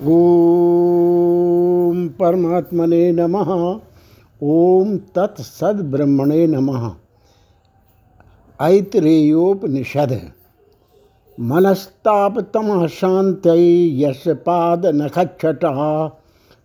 ॐ 0.00 0.06
परमात्मने 2.08 3.12
नमः। 3.12 3.80
ॐ 4.42 4.96
तत्सद्ब्रह्मणे 4.96 6.46
नमः। 6.46 6.90
ऐतरेयोपनिषद। 8.62 10.20
मनस्तापतमः 11.40 12.86
शान्तै 12.86 13.98
यस्य 14.00 14.34
पादनखच्छटः 14.34 16.10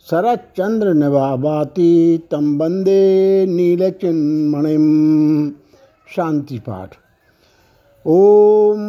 शरच्चन्द्रनवाति 0.10 2.24
तं 2.32 2.58
नीलचिन्मणिं 3.46 4.88
शान्तिपाठ। 6.16 6.96
ॐ 8.08 8.80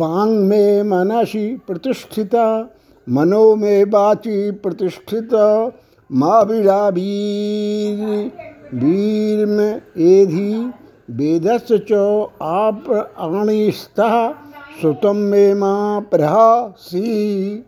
वाङ् 0.00 0.48
मे 0.48 0.82
मनसि 0.82 1.60
प्रतिष्ठिता। 1.66 2.68
मनो 3.10 3.56
मे 3.56 3.84
वाचि 3.84 4.50
प्रतिष्ठिता 4.50 5.72
मा 6.12 6.42
वीरावीर 6.42 8.32
वीर 8.74 9.46
में 9.46 9.82
एधि, 9.98 10.72
वेदस्य 11.10 11.78
च 11.78 12.26
आप 12.42 13.10
आणिस्तः 13.18 14.34
श्रुतं 14.80 15.14
मे 15.14 15.54
मा 15.54 16.00
प्रहासी। 16.00 17.64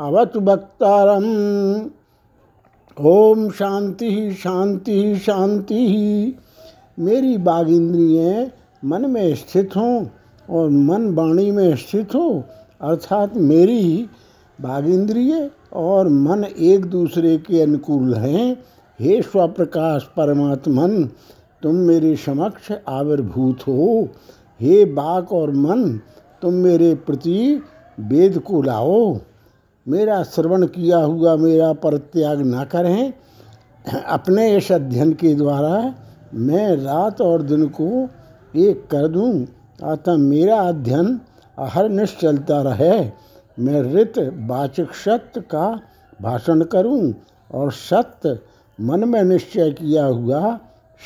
अवतु 0.00 0.40
भक्तारम् 0.40 1.90
ओम 3.00 3.50
शांति 3.50 4.34
शांति 4.34 5.16
शांति। 5.16 5.78
मेरी 6.98 7.38
बाघ 7.38 7.70
मन 8.84 9.10
में 9.10 9.34
स्थित 9.34 9.70
हों 9.76 10.06
और 10.50 10.70
मन 10.70 11.14
वाणी 11.14 11.50
में 11.50 11.76
स्थित 11.76 12.14
हो, 12.14 12.44
अर्थात 12.80 13.36
मेरी 13.36 14.06
बाघ 14.60 14.86
इंद्रिय 14.86 15.50
और 15.72 16.08
मन 16.08 16.44
एक 16.58 16.84
दूसरे 16.84 17.38
के 17.38 17.62
अनुकूल 17.62 18.14
हैं। 18.14 18.56
हे 19.00 19.22
स्वप्रकाश 19.22 20.02
परमात्मन, 20.02 21.04
तुम 21.62 21.74
मेरे 21.74 22.16
समक्ष 22.16 22.72
आविर्भूत 22.88 23.60
हो। 23.68 24.08
हे 24.60 24.84
बाक 24.84 25.32
और 25.32 25.50
मन, 25.50 26.00
तुम 26.42 26.54
मेरे 26.54 26.94
प्रति 26.94 27.62
वेद 28.00 28.38
को 28.38 28.62
लाओ। 28.62 29.18
मेरा 29.88 30.22
श्रवण 30.22 30.66
किया 30.66 30.98
हुआ 30.98 31.36
मेरा 31.36 31.72
परित्याग 31.72 32.40
ना 32.40 32.64
करें। 32.64 33.12
अपने 34.06 34.56
इस 34.56 34.72
अध्ययन 34.72 35.12
के 35.12 35.34
द्वारा 35.34 35.94
मैं 36.34 36.76
रात 36.76 37.20
और 37.20 37.42
दिन 37.42 37.66
को 37.68 38.08
एक 38.56 38.86
कर 38.90 39.08
दूँ। 39.08 39.46
अतः 39.82 40.16
मेरा 40.16 40.60
अध्ययन 40.60 41.20
अहरनिश 41.58 42.16
चलता 42.20 42.62
रहे। 42.62 43.10
मैं 43.58 43.82
ऋत, 43.82 44.12
वाचक, 44.18 44.92
सत्य 44.92 45.40
का 45.40 45.80
भाषण 46.22 46.64
करूँ 46.64 47.14
और 47.54 47.72
सत्य 47.72 48.38
मन 48.80 49.08
में 49.08 49.22
निश्चय 49.22 49.70
किया 49.70 50.04
हुआ 50.04 50.58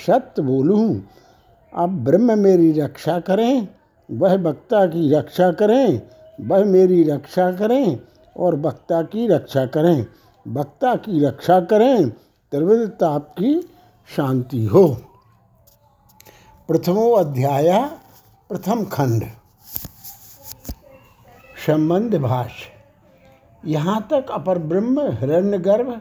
सत्य 0.06 0.42
बोलूँ। 0.42 1.02
अब 1.76 2.04
ब्रह्म 2.04 2.38
मेरी 2.38 2.72
रक्षा 2.72 3.18
करें, 3.20 3.68
वह 4.10 4.34
वक्ता 4.34 4.86
की 4.86 5.10
रक्षा 5.14 5.50
करें। 5.52 6.02
वह 6.40 6.64
मेरी 6.64 7.02
रक्षा 7.02 7.52
करें 7.52 8.00
और 8.36 8.56
वक्ता 8.56 9.02
की 9.02 9.28
रक्षा 9.28 9.66
करें। 9.66 10.06
वक्ता 10.48 10.96
की 10.96 11.24
रक्षा 11.24 11.60
करें 11.60 12.10
त्रिविध 12.52 12.88
ताप 12.88 13.34
की 13.38 13.60
शांति 14.16 14.64
हो। 14.64 14.96
प्रथमो 16.68 17.10
अध्याय, 17.10 17.90
प्रथम 18.48 18.84
खंड। 18.84 19.22
संबंध 21.66 22.14
भाष्य। 22.14 22.72
यहाँ 23.70 24.08
तक 24.10 24.26
अपर 24.30 24.58
ब्रह्म, 24.58 25.00
हिरण्यगर्भ, 25.00 26.00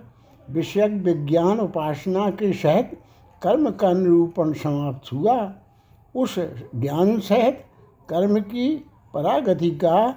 विषयक 0.49 0.91
विज्ञान 0.91 1.59
उपासना 1.59 2.29
के 2.29 2.53
सहित 2.53 2.99
कर्म 3.41 3.71
का 3.71 3.93
निरूपण 3.93 4.53
समाप्त 4.53 5.13
हुआ। 5.13 5.53
उस 6.15 6.35
ज्ञान 6.75 7.19
सहित 7.19 7.65
कर्म 8.09 8.39
की 8.39 8.91
परागति 9.13 9.71
का 9.71 10.15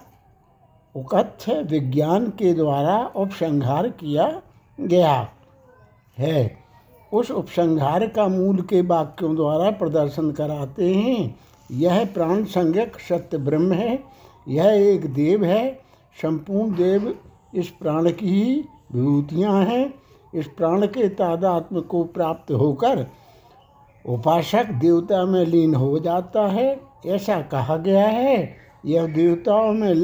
उकथ्य 0.96 1.62
विज्ञान 1.62 2.26
के 2.26 2.54
द्वारा 2.54 3.12
उपसंहार 3.16 3.88
किया 3.88 4.42
गया 4.80 5.28
है। 6.18 6.58
उस 7.12 7.30
उपसंहार 7.30 8.08
का 8.08 8.28
मूल 8.28 8.60
के 8.60 8.80
वाक्यों 8.80 9.36
द्वारा 9.36 9.70
प्रदर्शन 9.70 10.30
कराते 10.30 10.94
हैं। 10.94 11.36
यह 11.70 12.04
प्राण 12.04 12.44
संज्ञक 12.44 12.98
सत्य 12.98 13.38
ब्रह्म 13.38 13.72
है। 13.72 14.04
यह 14.48 14.66
एक 14.66 15.14
देव 15.14 15.44
है। 15.44 15.80
संपूर्ण 16.22 16.74
देव 16.74 17.18
इस 17.54 17.68
प्राण 17.68 18.10
की 18.10 18.42
ही 18.42 18.64
विभूतियाँ 18.92 19.64
हैं। 19.64 19.94
इस 20.34 20.46
प्राण 20.46 20.86
के 20.86 21.08
तादात्म 21.08 21.80
को 21.80 22.04
प्राप्त 22.04 22.52
होकर 22.52 23.06
उपासक 24.08 24.66
देवता 24.66 25.24
में 25.24 25.44
लीन 25.46 25.74
हो 25.74 25.98
जाता 25.98 26.46
है। 26.46 26.80
ऐसा 27.06 27.40
कहा 27.40 27.76
गया 27.76 28.06
है। 28.06 28.56
यह 28.86 29.06
देवताओं 29.06 29.72
में 29.72 29.94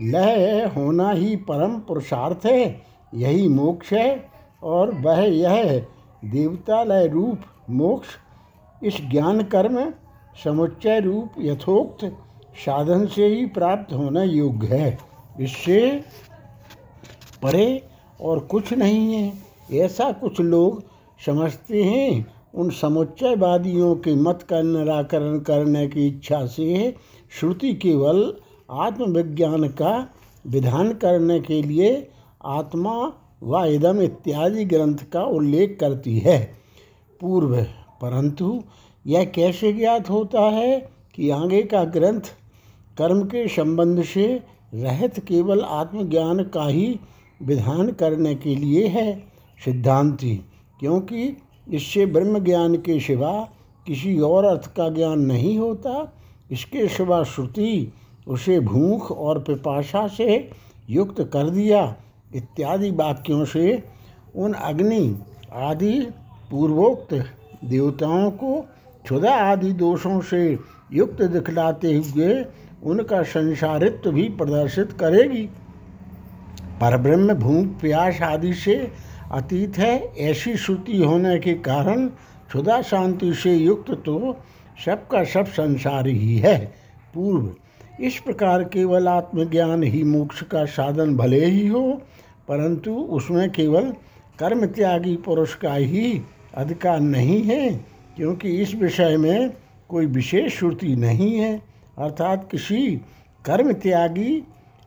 लय 0.00 0.72
होना 0.76 1.10
ही 1.10 1.36
परम 1.36 1.80
पुरुषार्थ 1.80 2.46
है, 2.46 2.82
यही 3.14 3.48
मोक्ष 3.48 3.92
है, 3.92 4.30
और 4.62 4.94
वह 4.94 5.20
यह 5.20 5.86
देवता 6.24 6.84
लय 6.84 7.06
रूप 7.06 7.38
मोक्ष। 7.70 8.08
इस 8.84 8.98
ज्ञान 9.10 9.42
कर्म 9.42 9.92
समुच्चय 10.44 11.00
रूप 11.00 11.32
यथोक्त 11.38 12.04
साधन 12.66 13.06
से 13.06 13.26
ही 13.26 13.46
प्राप्त 13.46 13.92
होना 13.92 14.22
योग्य 14.22 14.66
है। 14.66 14.98
इससे 15.40 16.04
परे 17.42 17.84
और 18.20 18.38
कुछ 18.38 18.72
नहीं 18.72 19.14
है। 19.14 19.32
ऐसा 19.72 20.12
कुछ 20.12 20.40
लोग 20.40 20.82
समझते 21.26 21.84
हैं, 21.84 22.26
उन 22.54 22.70
समुच्चयवादियों 22.70 23.96
के 23.96 24.14
मत 24.14 24.42
का 24.42 24.62
निराकरण 24.62 25.38
करने 25.38 25.88
की 25.88 26.08
इच्छा 26.08 26.46
से 26.46 26.94
श्रुति 27.40 27.74
केवल 27.74 28.36
आत्मविज्ञान 28.70 29.68
का 29.68 30.08
विधान 30.46 30.92
करने 30.92 31.40
के 31.40 31.62
लिए 31.62 32.10
आत्मा 32.44 33.12
व 33.42 33.64
इदम 33.64 34.00
इत्यादि 34.00 34.64
ग्रंथ 34.64 34.98
का 35.12 35.22
उल्लेख 35.22 35.76
करती 35.80 36.18
है। 36.18 36.38
पूर्व, 37.20 37.62
परंतु 38.02 38.62
यह 39.06 39.24
कैसे 39.24 39.72
ज्ञात 39.72 40.10
होता 40.10 40.40
है 40.40 40.90
कि 41.14 41.30
आगे 41.30 41.62
का 41.62 41.84
ग्रंथ 41.84 42.20
कर्म 42.98 43.22
के 43.22 43.48
संबंध 43.48 44.02
से 44.04 44.42
रहत 44.74 45.18
केवल 45.18 45.60
आत्मज्ञान 45.60 46.42
का 46.44 46.66
ही 46.66 47.00
विधान 47.42 47.92
करने 47.92 48.34
के 48.34 48.54
लिए 48.54 48.86
है? 48.86 49.18
सिद्धांति, 49.64 50.40
क्योंकि 50.80 51.36
इससे 51.72 52.06
ब्रह्म 52.06 52.38
ज्ञान 52.38 52.74
के 52.74 53.00
सिवा 53.00 53.32
किसी 53.86 54.18
और 54.20 54.44
अर्थ 54.44 54.74
का 54.74 54.88
ज्ञान 54.88 55.20
नहीं 55.20 55.58
होता। 55.58 56.12
इसके 56.50 56.88
सिवा 56.88 57.22
श्रुति 57.24 57.92
उसे 58.28 58.58
भूख 58.60 59.10
और 59.12 59.38
पिपाशा 59.38 60.06
से 60.08 60.50
युक्त 60.90 61.20
कर 61.32 61.50
दिया। 61.50 61.96
इत्यादि 62.34 62.90
वाक्यों 62.90 63.44
से 63.44 63.82
उन 64.36 64.52
अग्नि 64.52 65.18
आदि 65.52 66.00
पूर्वोक्त 66.50 67.14
देवताओं 67.64 68.30
को 68.30 68.60
क्षुदा 69.04 69.34
आदि 69.34 69.72
दोषों 69.72 70.20
से 70.20 70.58
युक्त 70.92 71.22
दिखलाते 71.22 71.94
हुए 71.94 72.44
उनका 72.82 73.22
संसारित्व 73.22 74.10
भी 74.12 74.28
प्रदर्शित 74.28 74.92
करेगी। 74.92 75.48
परब्रह्म 76.80 77.34
भूख, 77.34 77.80
प्यास 77.80 78.20
आदि 78.22 78.52
से 78.54 78.76
अतीत 79.32 79.78
है, 79.78 80.16
ऐसी 80.18 80.56
श्रुति 80.56 81.02
होने 81.02 81.38
के 81.38 81.54
कारण 81.54 82.06
क्षुदा 82.48 82.80
शांति 82.82 83.32
से 83.34 83.54
युक्त 83.54 83.90
तो 84.06 84.36
सबका 84.84 85.24
सब 85.24 85.46
संसार 85.46 86.06
ही 86.06 86.36
है। 86.36 86.58
पूर्व 87.14 87.50
इस 88.00 88.18
प्रकार 88.20 88.62
केवल 88.64 89.08
आत्मज्ञान 89.08 89.82
ही 89.82 90.02
मोक्ष 90.04 90.42
का 90.42 90.64
साधन 90.64 91.16
भले 91.16 91.44
ही 91.44 91.66
हो, 91.66 91.82
परंतु 92.48 92.90
उसमें 92.90 93.50
केवल 93.50 93.92
कर्म 94.38 94.66
त्यागी 94.66 95.16
पुरुष 95.16 95.54
का 95.54 95.74
ही 95.74 96.20
अधिकार 96.54 97.00
नहीं 97.00 97.42
है, 97.42 97.70
क्योंकि 98.16 98.50
इस 98.62 98.74
विषय 98.74 99.16
में 99.16 99.52
कोई 99.88 100.06
विशेष 100.06 100.58
श्रुति 100.58 100.94
नहीं 100.96 101.32
है। 101.38 101.56
अर्थात 101.98 102.48
किसी 102.50 102.96
कर्म 103.44 103.72
त्यागी 103.72 104.42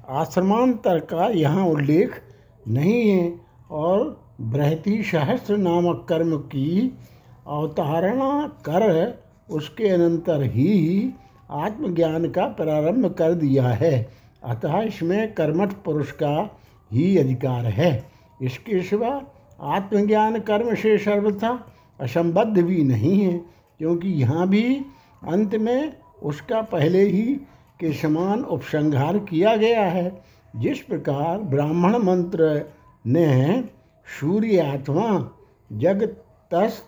आश्रमांतर 0.10 1.00
का 1.00 1.28
यहाँ 1.28 1.66
उल्लेख 1.66 2.22
नहीं 2.68 3.10
है, 3.10 3.34
और 3.72 4.20
बृहति 4.42 5.02
सहस्त्र 5.04 5.58
नामक 5.58 6.06
कर्म 6.10 6.38
की 6.38 6.98
अवतारणा 7.48 8.48
कर 8.66 9.20
उसके 9.50 9.90
अनंतर 9.90 10.44
ही 10.44 11.14
आत्मज्ञान 11.52 12.30
का 12.30 12.46
प्रारंभ 12.48 13.06
कर 13.14 13.34
दिया 13.34 13.68
है। 13.68 14.10
अतः 14.44 14.80
इसमें 14.82 15.34
कर्मठ 15.34 15.74
पुरुष 15.86 16.12
का 16.12 16.60
ही 16.92 17.18
अधिकार 17.18 17.66
है। 17.66 17.92
इसके 18.42 18.82
सिवा 18.84 19.22
आत्मज्ञान 19.62 20.40
कर्म 20.40 20.74
से 20.76 20.98
सर्वथा 20.98 21.50
असंबद्ध 22.00 22.62
भी 22.62 22.84
नहीं 22.84 23.20
है, 23.22 23.38
क्योंकि 23.80 24.10
यहाँ 24.12 24.48
भी 24.50 24.64
अंत 25.28 25.56
में 25.56 25.94
उसका 26.24 26.62
पहले 26.62 27.02
ही 27.02 27.34
के 27.80 27.92
समान 27.94 28.44
उपसंहार 28.46 29.18
किया 29.20 29.56
गया 29.56 29.84
है। 29.84 30.22
जिस 30.56 30.80
प्रकार 30.80 31.38
ब्राह्मण 31.40 31.98
मंत्र 31.98 32.66
ने 33.06 33.64
सूर्य 34.20 34.60
आत्मा 34.62 35.32
जग 35.72 36.04
तस 36.54 36.82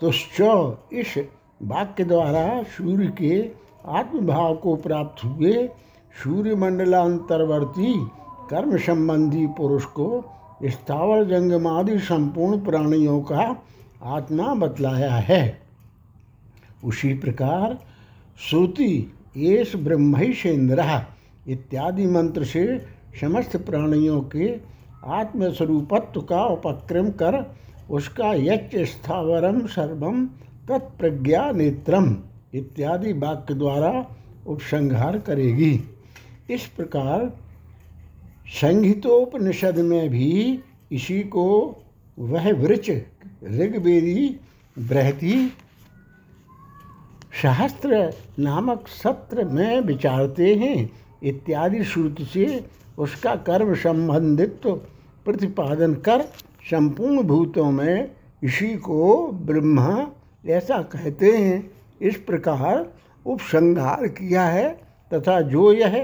तुश्च 0.00 0.40
इस 0.92 1.14
वाक्य 1.62 2.04
द्वारा 2.04 2.62
सूर्य 2.62 3.06
के 3.18 3.50
आत्मभाव 3.88 4.54
को 4.54 4.76
प्राप्त 4.76 5.24
हुए 5.24 5.68
सूर्य 6.22 6.54
मंडलांतर्वर्ती 6.54 7.94
कर्म 8.50 8.76
संबंधी 8.76 9.46
पुरुष 9.46 9.84
को 9.84 10.24
स्थावर, 10.64 11.24
जंगमादि 11.24 11.98
संपूर्ण 11.98 12.60
प्राणियों 12.64 13.20
का 13.22 13.62
आत्मा 14.02 14.54
बतलाया 14.54 15.14
है। 15.14 15.60
उसी 16.84 17.14
प्रकार 17.14 17.78
श्रुति 18.40 19.12
येष 19.36 19.76
ब्रह्मैशेन्द्र 19.76 21.02
इत्यादि 21.48 22.06
मंत्र 22.06 22.44
से 22.44 22.86
समस्त 23.20 23.56
प्राणियों 23.56 24.20
के 24.20 24.60
आत्मस्वरूपत्व 25.06 26.20
का 26.20 26.44
उपक्रम 26.44 27.10
कर 27.10 27.54
उसका 27.90 28.32
यच 28.34 28.70
स्थावरम, 28.76 29.66
सर्वम 29.66 30.28
तत्प्रज्ञा 30.68 31.50
नेत्रम 31.52 32.16
इत्यादि 32.54 33.12
वाक्य 33.12 33.54
द्वारा 33.54 34.06
उपसंहार 34.46 35.18
करेगी। 35.18 35.72
इस 36.50 36.66
प्रकार 36.66 37.32
संहितोपनिषद 38.60 39.78
में 39.78 40.08
भी 40.10 40.60
इसी 40.92 41.20
को 41.24 41.46
वह 42.18 42.52
वृक्ष 42.52 42.90
ऋग्वेदी 43.44 44.40
बृहति 44.78 45.52
सहस्त्र 47.42 48.12
नामक 48.38 48.88
सत्र 48.88 49.44
में 49.44 49.80
विचारते 49.80 50.54
हैं 50.54 50.90
इत्यादि 51.22 51.84
श्रुति 51.84 52.24
से 52.24 52.64
उसका 52.98 53.34
कर्म 53.36 53.74
संबंधित 53.74 54.60
प्रतिपादन 55.26 55.94
कर 55.94 56.22
संपूर्ण 56.70 57.22
भूतों 57.22 57.70
में 57.70 58.10
इसी 58.44 58.74
को 58.76 59.26
ब्रह्मा 59.46 60.06
ऐसा 60.44 60.80
कहते 60.82 61.30
हैं, 61.30 61.70
इस 62.00 62.16
प्रकार 62.16 62.86
उपसंहार 63.26 64.06
किया 64.08 64.44
है 64.44 64.68
तथा 65.10 65.40
जो 65.40 65.72
यह 65.72 65.96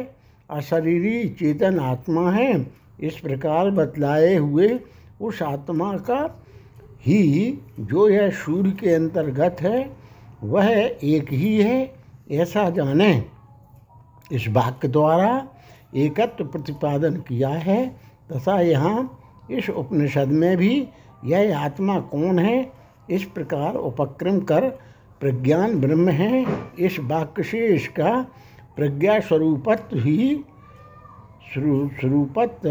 अशरीरी 0.50 1.28
चेतन 1.30 1.78
आत्मा 1.80 2.30
है, 2.30 2.66
इस 3.00 3.18
प्रकार 3.18 3.70
बतलाए 3.70 4.34
हुए 4.34 4.78
उस 5.20 5.42
आत्मा 5.42 5.92
का 6.00 6.20
ही 7.02 7.58
जो 7.80 8.08
यह 8.08 8.30
सूर्य 8.30 8.70
के 8.70 8.94
अंतर्गत 8.94 9.56
है, 9.60 9.90
वह 10.42 10.68
एक 10.70 11.32
ही 11.32 11.56
है, 11.58 11.94
ऐसा 12.30 12.68
जाने। 12.70 13.12
इस 14.32 14.48
वाक्य 14.48 14.88
द्वारा 14.88 15.48
एकत्व 15.96 16.44
प्रतिपादन 16.44 17.16
किया 17.28 17.48
है 17.48 17.86
तथा 18.32 18.60
यहाँ 18.60 18.98
इस 19.50 19.70
उपनिषद 19.70 20.28
में 20.32 20.56
भी 20.56 20.88
यह 21.24 21.58
आत्मा 21.58 21.98
कौन 22.00 22.38
है 22.38 22.79
इस 23.10 23.24
प्रकार 23.24 23.74
उपक्रम 23.74 24.40
कर 24.40 24.68
प्रज्ञान 25.20 25.80
ब्रह्म 25.80 26.08
है। 26.08 26.46
इस 26.78 26.98
वाक्य 27.00 27.42
से 27.42 27.66
इसका 27.66 28.26
प्रज्ञा 28.76 29.18
स्वरूपत्व 29.20 29.98
ही 29.98 30.44
स्वरूपत्व 31.54 32.68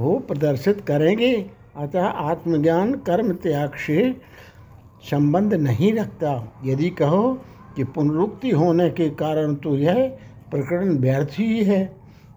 हो 0.00 0.18
प्रदर्शित 0.18 0.80
करेंगे। 0.80 1.50
अतः 1.76 2.04
आत्मज्ञान, 2.04 2.94
कर्म 2.94 3.32
त्याग 3.32 3.74
से 3.74 4.16
संबंध 5.10 5.54
नहीं 5.54 5.92
रखता। 5.92 6.60
यदि 6.64 6.90
कहो 6.90 7.32
कि 7.76 7.84
पुनरुक्ति 7.84 8.50
होने 8.50 8.90
के 8.90 9.10
कारण 9.10 9.54
तो 9.54 9.76
यह 9.76 10.06
प्रकरण 10.50 10.98
व्यर्थ 10.98 11.30
ही 11.32 11.64
है। 11.64 11.84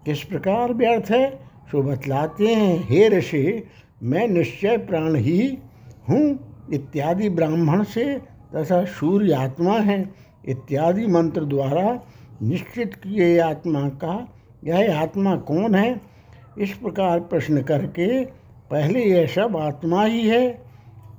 किस 0.05 0.23
प्रकार 0.23 0.73
व्यर्थ 0.73 1.11
है? 1.11 1.39
सो 1.71 1.81
बतलाते 1.83 2.47
हैं। 2.47 2.87
हे 2.89 3.07
ऋषि, 3.09 3.63
मैं 4.03 4.27
निश्चय 4.27 4.77
प्राण 4.77 5.15
ही 5.15 5.57
हूँ। 6.09 6.46
इत्यादि 6.73 7.29
ब्राह्मण 7.29 7.83
से 7.83 8.03
तथा 8.55 8.83
सूर्य 8.85 9.33
आत्मा 9.33 9.77
है, 9.79 10.03
इत्यादि 10.45 11.07
मंत्र 11.07 11.43
द्वारा 11.45 11.99
निश्चित 12.41 12.93
किए 12.93 13.37
आत्मा 13.39 13.87
का, 13.95 14.27
यह 14.63 14.99
आत्मा 14.99 15.35
कौन 15.47 15.75
है? 15.75 16.01
इस 16.57 16.73
प्रकार 16.73 17.19
प्रश्न 17.21 17.61
करके 17.61 18.23
पहले 18.71 19.03
यह 19.03 19.27
सब 19.27 19.57
आत्मा 19.57 20.03
ही 20.03 20.27
है। 20.27 20.53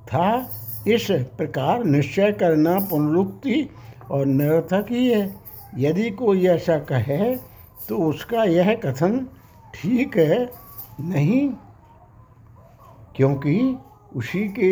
था, 0.07 0.49
इस 0.87 1.07
प्रकार 1.37 1.83
निश्चय 1.83 2.31
करना 2.31 2.79
पुनरुक्ति 2.89 3.69
और 4.11 4.25
निरर्थक 4.25 4.85
ही 4.89 5.07
है। 5.07 5.35
यदि 5.77 6.09
कोई 6.11 6.45
ऐसा 6.47 6.77
कहे 6.83 7.35
तो 7.89 7.97
उसका 7.99 8.43
यह 8.43 8.73
कथन 8.75 9.19
ठीक 9.73 10.17
है 10.17 10.45
नहीं, 11.01 11.49
क्योंकि 13.15 13.75
उसी 14.15 14.47
के 14.49 14.69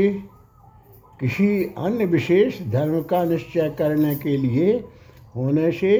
किसी 1.19 1.63
अन्य 1.77 2.05
विशेष 2.05 2.61
धर्म 2.61 3.01
का 3.01 3.23
निश्चय 3.23 3.69
करने 3.69 4.15
के 4.15 4.37
लिए 4.37 4.73
होने 5.35 5.71
से 5.71 5.91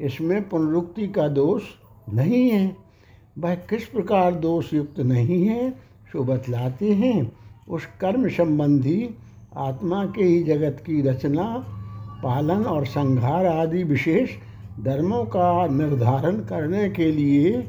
इसमें 0.00 0.48
पुनरुक्ति 0.48 1.06
का 1.08 1.28
दोष 1.28 1.62
नहीं 2.12 2.50
है। 2.50 2.76
वह 3.38 3.54
किस 3.54 3.84
प्रकार 3.84 4.34
दोष 4.34 4.72
युक्त 4.74 4.98
नहीं 5.00 5.44
है, 5.46 5.70
सो 6.12 6.24
बतलाते 6.24 6.90
हैं। 6.92 7.32
उस 7.68 7.86
कर्म 8.00 8.28
संबंधी 8.28 9.10
आत्मा 9.56 10.04
के 10.06 10.24
ही 10.24 10.42
जगत 10.42 10.82
की 10.86 11.00
रचना, 11.02 11.44
पालन 12.22 12.64
और 12.64 12.86
संहार 12.86 13.46
आदि 13.46 13.82
विशेष 13.82 14.30
धर्मों 14.80 15.24
का 15.24 15.66
निर्धारण 15.66 16.36
करने 16.44 16.88
के 16.90 17.10
लिए 17.12 17.62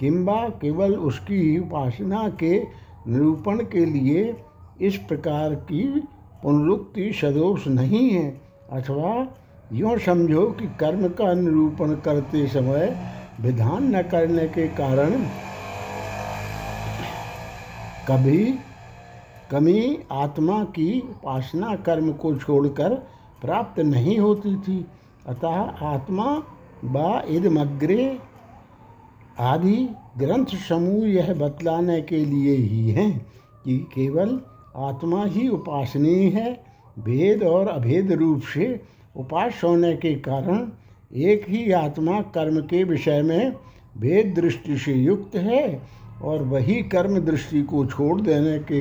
किंबा 0.00 0.48
केवल 0.48 0.94
उसकी 0.94 1.58
उपासना 1.58 2.28
के 2.28 2.58
निरूपण 3.08 3.58
के 3.64 3.84
लिए 3.84 4.34
इस 4.80 4.96
प्रकार 4.96 5.54
की 5.54 5.84
पुनरुक्ति 6.42 7.12
सदोष 7.12 7.66
नहीं 7.66 8.08
है। 8.10 8.28
अथवा 8.72 9.26
यूँ 9.72 9.98
समझो 9.98 10.46
कि 10.50 10.66
कर्म 10.80 11.08
का 11.08 11.32
निरूपण 11.34 11.94
करते 11.96 12.46
समय 12.46 12.96
विधान 13.40 13.94
न 13.96 14.02
करने 14.02 14.46
के 14.48 14.66
कारण 14.68 15.10
कभी 18.08 18.44
कमी 19.50 19.98
आत्मा 20.12 20.62
की 20.64 21.00
उपासना 21.00 21.74
कर्म 21.76 22.12
को 22.12 22.34
छोड़कर 22.36 22.94
प्राप्त 23.42 23.80
नहीं 23.80 24.18
होती 24.18 24.54
थी। 24.56 24.84
अतः 25.26 25.86
आत्मा 25.86 26.26
व 26.84 27.22
इदमग्रे 27.28 28.18
आदि 29.40 29.76
ग्रंथ 30.18 30.54
समूह 30.68 31.08
यह 31.08 31.32
बतलाने 31.34 32.00
के 32.02 32.24
लिए 32.24 32.56
ही 32.56 32.90
हैं 32.90 33.10
कि 33.64 33.78
केवल 33.94 34.40
आत्मा 34.80 35.24
ही 35.24 35.48
उपासनीय 35.48 36.28
है। 36.30 36.52
भेद 36.98 37.42
और 37.42 37.68
अभेद 37.68 38.12
रूप 38.12 38.42
से 38.42 38.80
उपास 39.16 39.60
होने 39.64 39.96
के 39.96 40.14
कारण 40.14 40.68
एक 41.14 41.48
ही 41.48 41.70
आत्मा 41.72 42.20
कर्म 42.20 42.60
के 42.62 42.84
विषय 42.84 43.22
में 43.22 43.52
भेद 43.98 44.34
दृष्टि 44.34 44.76
से 44.78 44.92
युक्त 44.92 45.36
है 45.36 45.82
और 46.22 46.42
वही 46.42 46.82
कर्म 46.82 47.18
दृष्टि 47.18 47.62
को 47.62 47.84
छोड़ 47.86 48.20
देने 48.20 48.58
के 48.58 48.80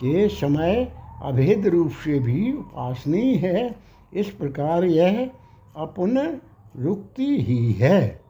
के 0.00 0.28
समय 0.28 0.92
अभेद 1.22 1.66
रूप 1.66 1.90
से 2.04 2.18
भी 2.18 2.52
उपासनीय 2.52 3.34
है। 3.36 3.76
इस 4.12 4.30
प्रकार 4.30 4.84
यह 4.84 5.30
अपन 5.76 6.40
रुक्ति 6.76 7.26
ही 7.42 7.72
है। 7.72 8.20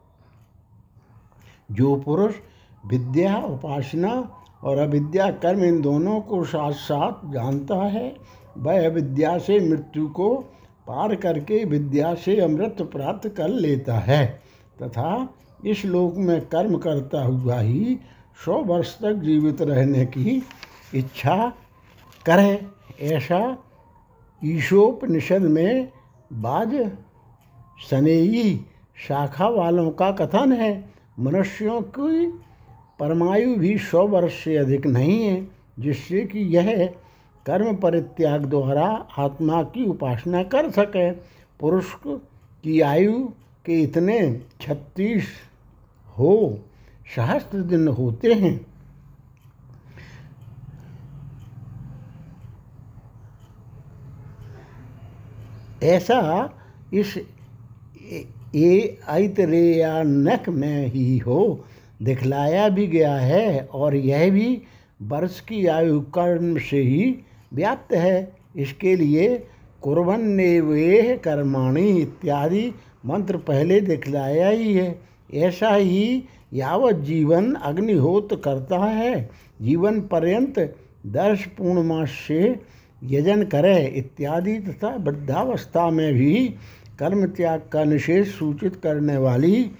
जो 1.71 1.95
पुरुष 1.95 2.35
विद्या 2.85 3.37
उपासना 3.37 4.13
और 4.65 4.77
अविद्या 4.77 5.29
कर्म 5.31 5.63
इन 5.63 5.81
दोनों 5.81 6.19
को 6.21 6.43
साथ 6.43 6.71
साथ 6.73 7.31
जानता 7.33 7.75
है। 7.75 8.15
वह 8.57 8.85
अविद्या 8.85 9.37
से 9.37 9.59
मृत्यु 9.69 10.07
को 10.09 10.35
पार 10.87 11.15
करके 11.15 11.63
विद्या 11.65 12.13
से 12.15 12.39
अमृत 12.39 12.81
प्राप्त 12.91 13.27
कर 13.29 13.47
लेता 13.47 13.97
है 13.99 14.25
तथा 14.83 15.33
इस 15.65 15.85
लोक 15.85 16.15
में 16.17 16.39
कर्म 16.45 16.77
करता 16.77 17.23
हुआ 17.23 17.59
ही 17.59 17.97
सौ 18.45 18.57
वर्ष 18.63 18.95
तक 18.99 19.13
जीवित 19.13 19.61
रहने 19.61 20.05
की 20.05 20.41
इच्छा 20.95 21.53
करे। 22.25 22.67
ऐसा 23.01 23.57
ईशोपनिषद 24.41 25.41
में 25.41 25.91
बाज 26.33 26.75
सनेई 27.89 28.65
शाखा 28.97 29.47
वालों 29.49 29.89
का 29.91 30.11
कथन 30.11 30.53
है। 30.53 30.73
मनुष्यों 31.19 31.81
की 31.97 32.27
परमायु 32.99 33.55
भी 33.55 33.77
सौ 33.77 34.07
वर्ष 34.07 34.43
से 34.43 34.57
अधिक 34.57 34.85
नहीं 34.87 35.23
है, 35.23 35.47
जिससे 35.79 36.21
कि 36.25 36.39
यह 36.39 36.93
कर्म 37.45 37.75
परित्याग 37.75 38.45
द्वारा 38.45 38.85
आत्मा 39.17 39.63
की 39.63 39.85
उपासना 39.85 40.43
कर 40.43 40.69
सके। 40.71 41.11
पुरुष 41.59 41.93
की 42.63 42.81
आयु 42.81 43.27
के 43.65 43.81
इतने 43.81 44.41
छत्तीस 44.61 45.27
हो, 46.17 46.59
सहस्त्र 47.15 47.61
दिन 47.61 47.87
होते 47.87 48.33
हैं। 48.33 48.65
ऐसा 55.83 56.49
इस 56.93 57.17
ये 58.55 59.01
ऐतरेयानक 59.09 60.49
में 60.49 60.87
ही 60.87 61.17
हो 61.17 61.65
दिखलाया 62.03 62.69
भी 62.69 62.87
गया 62.87 63.15
है 63.15 63.69
और 63.73 63.95
यह 63.95 64.31
भी 64.31 64.61
वर्ष 65.01 65.39
की 65.39 65.65
आयु 65.67 66.01
कर्म 66.01 66.57
से 66.59 66.81
ही 66.81 67.15
व्याप्त 67.53 67.93
है। 67.93 68.33
इसके 68.57 68.95
लिए 68.95 69.47
कुर्बन 69.81 70.21
ने 70.21 70.59
वे 70.61 71.17
कर्माणी 71.23 71.89
इत्यादि 72.01 72.71
मंत्र 73.05 73.37
पहले 73.37 73.81
दिखलाया 73.81 74.49
ही 74.49 74.73
है। 74.73 74.99
ऐसा 75.33 75.75
ही 75.75 76.23
यावत 76.53 76.95
जीवन 76.95 77.53
अग्निहोत्र 77.53 78.35
करता 78.35 78.77
है। 78.77 79.29
जीवन 79.61 80.01
पर्यंत 80.01 80.59
दर्श 81.05 81.45
पूर्णमास 81.45 82.09
से 82.09 82.59
यजन 83.03 83.43
करे 83.43 83.85
इत्यादि 83.85 84.57
तथा 84.59 84.95
वृद्धावस्था 84.95 85.89
में 85.89 86.13
भी 86.13 86.55
कर्म 86.99 87.25
त्याग 87.25 87.61
का 87.71 87.83
निषेध 87.83 88.25
सूचित 88.25 88.75
करने 88.75 89.17
वाली 89.17 89.71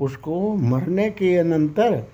उसको 0.00 0.54
मरने 0.54 1.10
के 1.10 1.36
अनंतर 1.36 2.08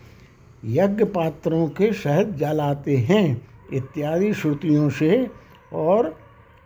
यज्ञ 0.64 1.04
पात्रों 1.04 1.68
के 1.68 1.92
शहद 1.92 2.36
जलाते 2.36 2.96
हैं, 2.96 3.42
इत्यादि 3.72 4.34
श्रुतियों 4.34 4.90
से, 4.90 5.28
और 5.72 6.18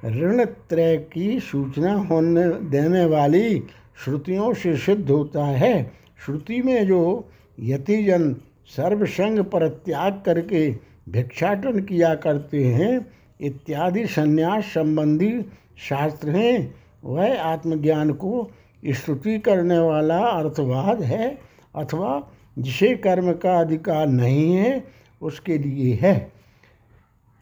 ऋण 0.05 0.45
त्रय 0.45 0.97
की 0.97 1.41
सूचना 1.41 1.95
होने 1.95 2.49
देने 2.49 3.05
वाली 3.05 3.63
श्रुतियों 4.05 4.55
से 4.55 4.77
सिद्ध 4.77 5.11
होता 5.11 5.45
है। 5.45 5.93
श्रुति 6.27 6.63
में 6.63 6.87
जो 6.87 7.29
यतिजन 7.61 8.37
सर्वसंग 8.67 9.39
पर 9.39 9.69
त्याग 9.69 10.23
करके 10.27 10.75
भिक्षाटन 11.09 11.81
किया 11.81 12.15
करते 12.15 12.65
हैं, 12.65 13.07
इत्यादि 13.41 14.07
संन्यास 14.07 14.65
संबंधी 14.65 15.43
शास्त्र 15.89 16.31
हैं, 16.31 16.75
वह 17.05 17.43
आत्मज्ञान 17.43 18.13
को 18.13 18.51
स्तुति 18.87 19.39
करने 19.39 19.79
वाला 19.79 20.19
अर्थवाद 20.19 21.03
है 21.03 21.39
अथवा 21.75 22.31
जिसे 22.59 22.95
कर्म 22.97 23.33
का 23.33 23.61
अधिकार 23.61 24.07
नहीं 24.07 24.53
है, 24.53 24.85
उसके 25.23 25.59
लिए 25.59 25.99
है। 26.03 26.33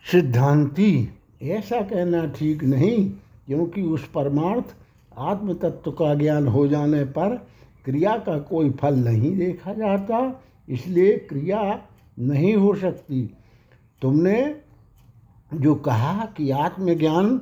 सिद्धांति, 0.05 1.09
ऐसा 1.43 1.81
कहना 1.81 2.27
ठीक 2.27 2.65
नहीं, 2.65 3.11
क्योंकि 3.47 3.83
उस 3.83 4.07
परमार्थ 4.09 4.75
आत्म 5.19 5.55
तत्व 5.55 5.91
का 5.91 6.15
ज्ञान 6.15 6.47
हो 6.49 6.67
जाने 6.69 7.05
पर 7.05 7.37
क्रिया 7.85 8.17
का 8.17 8.39
कोई 8.39 8.71
फल 8.71 8.95
नहीं 8.95 9.37
देखा 9.37 9.73
जाता, 9.73 10.43
इसलिए 10.69 11.17
क्रिया 11.19 11.83
नहीं 12.19 12.55
हो 12.57 12.75
सकती। 12.75 13.31
तुमने 14.03 14.61
जो 15.55 15.75
कहा 15.75 16.25
कि 16.27 16.51
आत्मज्ञान 16.51 17.37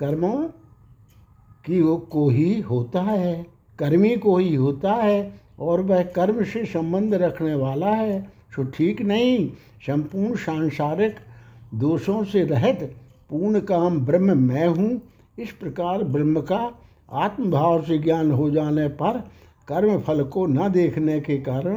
कर्मों 0.00 0.48
की 1.64 1.80
को 2.10 2.28
ही 2.28 2.60
होता 2.60 3.02
है, 3.02 3.46
कर्मी 3.78 4.16
को 4.16 4.36
ही 4.36 4.54
होता 4.54 4.92
है, 4.92 5.40
और 5.60 5.80
वह 5.80 6.02
कर्म 6.02 6.44
से 6.44 6.64
संबंध 6.64 7.14
रखने 7.14 7.54
वाला 7.54 7.90
है। 7.90 8.20
सो 8.56 8.64
ठीक 8.64 9.02
नहीं, 9.02 9.48
संपूर्ण 9.86 10.36
सांसारिक 10.36 11.16
दोषों 11.74 12.24
से 12.24 12.44
रहित 12.44 12.82
पूर्ण 13.30 13.60
काम 13.60 14.00
ब्रह्म 14.00 14.38
मैं 14.38 14.66
हूँ। 14.68 15.00
इस 15.38 15.52
प्रकार 15.52 16.04
ब्रह्म 16.04 16.40
का 16.40 16.78
आत्मभाव 17.12 17.82
से 17.82 17.98
ज्ञान 17.98 18.30
हो 18.30 18.50
जाने 18.50 18.88
पर 18.88 19.18
कर्म 19.68 19.98
फल 20.00 20.22
को 20.22 20.46
न 20.46 20.68
देखने 20.68 21.20
के 21.20 21.38
कारण 21.38 21.76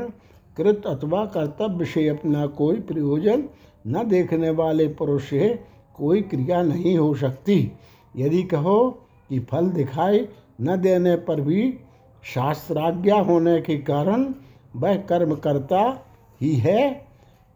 कृत 0.57 0.83
अथवा 0.87 1.25
कर्तव्य 1.25 1.85
से 1.85 2.07
अपना 2.07 2.45
कोई 2.45 2.79
प्रयोजन 2.79 3.43
न 3.87 4.03
देखने 4.07 4.49
वाले 4.49 4.87
पुरुष 4.87 5.29
से 5.29 5.59
कोई 5.95 6.21
क्रिया 6.21 6.61
नहीं 6.61 6.97
हो 6.97 7.13
सकती। 7.15 7.71
यदि 8.15 8.43
कहो 8.43 9.06
कि 9.29 9.39
फल 9.39 9.69
दिखाई 9.69 10.27
न 10.61 10.75
देने 10.75 11.15
पर 11.15 11.41
भी 11.41 11.79
शास्त्राज्ञा 12.23 13.15
होने 13.15 13.61
के 13.61 13.77
कारण 13.77 14.33
वह 14.75 14.95
कर्म 14.95 15.35
करता 15.35 15.81
ही 16.41 16.55
है। 16.55 16.89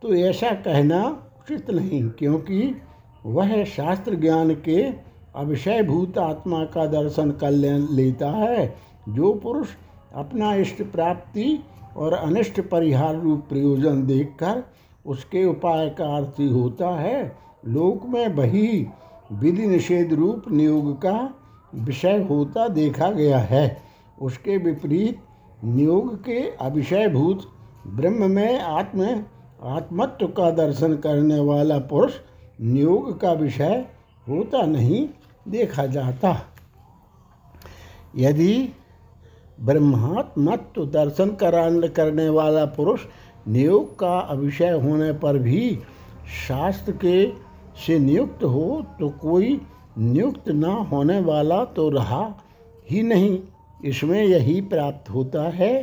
तो 0.01 0.13
ऐसा 0.15 0.51
कहना 0.51 1.03
उचित 1.39 1.71
नहीं, 1.71 2.09
क्योंकि 2.09 2.81
वह 3.25 3.63
शास्त्र 3.63 4.15
ज्ञान 4.15 4.53
के 4.55 4.83
अविषयभूत 5.35 6.17
आत्मा 6.17 6.63
का 6.65 6.85
दर्शन 6.85 7.31
कर 7.31 7.51
लेता 7.91 8.31
है। 8.31 8.75
जो 9.09 9.33
पुरुष 9.33 9.67
अपना 10.15 10.53
इष्ट 10.53 10.83
प्राप्ति 10.83 11.59
और 11.97 12.13
अनिष्ट 12.13 12.61
परिहार 12.61 13.15
रूप 13.15 13.45
प्रयोजन 13.49 14.05
देखकर 14.07 14.63
उसके 15.05 15.45
उपाय 15.45 15.89
का 15.89 16.15
अर्थी 16.17 16.47
होता 16.47 16.89
है, 16.89 17.37
लोक 17.67 18.05
में 18.05 18.27
वही 18.27 18.87
विधि 19.31 19.67
निषेध 19.67 20.13
रूप 20.13 20.43
नियोग 20.51 20.97
का 20.97 21.35
विषय 21.75 22.25
होता 22.29 22.67
देखा 22.67 23.09
गया 23.11 23.37
है। 23.39 23.81
उसके 24.21 24.57
विपरीत 24.57 25.21
नियोग 25.63 26.15
के 26.23 26.39
अविषयभूत, 26.51 27.41
ब्रह्म 27.87 28.29
में 28.31 28.59
आत्म, 28.59 29.23
आत्मत्व 29.63 30.27
का 30.27 30.49
दर्शन 30.51 30.95
करने 30.97 31.39
वाला 31.39 31.77
पुरुष 31.79 32.13
नियोग 32.61 33.19
का 33.19 33.31
विषय 33.31 33.85
होता 34.27 34.61
नहीं 34.61 35.07
देखा 35.47 35.85
जाता। 35.85 36.35
यदि 38.17 38.69
ब्रह्मात्मत्व 39.59 40.85
दर्शन 40.85 41.29
कराने 41.29 41.87
करने 41.87 42.29
वाला 42.29 42.65
पुरुष 42.65 42.99
नियोग 43.47 43.99
का 43.99 44.17
अभिषय 44.19 44.69
होने 44.69 45.11
पर 45.13 45.37
भी 45.37 45.79
शास्त्र 46.47 46.91
के 46.91 47.25
से 47.85 47.99
नियुक्त 47.99 48.43
हो 48.43 48.85
तो 48.99 49.09
कोई 49.09 49.59
नियुक्त 49.97 50.49
न 50.49 50.63
होने 50.91 51.19
वाला 51.21 51.63
तो 51.65 51.89
रहा 51.89 52.23
ही 52.91 53.01
नहीं। 53.03 53.37
इसमें 53.85 54.23
यही 54.23 54.59
प्राप्त 54.63 55.09
होता 55.09 55.43
है 55.49 55.73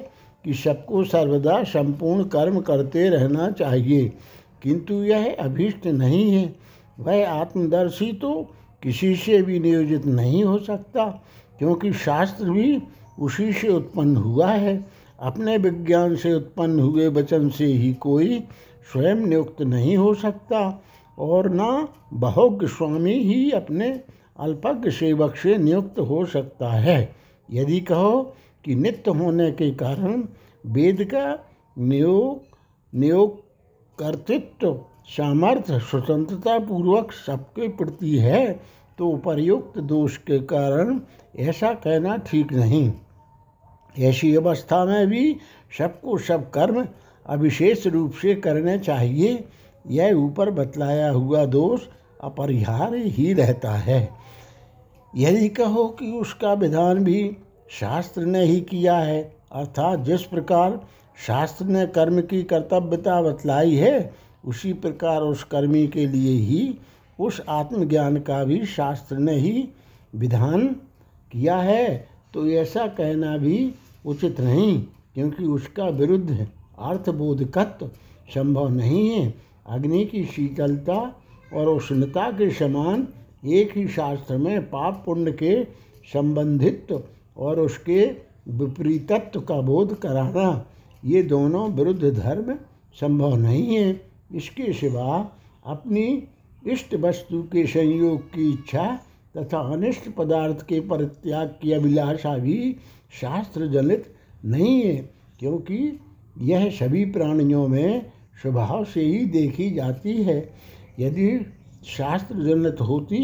कि 0.44 0.54
सबको 0.54 1.04
सर्वदा 1.04 1.62
संपूर्ण 1.64 2.24
कर्म 2.24 2.60
करते 2.60 3.08
रहना 3.08 3.50
चाहिए, 3.50 4.12
किंतु 4.62 4.94
यह 4.94 5.36
अभीष्ट 5.40 5.86
नहीं 5.86 6.30
है। 6.32 6.54
वह 7.00 7.28
आत्मदर्शी 7.30 8.12
तो 8.12 8.34
किसी 8.82 9.14
से 9.16 9.40
भी 9.42 9.58
नियोजित 9.60 10.06
नहीं 10.06 10.44
हो 10.44 10.58
सकता, 10.58 11.04
क्योंकि 11.58 11.92
शास्त्र 11.94 12.50
भी 12.50 12.82
उसी 13.18 13.52
से 13.52 13.68
उत्पन्न 13.68 14.16
हुआ 14.16 14.50
है। 14.50 14.84
अपने 15.18 15.56
विज्ञान 15.58 16.14
से 16.16 16.32
उत्पन्न 16.34 16.80
हुए 16.80 17.08
वचन 17.08 17.48
से 17.48 17.66
ही 17.66 17.92
कोई 17.94 18.38
स्वयं 18.92 19.16
नियुक्त 19.18 19.62
नहीं 19.62 19.96
हो 19.96 20.12
सकता। 20.14 20.60
और 21.18 21.48
न 21.52 21.88
बहुज्ञ 22.12 22.66
स्वामी 22.66 23.14
ही 23.14 23.50
अपने 23.50 23.88
अल्पज्ञ 24.38 24.90
सेवक 24.90 25.36
से 25.36 25.56
नियुक्त 25.58 25.98
हो 26.00 26.24
सकता 26.26 26.70
है। 26.70 26.98
यदि 27.48 27.80
कहो 27.80 28.20
कि 28.64 28.74
नित्य 28.74 29.10
होने 29.10 29.50
के 29.52 29.70
कारण 29.74 30.22
वेद 30.66 31.04
का 31.04 31.24
नियोग 31.76 32.46
नियोग 32.92 33.36
कर्तृत्व, 33.98 34.80
सामर्थ्य, 35.08 35.78
स्वतंत्रता 35.80 36.58
पूर्वक 36.58 37.12
सबके 37.12 37.68
प्रति 37.68 38.16
है 38.18 38.60
तो 38.98 39.08
उपर्युक्त 39.08 39.78
दोष 39.78 40.16
के 40.16 40.38
कारण 40.38 41.00
ऐसा 41.38 41.72
कहना 41.74 42.16
ठीक 42.16 42.52
नहीं। 42.52 42.92
ऐसी 43.98 44.34
अवस्था 44.36 44.84
में 44.84 45.06
भी 45.06 45.36
सबको 45.78 46.16
सब 46.18 46.50
कर्म 46.50 46.86
अविशेष 47.26 47.86
रूप 47.86 48.12
से 48.12 48.34
करने 48.34 48.78
चाहिए। 48.78 49.44
यह 49.90 50.12
ऊपर 50.12 50.50
बतलाया 50.50 51.10
हुआ 51.10 51.44
दोष 51.44 51.80
अपरिहार्य 52.20 53.02
ही 53.02 53.32
रहता 53.32 53.70
है। 53.70 54.08
यदि 55.16 55.48
कहो 55.48 55.86
कि 55.88 56.10
उसका 56.12 56.52
विधान 56.52 57.04
भी 57.04 57.36
शास्त्र 57.70 58.22
ने 58.22 58.44
ही 58.44 58.60
किया 58.60 58.98
है, 58.98 59.36
अर्थात 59.52 59.98
जिस 59.98 60.22
प्रकार 60.22 60.80
शास्त्र 61.26 61.64
ने 61.64 61.86
कर्म 61.86 62.20
की 62.20 62.42
कर्तव्यता 62.42 63.22
बतलाई 63.22 63.74
है, 63.74 64.14
उसी 64.44 64.72
प्रकार 64.72 65.22
उस 65.22 65.44
कर्मी 65.44 65.86
के 65.88 66.06
लिए 66.06 66.40
ही 66.40 66.78
उस 67.20 67.42
आत्मज्ञान 67.48 68.16
का 68.16 68.44
भी 68.44 68.66
शास्त्र 68.66 69.16
ने 69.16 69.34
ही 69.34 69.68
विधान 70.14 70.66
किया 71.32 71.56
है। 71.56 72.08
तो 72.34 72.46
ऐसा 72.46 72.86
कहना 72.86 73.36
भी 73.36 73.74
उचित 74.06 74.40
नहीं, 74.40 74.82
क्योंकि 75.14 75.44
उसका 75.44 75.84
विरुद्ध 75.84 76.48
अर्थबोधकत्व 76.78 77.86
संभव 78.34 78.68
नहीं 78.68 79.10
है। 79.10 79.47
अग्नि 79.68 80.04
की 80.04 80.24
शीतलता 80.24 81.00
और 81.52 81.68
उष्णता 81.68 82.30
के 82.30 82.50
समान 82.50 83.06
एक 83.46 83.76
ही 83.76 83.86
शास्त्र 83.88 84.36
में 84.36 84.60
पाप 84.62 85.02
पुण्य 85.06 85.32
के 85.32 85.62
संबंधित 86.12 86.92
और 87.36 87.60
उसके 87.60 88.04
विपरीतत्व 88.48 89.40
का 89.40 89.60
बोध 89.60 89.98
कराना, 90.00 90.64
ये 91.04 91.22
दोनों 91.22 91.68
विरुद्ध 91.70 92.12
धर्म 92.14 92.54
संभव 92.94 93.36
नहीं 93.36 93.76
है। 93.76 94.00
इसके 94.34 94.72
सिवा 94.72 95.30
अपनी 95.66 96.06
इष्ट 96.66 96.94
वस्तु 96.94 97.42
के 97.42 97.66
संयोग 97.66 98.20
की 98.32 98.50
इच्छा 98.52 98.86
तथा 99.36 99.58
अनिष्ट 99.72 100.08
पदार्थ 100.10 100.64
के 100.66 100.80
परित्याग 100.80 101.48
की 101.62 101.72
अभिलाषा 101.72 102.36
भी 102.38 102.76
शास्त्र 103.20 103.66
जनित 103.66 104.12
नहीं 104.44 104.80
है, 104.82 104.96
क्योंकि 105.38 105.98
यह 106.42 106.68
सभी 106.70 107.04
प्राणियों 107.04 107.66
में 107.68 108.10
स्वभाव 108.42 108.84
से 108.84 109.02
ही 109.02 109.24
देखी 109.26 109.70
जाती 109.70 110.22
है। 110.22 110.38
यदि 110.98 111.28
शास्त्र 111.86 112.34
जनित 112.36 112.80
होती 112.80 113.20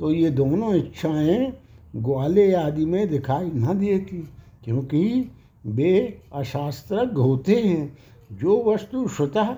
तो 0.00 0.12
ये 0.12 0.30
दोनों 0.30 0.74
इच्छाएँ 0.74 1.52
ग्वाले 1.96 2.52
आदि 2.54 2.84
में 2.84 3.08
दिखाई 3.08 3.46
न 3.46 3.78
देती, 3.78 4.16
क्योंकि 4.64 5.30
वे 5.66 6.18
अशास्त्रज्ञ 6.34 7.20
होते 7.20 7.54
हैं। 7.56 7.96
जो 8.32 8.62
वस्तु 8.64 9.06
स्वतः 9.08 9.50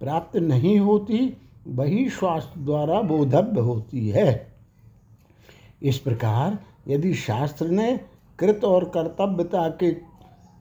प्राप्त 0.00 0.36
नहीं 0.36 0.78
होती, 0.78 1.36
वही 1.68 2.08
स्वास्थ्य 2.10 2.60
द्वारा 2.60 3.00
बोधव्य 3.00 3.60
होती 3.60 4.08
है। 4.08 4.52
इस 5.82 5.98
प्रकार 5.98 6.58
यदि 6.88 7.14
शास्त्र 7.14 7.66
ने 7.66 8.00
कृत 8.38 8.64
और 8.64 8.84
कर्तव्यता 8.84 9.68
के 9.82 9.90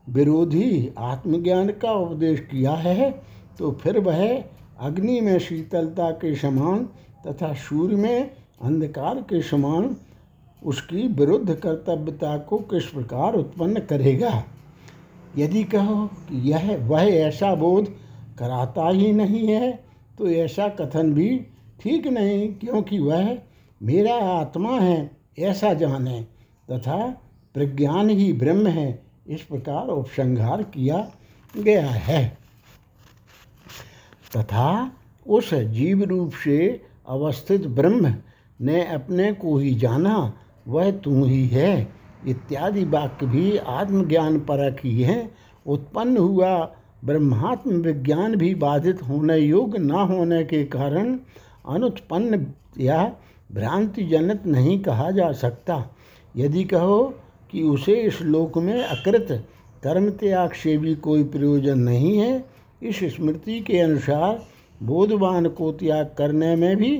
विरोधी 0.07 0.89
आत्मज्ञान 0.97 1.69
का 1.71 1.91
उपदेश 1.91 2.39
किया 2.41 2.71
है 2.71 3.09
तो 3.61 3.71
फिर 3.71 3.99
वह 3.99 4.43
अग्नि 4.79 5.19
में 5.21 5.37
शीतलता 5.39 6.09
के 6.11 6.35
समान 6.35 6.85
तथा 7.27 7.53
सूर्य 7.53 7.95
में 7.95 8.31
अंधकार 8.61 9.19
के 9.21 9.41
समान 9.41 9.95
उसकी 10.63 11.07
विरुद्ध 11.07 11.53
कर्तव्यता 11.55 12.37
को 12.37 12.57
किस 12.57 12.85
प्रकार 12.85 13.35
उत्पन्न 13.35 13.79
करेगा? 13.79 14.43
यदि 15.37 15.63
कहो 15.63 16.05
कि 16.07 16.49
यह, 16.51 16.75
वह 16.87 17.01
ऐसा 17.01 17.53
बोध 17.55 17.93
कराता 18.39 18.89
ही 18.89 19.11
नहीं 19.13 19.47
है 19.47 19.71
तो 20.17 20.29
ऐसा 20.29 20.67
कथन 20.69 21.13
भी 21.13 21.29
ठीक 21.81 22.07
नहीं, 22.07 22.53
क्योंकि 22.53 22.99
वह 22.99 23.37
मेरा 23.81 24.15
आत्मा 24.15 24.79
है, 24.79 25.11
ऐसा 25.39 25.73
जाने 25.73 26.21
तथा 26.71 26.97
प्रज्ञान 27.53 28.09
ही 28.09 28.33
ब्रह्म 28.33 28.67
है, 28.67 29.03
इस 29.27 29.41
प्रकार 29.41 29.87
उपसंहार 29.87 30.63
किया 30.63 31.11
गया 31.57 31.89
है। 31.89 32.40
तथा 34.37 34.91
उस 35.27 35.53
जीव 35.53 36.03
रूप 36.03 36.31
से 36.43 36.81
अवस्थित 37.07 37.67
ब्रह्म 37.67 38.15
ने 38.61 38.85
अपने 38.85 39.33
को 39.33 39.57
ही 39.57 39.75
जाना, 39.75 40.33
वह 40.67 40.91
तू 40.91 41.23
ही 41.25 41.47
है। 41.47 41.87
इत्यादि 42.27 42.83
वाक्य 42.85 43.25
भी 43.25 43.57
आत्मज्ञान 43.57 44.39
परक 44.39 44.77
ही 44.83 45.01
है। 45.01 45.31
उत्पन्न 45.67 46.17
हुआ 46.17 46.73
ब्रह्मात्म 47.05 47.71
विज्ञान 47.71 48.35
भी 48.35 48.55
बाधित 48.55 49.03
होने 49.03 49.37
योग्य 49.37 49.79
न 49.79 49.91
होने 49.91 50.43
के 50.43 50.63
कारण 50.65 51.19
अनुत्पन्न 51.69 52.45
या 52.79 53.11
भ्रांति 53.51 54.03
जनित 54.03 54.45
नहीं 54.45 54.79
कहा 54.79 55.11
जा 55.11 55.31
सकता। 55.31 55.95
यदि 56.37 56.63
कहो 56.63 57.13
कि 57.51 57.61
उसे 57.61 57.93
इस 57.93 58.21
लोक 58.21 58.57
में 58.57 58.83
अकृत 58.83 59.27
कर्म 59.83 60.09
त्याग 60.09 60.51
से 60.53 60.77
भी 60.77 60.95
कोई 60.95 61.23
प्रयोजन 61.23 61.79
नहीं 61.79 62.17
है 62.17 62.50
इस 62.81 62.99
स्मृति 63.15 63.59
के 63.59 63.79
अनुसार 63.79 64.41
बोधवान 64.81 65.47
को 65.47 65.71
त्याग 65.71 66.13
करने 66.17 66.55
में 66.55 66.75
भी 66.77 66.97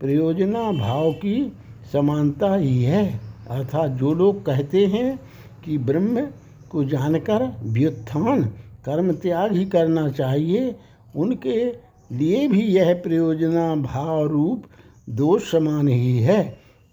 प्रयोजना 0.00 0.70
भाव 0.72 1.12
की 1.12 1.52
समानता 1.92 2.54
ही 2.54 2.82
है। 2.82 3.04
अर्थात 3.50 3.90
जो 3.90 4.12
लोग 4.14 4.44
कहते 4.46 4.84
हैं 4.86 5.18
कि 5.64 5.78
ब्रह्म 5.78 6.26
को 6.70 6.84
जानकर 6.84 7.44
व्युत्थान, 7.62 8.42
कर्म 8.84 9.12
त्याग 9.12 9.52
ही 9.52 9.64
करना 9.64 10.08
चाहिए, 10.10 10.74
उनके 11.16 11.64
लिए 12.10 12.46
भी 12.48 12.62
यह 12.62 12.94
प्रयोजना 12.94 13.74
भाव 13.76 14.26
रूप 14.26 14.64
दोष 15.10 15.50
समान 15.50 15.88
ही 15.88 16.18
है। 16.18 16.42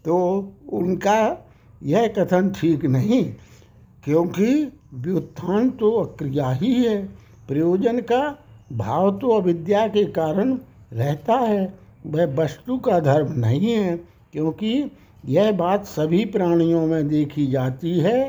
तो 0.05 0.17
उनका 0.71 1.47
यह 1.83 2.07
कथन 2.07 2.49
ठीक 2.51 2.85
नहीं, 2.85 3.23
क्योंकि 4.03 4.71
व्युत्थान 4.93 5.69
तो 5.69 5.91
अक्रिया 5.91 6.49
ही 6.51 6.73
है। 6.75 7.20
प्रयोजन 7.47 7.99
का 8.01 8.21
भाव 8.71 9.11
तो 9.19 9.29
अविद्या 9.31 9.87
के 9.87 10.03
कारण 10.11 10.57
रहता 10.93 11.35
है। 11.35 11.73
वह 12.07 12.25
वस्तु 12.35 12.77
का 12.77 12.99
धर्म 12.99 13.33
नहीं 13.39 13.73
है, 13.73 13.95
क्योंकि 14.33 14.91
यह 15.25 15.51
बात 15.51 15.85
सभी 15.85 16.23
प्राणियों 16.25 16.85
में 16.87 17.07
देखी 17.07 17.47
जाती 17.47 17.99
है। 17.99 18.19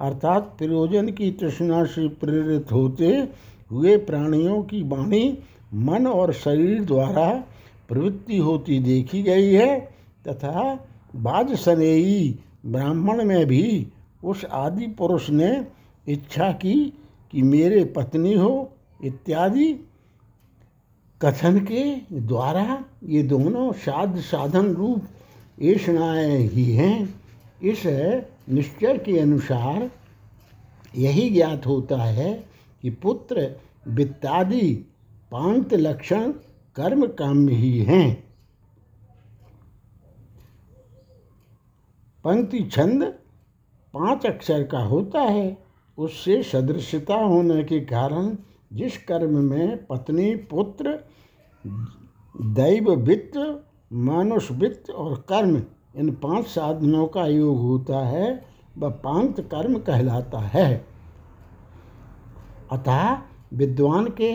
अर्थात 0.00 0.54
प्रयोजन 0.58 1.08
की 1.08 1.30
तृष्णा 1.30 1.84
से 1.84 2.08
प्रेरित 2.20 2.72
होते 2.72 3.10
हुए 3.70 3.96
प्राणियों 3.96 4.62
की 4.62 4.82
वाणी 4.82 5.26
मन 5.74 6.06
और 6.06 6.32
शरीर 6.32 6.84
द्वारा 6.84 7.28
प्रवृत्ति 7.88 8.38
होती 8.38 8.78
देखी 8.78 9.22
गई 9.22 9.52
है, 9.52 9.78
तथा 10.28 10.74
बाजसनेयी 11.16 12.38
ब्राह्मण 12.66 13.24
में 13.24 13.46
भी 13.46 13.86
उस 14.24 14.44
आदि 14.44 14.86
पुरुष 14.88 15.30
ने 15.30 15.50
इच्छा 16.06 16.50
की 16.52 16.76
कि 17.34 17.42
मेरे 17.42 17.84
पत्नी 17.84 18.34
हो, 18.34 18.72
इत्यादि 19.04 19.72
कथन 21.22 21.58
के 21.58 21.96
द्वारा 22.12 22.84
ये 23.04 23.22
दोनों 23.22 23.72
साध 23.72 24.18
साधन 24.18 24.66
रूप 24.66 25.02
ऐषणाएँ 25.62 26.38
ही 26.38 26.72
हैं। 26.72 27.20
इस 27.62 27.82
निश्चय 28.50 28.98
के 28.98 29.18
अनुसार 29.18 29.90
यही 30.96 31.30
ज्ञात 31.30 31.66
होता 31.66 31.96
है 31.96 32.46
कि 32.82 32.90
पुत्र 32.90 33.60
वित्तादि 33.88 34.86
पांत 35.32 35.74
लक्षण 35.74 36.32
कर्म 36.76 37.06
काम्य 37.06 37.54
ही 37.54 37.78
हैं। 37.78 38.24
पंक्ति 42.24 42.60
छंद 42.72 43.04
पाँच 43.94 44.26
अक्षर 44.26 44.64
का 44.64 44.78
होता 44.78 45.20
है। 45.20 45.63
उससे 45.98 46.42
सदृशता 46.42 47.14
होने 47.14 47.64
के 47.64 47.80
कारण 47.80 48.36
जिस 48.72 48.98
कर्म 48.98 49.38
में 49.38 49.86
पत्नी, 49.86 50.36
पुत्र 50.36 50.98
दैव 52.36 52.90
वित्त 52.90 53.64
मानुष 53.92 54.50
वित्त 54.50 54.90
और 54.90 55.14
कर्म, 55.28 55.62
इन 55.96 56.10
पाँच 56.10 56.46
साधनों 56.46 57.06
का 57.06 57.26
योग 57.26 57.58
होता 57.58 58.06
है, 58.06 58.44
वह 58.78 58.90
पाँच 58.90 59.40
कर्म 59.40 59.78
कहलाता 59.78 60.38
है। 60.38 60.86
अतः 62.72 63.16
विद्वान 63.54 64.06
के 64.06 64.32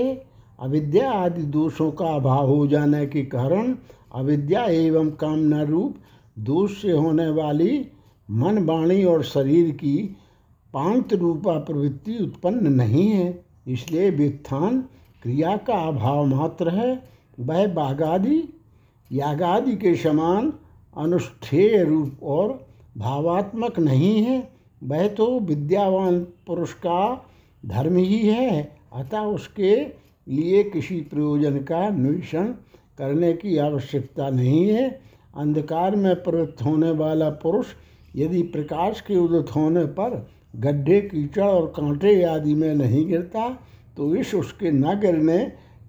अविद्या 0.59 1.11
आदि 1.11 1.41
दोषों 1.41 1.91
का 1.91 2.05
अभाव 2.05 2.47
हो 2.47 2.67
जाने 2.67 3.05
के 3.05 3.21
कारण 3.25 3.75
अविद्या 4.15 4.65
एवं 4.65 5.09
कामना 5.09 5.61
रूप 5.63 5.95
दोष 6.39 6.81
से 6.81 6.91
होने 6.91 7.29
वाली 7.29 7.87
मन 8.31 8.65
वाणी 8.65 9.03
और 9.03 9.23
शरीर 9.23 9.71
की 9.71 10.15
पांत 10.73 11.13
रूपा 11.13 11.57
प्रवृत्ति 11.59 12.17
उत्पन्न 12.17 12.73
नहीं 12.73 13.07
है, 13.07 13.43
इसलिए 13.67 14.09
व्युत्थान 14.09 14.81
क्रिया 15.23 15.55
का 15.57 15.73
अभाव 15.87 16.25
मात्र 16.25 16.69
है, 16.69 17.03
वह 17.39 17.67
बागादि, 17.67 18.43
यागादि 19.11 19.75
के 19.75 19.95
समान 19.95 20.53
अनुष्ठेय 20.97 21.83
रूप 21.83 22.23
और 22.23 22.67
भावात्मक 22.97 23.79
नहीं 23.79 24.23
है, 24.23 24.51
वह 24.83 25.07
तो 25.07 25.39
विद्यावान 25.39 26.19
पुरुष 26.47 26.73
का 26.73 27.25
धर्म 27.65 27.97
ही 27.97 28.19
है, 28.19 28.77
अतः 28.93 29.19
उसके 29.19 29.75
लिए 30.27 30.63
किसी 30.63 31.01
प्रयोजन 31.01 31.57
का 31.57 31.85
अन्वेषण 31.87 32.47
करने 32.97 33.33
की 33.33 33.57
आवश्यकता 33.57 34.29
नहीं 34.29 34.67
है। 34.67 34.89
अंधकार 35.37 35.95
में 35.95 36.15
प्रवृत्त 36.15 36.61
होने 36.61 36.91
वाला 36.91 37.29
पुरुष 37.29 37.67
यदि 38.15 38.41
प्रकाश 38.43 39.01
के 39.01 39.17
उदित 39.17 39.55
होने 39.55 39.85
पर 39.85 40.27
गड्ढे, 40.53 41.01
कीचड़ 41.01 41.43
और 41.43 41.65
कांटे 41.67 42.23
आदि 42.23 42.53
में 42.53 42.75
नहीं 42.75 43.07
गिरता 43.07 43.49
तो 43.97 44.15
इस 44.15 44.33
उसके 44.35 44.71
न 44.71 44.99
गिरने 44.99 45.37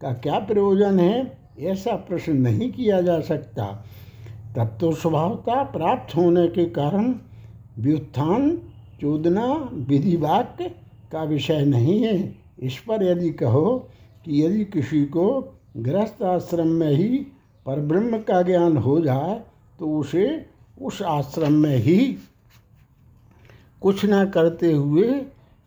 का 0.01 0.13
क्या 0.13 0.39
प्रयोजन 0.39 0.99
है? 1.01 1.39
ऐसा 1.61 1.95
प्रश्न 1.97 2.37
नहीं 2.37 2.71
किया 2.73 3.01
जा 3.01 3.21
सकता। 3.21 3.65
तब 4.57 4.77
तो 4.81 4.93
स्वभावता 4.93 5.63
प्राप्त 5.63 6.17
होने 6.17 6.47
के 6.49 6.65
कारण 6.65 7.15
व्युत्थान, 7.79 8.51
चोदना 9.01 9.71
विधि 9.73 10.17
वाक्य 10.17 10.69
का 11.13 11.23
विषय 11.25 11.65
नहीं 11.65 12.03
है। 12.03 12.35
इस 12.63 12.79
पर 12.79 13.03
यदि 13.03 13.31
कहो 13.31 13.89
कि 14.25 14.45
यदि 14.45 14.65
किसी 14.65 15.05
को 15.05 15.57
गृहस्थ 15.77 16.23
आश्रम 16.23 16.69
में 16.69 16.91
ही 16.91 17.19
परब्रह्म 17.67 18.19
का 18.19 18.43
ज्ञान 18.43 18.77
हो 18.77 19.01
जाए 19.01 19.41
तो 19.79 19.99
उसे 19.99 20.47
उस 20.83 21.03
आश्रम 21.03 21.53
में 21.53 21.77
ही 21.77 22.17
कुछ 23.81 24.05
ना 24.05 24.25
करते 24.25 24.73
हुए 24.73 25.09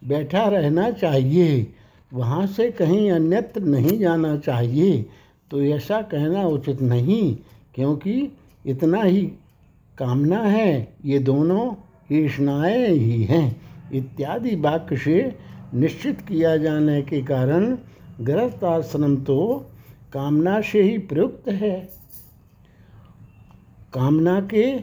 बैठा 0.04 0.43
रहना 0.47 0.91
चाहिए। 0.91 1.73
वहाँ 2.13 2.47
से 2.47 2.71
कहीं 2.71 3.12
अन्यत्र 3.12 3.62
नहीं 3.62 3.99
जाना 3.99 4.38
चाहिए। 4.38 5.06
तो 5.52 5.62
ऐसा 5.62 6.02
कहना 6.02 6.43
उचित 6.47 6.82
नहीं, 6.82 7.36
क्योंकि 7.76 8.38
इतना 8.65 9.02
ही 9.02 9.21
कामना 9.97 10.39
है। 10.39 10.95
ये 11.06 11.19
दोनों 11.19 11.73
ईष्णाएँ 12.12 12.88
ही 12.88 13.23
हैं। 13.23 13.62
इत्यादि 13.93 14.56
वाक्य 14.56 14.97
से 14.97 15.36
निश्चित 15.73 16.21
किया 16.21 16.58
जाने 16.58 17.02
के 17.02 17.21
कारण 17.21 17.78
गृहस्थ 18.21 18.63
आश्रम 18.63 19.15
तो 19.17 19.65
कामना 20.13 20.62
से 20.62 20.82
ही 20.82 20.97
प्रयुक्त 20.97 21.49
है। 21.49 21.89
कामना 23.93 24.39
के 24.41 24.73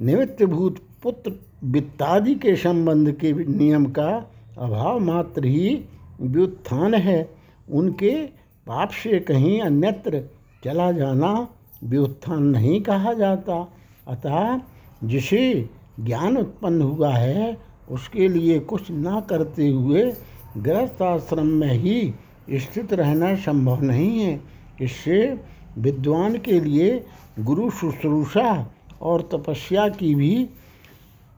निमित्तभूत 0.00 0.78
पुत्र 1.02 1.30
वित्तादि 1.64 2.34
के 2.34 2.56
संबंध 2.56 3.12
के 3.12 3.32
नियम 3.32 3.86
का 3.86 4.30
अभाव 4.58 4.98
मात्र 4.98 5.44
ही 5.44 5.84
व्युत्थान 6.20 6.94
है। 6.94 7.34
उनके 7.70 8.26
पाप 8.66 8.90
से 8.90 9.20
कहीं 9.20 9.60
अन्यत्र 9.60 10.22
चला 10.64 10.92
जाना 10.92 11.48
व्युत्थान 11.84 12.42
नहीं 12.42 12.80
कहा 12.80 13.12
जाता। 13.12 13.72
अतः 14.08 14.60
जिसे 15.04 15.70
ज्ञान 16.00 16.36
उत्पन्न 16.36 16.82
हुआ 16.82 17.14
है, 17.14 17.58
उसके 17.90 18.28
लिए 18.28 18.58
कुछ 18.58 18.90
ना 18.90 19.20
करते 19.20 19.68
हुए 19.68 20.12
गृहस्थ 20.56 21.02
आश्रम 21.02 21.46
में 21.46 21.72
ही 21.72 22.14
स्थित 22.50 22.92
रहना 22.92 23.34
संभव 23.34 23.82
नहीं 23.82 24.20
है। 24.20 24.40
इससे 24.80 25.40
विद्वान 25.78 26.38
के 26.38 26.60
लिए 26.60 27.04
गुरु 27.40 27.70
शुश्रूषा 27.70 28.70
और 29.02 29.28
तपस्या 29.32 29.88
की 29.88 30.14
भी 30.14 30.48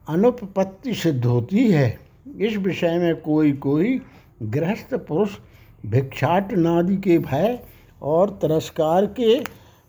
अनुपपत्ति 0.09 0.93
सिद्ध 0.93 1.25
होती 1.25 1.71
है। 1.71 1.99
इस 2.37 2.57
विषय 2.57 2.97
में 2.97 3.21
कोई 3.21 3.51
कोई 3.51 4.01
गृहस्थ 4.43 4.93
पुरुष 4.93 5.29
भिक्षाट 5.85 6.53
नादि 6.53 6.97
के 6.97 7.17
भय 7.19 7.59
और 8.01 8.29
तिरस्कार 8.29 9.05
के 9.05 9.39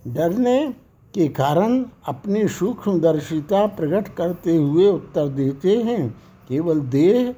डरने 0.06 0.74
के 1.14 1.28
कारण 1.28 1.84
अपनी 2.06 2.48
सूक्ष्मदर्शिता 2.48 3.66
प्रकट 3.66 4.08
करते 4.08 4.56
हुए 4.56 4.86
उत्तर 4.86 5.28
देते 5.28 5.76
हैं। 5.76 6.10
केवल 6.48 6.80
देह, 6.80 7.34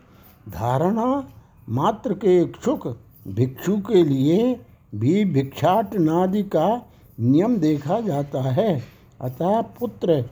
धारणा, 0.49 1.29
मात्र 1.69 2.15
के 2.15 2.41
इच्छुक 2.41 2.87
भिक्षु 3.29 3.77
के 3.77 4.05
लिए 4.05 4.61
भी 4.95 5.25
भिक्षाट 5.25 5.95
नादि 5.95 6.43
का 6.43 6.87
नियम 7.21 7.57
देखा 7.57 8.01
जाता 8.01 8.43
है। 8.43 8.83
अतः 9.21 9.61
पुत्र, 9.61 10.25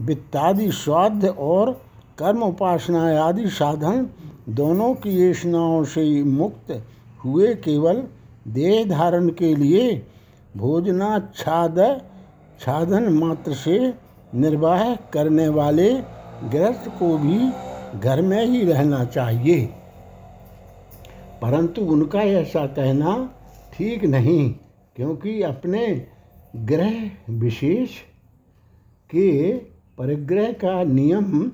वित्तादि 0.00 0.70
स्वाध्य 0.72 1.28
और 1.28 1.80
कर्म 2.18 2.42
उपासना 2.42 3.02
आदि 3.24 3.48
साधन 3.48 4.08
दोनों 4.48 4.94
की 4.94 5.10
येषणाओं 5.10 5.84
से 5.84 6.02
मुक्त 6.22 6.70
हुए 7.24 7.54
केवल 7.54 8.02
देह 8.48 8.84
धारण 8.88 9.28
के 9.28 9.54
लिए 9.56 9.90
भोजनाच्छाद 10.56 11.78
छादन 12.60 13.08
मात्र 13.12 13.54
से 13.54 13.78
निर्वाह 14.34 14.94
करने 15.12 15.48
वाले 15.48 15.90
गृहस्थ 16.44 16.88
को 16.98 17.16
भी 17.18 17.38
घर 18.00 18.22
में 18.22 18.44
ही 18.46 18.62
रहना 18.64 19.04
चाहिए। 19.04 19.64
परंतु 21.42 21.82
उनका 21.82 22.20
ऐसा 22.20 22.66
कहना 22.66 23.14
ठीक 23.74 24.04
नहीं, 24.04 24.50
क्योंकि 24.96 25.42
अपने 25.42 25.86
ग्रह 26.56 26.94
विशेष 27.30 27.96
के 29.10 29.52
परिग्रह 29.98 30.52
का 30.52 30.82
नियम 30.84 31.50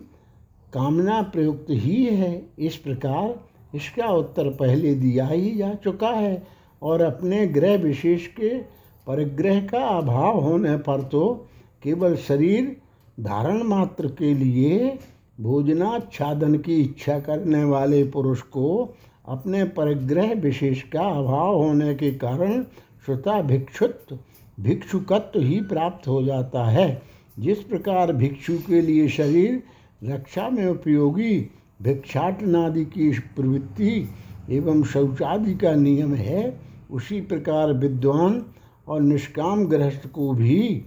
कामना 0.75 1.21
प्रयुक्त 1.23 1.67
ही 1.71 2.05
है। 2.07 2.31
इस 2.59 2.77
प्रकार 2.77 3.77
इसका 3.77 4.09
उत्तर 4.09 4.49
पहले 4.51 4.95
दिया 4.95 5.27
ही 5.27 5.51
जा 5.57 5.73
चुका 5.75 6.09
है 6.09 6.43
और 6.83 7.03
अपने 7.03 7.47
ग्रह 7.47 7.77
विशेष 7.77 8.27
के 8.27 8.59
परिग्रह 9.07 9.61
का 9.67 9.87
अभाव 9.89 10.41
होने 10.41 10.77
पर 10.79 11.03
तो 11.03 11.49
केवल 11.83 12.17
शरीर 12.19 12.77
धारण 13.21 13.63
मात्र 13.63 14.09
के 14.09 14.35
लिए 14.35 14.99
भोजनाच्छादन 15.41 16.55
की 16.59 16.81
इच्छा 16.81 17.19
करने 17.19 17.65
वाले 17.65 18.03
पुरुष 18.05 18.41
को 18.41 18.95
अपने 19.29 19.65
परिग्रह 19.65 20.33
विशेष 20.33 20.83
का 20.83 21.03
अभाव 21.11 21.57
होने 21.57 21.95
के 21.95 22.11
कारण 22.15 22.63
श्रुता 23.07 23.41
भिक्षुत्व 23.43 24.19
भिक्षुकत्व 24.61 25.41
ही 25.41 25.61
प्राप्त 25.61 26.09
हो 26.09 26.23
जाता 26.23 26.65
है। 26.65 27.03
जिस 27.39 27.63
प्रकार 27.63 28.13
भिक्षु 28.13 28.59
के 28.59 28.81
लिए 28.81 29.09
शरीर 29.09 29.63
रक्षा 30.03 30.49
में 30.51 30.67
उपयोगी, 30.67 31.39
भिक्षाटनादि 31.83 32.85
की 32.85 33.11
प्रवृत्ति 33.37 34.09
एवं 34.51 34.83
शौचादि 34.85 35.55
का 35.55 35.75
नियम 35.75 36.15
है, 36.15 36.61
उसी 36.91 37.21
प्रकार 37.21 37.73
विद्वान 37.73 38.45
और 38.89 39.01
निष्काम 39.03 39.65
गृहस्थ 39.67 40.07
को 40.07 40.33
भी 40.33 40.83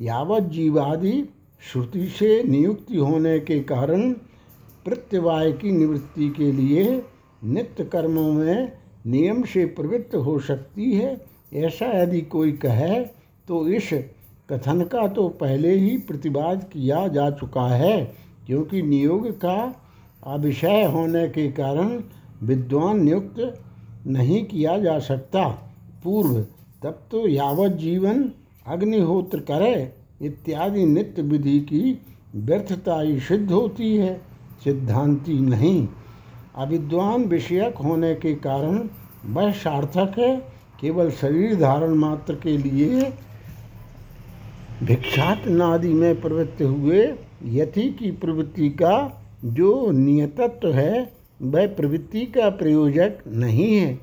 यावत 0.00 0.42
जीवादि 0.42 1.22
श्रुति 1.62 2.06
से 2.08 2.42
नियुक्ति 2.42 2.96
होने 2.96 3.38
के 3.40 3.58
कारण 3.62 4.10
प्रत्यवाय 4.84 5.52
की 5.52 5.72
निवृत्ति 5.72 6.28
के 6.28 6.50
लिए 6.52 7.02
नित्य 7.44 7.84
कर्मों 7.84 8.32
में 8.32 8.72
नियम 9.06 9.42
से 9.44 9.64
प्रवृत्त 9.66 10.14
हो 10.16 10.38
सकती 10.38 10.92
है। 10.92 11.20
ऐसा 11.54 11.86
यदि 12.02 12.20
कोई 12.20 12.52
कहे 12.52 13.00
तो 13.48 13.66
इस 13.68 13.88
कथन 14.50 14.82
का 14.82 15.06
तो 15.08 15.28
पहले 15.28 15.74
ही 15.74 15.96
प्रतिवाद 15.98 16.62
किया 16.72 17.06
जा 17.08 17.30
चुका 17.30 17.66
है। 17.68 18.12
क्योंकि 18.46 18.82
नियोग 18.82 19.30
का 19.30 19.74
अभिषय 20.26 20.84
होने 20.84 21.28
के 21.28 21.48
कारण 21.52 22.00
विद्वान 22.42 23.02
नियुक्त 23.04 23.62
नहीं 24.06 24.44
किया 24.44 24.78
जा 24.78 24.98
सकता। 24.98 25.48
पूर्व, 26.04 26.40
तब 26.82 26.98
तो 27.10 27.26
यावत 27.28 27.72
जीवन 27.72 28.30
अग्निहोत्र 28.66 29.40
करे 29.40 29.92
इत्यादि 30.22 30.86
नित्य 30.86 31.22
विधि 31.22 31.58
की 31.60 31.98
व्यर्थता 32.36 33.00
ही 33.00 33.18
सिद्ध 33.20 33.50
होती 33.52 33.96
है, 33.96 34.20
सिद्धांति 34.64 35.32
नहीं। 35.32 35.88
अविद्वान 36.56 37.24
विषयक 37.24 37.76
होने 37.76 38.14
के 38.14 38.34
कारण 38.34 38.88
वह 39.26 39.52
सार्थक 39.52 40.18
है, 40.18 40.36
केवल 40.80 41.10
शरीर 41.10 41.54
धारण 41.56 41.94
मात्र 41.94 42.34
के 42.34 42.56
लिए 42.58 43.12
भिक्षाट 44.82 45.46
नादि 45.46 45.92
में 45.92 46.20
प्रवृत्त 46.20 46.62
हुए 46.62 47.06
यति 47.44 47.88
की 47.88 48.10
प्रवृत्ति 48.12 48.68
का 48.70 48.94
जो 49.44 49.90
नियतत्व 49.90 50.72
है, 50.72 51.12
वह 51.42 51.66
प्रवृत्ति 51.66 52.24
का 52.26 52.48
प्रयोजक 52.50 53.18
नहीं 53.28 53.74
है। 53.76 53.98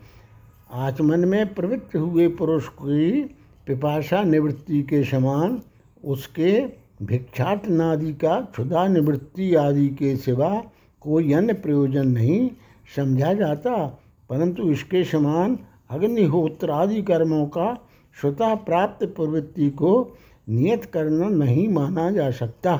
आचमन 0.71 1.19
में 1.19 1.53
प्रवृत्त 1.53 1.95
हुए 1.95 2.27
पुरुष 2.27 2.67
की 2.67 3.23
पिपाशा 3.67 4.23
निवृत्ति 4.23 4.81
के 4.81 5.03
समान 5.03 5.61
उसके 6.03 6.59
भिक्षाट 7.03 7.67
नादि 7.67 8.13
का 8.13 8.39
क्षुदा 8.41 8.87
निवृत्ति 8.87 9.53
आदि 9.55 9.87
के 9.89 10.15
सिवा 10.17 10.49
कोई 11.01 11.33
अन्य 11.33 11.53
प्रयोजन 11.53 12.07
नहीं 12.07 12.49
समझा 12.95 13.33
जाता, 13.33 13.75
परंतु 14.29 14.69
इसके 14.71 15.03
समान 15.03 15.57
अग्निहोत्र 15.89 16.71
आदि 16.71 17.01
कर्मों 17.01 17.45
का 17.47 17.73
स्वतः 18.17 18.55
प्राप्त 18.55 19.05
प्रवृत्ति 19.05 19.69
को 19.69 20.17
नियत 20.49 20.85
करना 20.85 21.29
नहीं 21.29 21.67
माना 21.69 22.09
जा 22.11 22.29
सकता। 22.31 22.75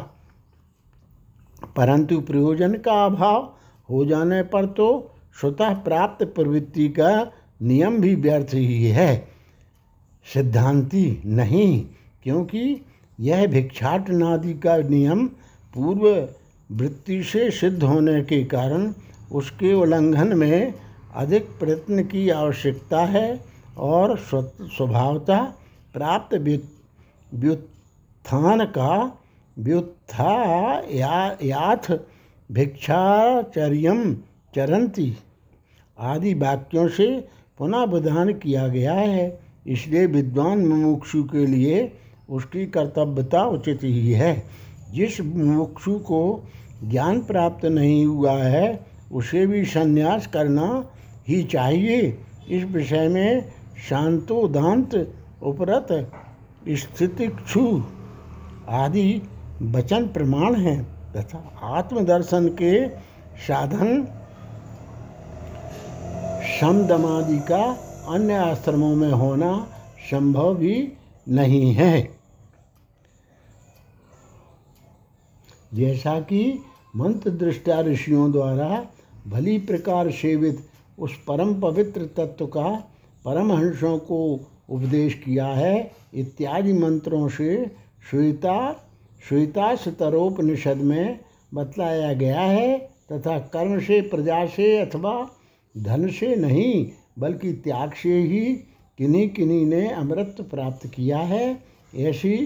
परंतु 1.80 2.20
प्रयोजन 2.22 2.74
का 2.86 2.94
अभाव 3.06 3.42
हो 3.90 4.06
जाने 4.06 4.42
पर 4.44 4.66
तो 4.78 4.88
स्वतः 5.42 5.74
प्राप्त 5.84 6.24
प्रवृत्ति 6.36 6.88
का 6.90 7.12
नियम 7.62 7.98
भी 8.02 8.14
व्यर्थ 8.16 8.54
ही 8.54 8.86
है। 8.86 9.16
सिद्धांति 10.26 11.22
नहीं, 11.26 11.86
क्योंकि 12.24 12.82
यह 13.20 13.46
भिक्षाट 13.48 14.10
नादि 14.10 14.54
का 14.54 14.78
नियम 14.90 15.26
पूर्व 15.74 16.08
वृत्ति 16.70 17.22
से 17.24 17.50
सिद्ध 17.52 17.84
होने 17.84 18.22
के 18.24 18.44
कारण 18.46 18.94
उसके 19.32 19.74
उल्लंघन 19.74 20.38
में 20.38 20.74
अधिक 21.16 21.48
प्रयत्न 21.60 22.04
की 22.04 22.30
आवश्यकता 22.30 23.06
है 23.06 23.28
और 23.78 24.16
स्वभावतः 24.20 25.42
प्राप्त 25.94 26.36
व्युत्थान 27.34 28.66
का 28.66 28.92
व्युत्था 29.60 30.34
या, 30.92 31.38
याथ 31.44 31.98
भिक्षाचर्यम 32.52 34.16
चरंती 34.56 35.18
आदि 36.00 36.34
वाक्यों 36.34 36.88
से 36.88 37.28
पुनः 37.58 37.84
विधान 37.84 38.34
किया 38.34 38.68
गया 38.68 38.94
है। 38.94 39.40
इसलिए 39.68 40.06
विद्वान 40.06 40.66
मुमुक्षु 40.66 41.24
के 41.24 41.46
लिए 41.46 41.94
उसकी 42.30 42.66
कर्तव्यता 42.66 43.44
उचित 43.44 43.80
ही 43.84 44.12
है। 44.12 44.44
जिस 44.92 45.22
मुमुक्षु 45.22 46.00
को 46.00 46.44
ज्ञान 46.84 47.22
प्राप्त 47.22 47.66
नहीं 47.66 48.06
हुआ 48.06 48.38
है 48.38 48.86
उसे 49.12 49.48
भी 49.48 49.66
संन्यास 49.66 50.28
करना 50.28 50.90
ही 51.28 51.44
चाहिए। 51.44 52.18
इस 52.50 52.64
विषय 52.64 53.08
में 53.08 53.52
शांतोदांत 53.90 55.14
उपरत 55.44 56.12
स्थितिक्षु 56.70 57.84
आदि 58.70 59.22
वचन 59.62 60.08
प्रमाण 60.08 60.56
है, 60.56 60.84
तथा 61.16 61.38
आत्मदर्शन 61.64 62.48
के 62.62 62.88
साधन, 63.38 64.04
समदमादि 66.60 67.38
का 67.40 67.64
अन्य 68.14 68.34
आश्रमों 68.34 68.96
में 68.96 69.12
होना 69.12 69.68
संभव 70.12 70.56
भी 70.56 70.94
नहीं 71.30 71.74
है। 71.74 72.10
जैसा 75.74 76.20
कि 76.20 76.64
मंत्र 76.96 77.30
दृष्टा 77.30 77.82
ऋषियों 77.82 78.32
द्वारा 78.32 78.86
भली 79.28 79.58
प्रकार 79.58 80.12
सेवित 80.12 80.70
उस 81.00 81.12
परम 81.28 81.54
पवित्र 81.62 82.06
तत्व 82.18 82.46
का 82.48 82.70
परमहंसों 83.26 83.98
को 83.98 84.40
उपदेश 84.70 85.14
किया 85.14 85.46
है, 85.46 85.92
इत्यादि 86.14 86.74
मंत्रों 86.74 87.28
से 87.30 87.66
श्वेता 88.10 88.86
श्वेताशतरोपनिषद 89.28 90.78
में 90.78 91.20
बतलाया 91.54 92.14
गया 92.14 92.42
है 92.42 92.78
तथा 93.12 93.40
कर्म 93.40 93.80
से, 93.80 94.02
प्रजा 94.02 94.46
से 94.46 94.78
अथवा 94.78 95.30
धन 95.78 96.08
से 96.08 96.36
नहीं, 96.36 96.92
बल्कि 97.20 97.54
त्याग 97.54 97.94
से 97.94 98.22
ही 98.22 98.54
किन्हीं 98.98 99.30
किन्हीं 99.30 99.66
ने 99.66 99.90
अमृत 99.90 100.36
प्राप्त 100.42 100.88
किया 100.88 101.18
है। 101.18 101.64
ऐसी 101.96 102.38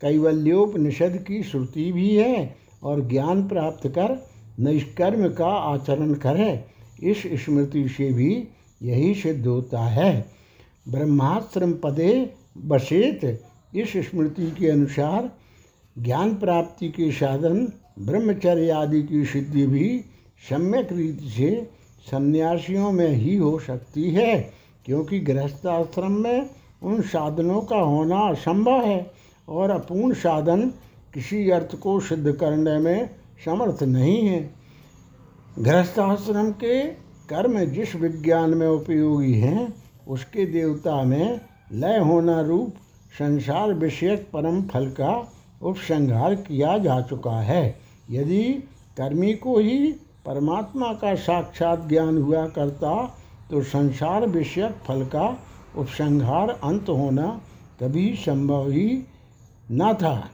कैवल्योपनिषद 0.00 1.24
की 1.28 1.42
श्रुति 1.42 1.92
भी 1.92 2.16
है 2.16 2.56
और 2.82 3.08
ज्ञान 3.08 3.48
प्राप्त 3.48 3.88
कर 3.88 4.26
निष्कर्म 4.60 5.28
का 5.28 5.48
आचरण 5.48 6.14
करे 6.14 6.64
इस 7.02 7.22
स्मृति 7.44 7.88
से 7.88 8.12
भी 8.12 8.48
यही 8.82 9.14
सिद्ध 9.14 9.46
होता 9.46 9.80
है। 9.80 10.26
ब्रह्माश्रम 10.88 11.72
पदे 11.72 12.30
बसेत 12.58 13.44
इस 13.74 13.92
स्मृति 13.96 14.50
के 14.50 14.68
अनुसार 14.68 15.30
ज्ञान 15.98 16.34
प्राप्ति 16.34 16.88
के 16.88 17.12
साधन, 17.12 17.72
ब्रह्मचर्य 17.98 18.70
आदि 18.70 19.02
की 19.02 19.24
सिद्धि 19.24 19.66
भी 19.66 20.04
सम्यक 20.50 20.92
रीति 20.92 21.28
से 21.28 21.70
सन्यासियों 22.10 22.92
में 22.92 23.08
ही 23.08 23.36
हो 23.36 23.58
सकती 23.58 24.10
है, 24.10 24.52
क्योंकि 24.84 25.20
गृहस्थाश्रम 25.20 26.12
में 26.12 26.50
उन 26.82 27.00
साधनों 27.02 27.60
का 27.60 27.76
होना 27.76 28.18
असंभव 28.18 28.84
है 28.84 29.10
और 29.48 29.70
अपूर्ण 29.70 30.14
साधन 30.14 30.72
किसी 31.14 31.50
अर्थ 31.50 31.76
को 31.76 32.00
सिद्ध 32.00 32.32
करने 32.32 32.78
में 32.78 33.10
समर्थ 33.44 33.82
नहीं 33.82 34.28
है। 34.28 34.54
गृहस्थाश्रम 35.58 36.50
के 36.50 36.86
कर्म 37.30 37.64
जिस 37.64 37.96
विज्ञान 37.96 38.54
में 38.54 38.66
उपयोगी 38.66 39.34
हैं, 39.34 39.74
उसके 40.08 40.46
देवता 40.46 41.02
में 41.02 41.40
लय 41.72 41.98
होना 41.98 42.40
रूप 42.40 42.74
संसार 43.18 43.72
विषयक 43.72 44.28
परम 44.32 44.62
फल 44.62 44.86
का 44.86 45.32
उपसंहार 45.62 46.34
किया 46.36 46.76
जा 46.78 47.00
चुका 47.00 47.38
है। 47.40 47.64
यदि 48.10 48.42
कर्मी 48.96 49.32
को 49.34 49.58
ही 49.58 49.92
परमात्मा 50.26 50.92
का 50.92 51.14
साक्षात 51.14 51.86
ज्ञान 51.88 52.18
हुआ 52.18 52.46
करता 52.48 52.94
तो 53.50 53.62
संसार 53.64 54.26
विषयक 54.26 54.78
फल 54.86 55.04
का 55.06 55.26
उपसंहार 55.76 56.50
अंत 56.50 56.88
होना 56.88 57.28
कभी 57.80 58.14
संभव 58.16 58.70
ही 58.70 59.02
न 59.70 59.92
था। 59.94 60.30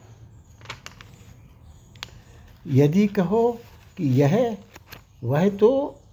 यदि 2.67 3.07
कहो 3.07 3.51
कि 3.97 4.09
यह, 4.21 4.57
वह 5.23 5.49
तो 5.51 5.71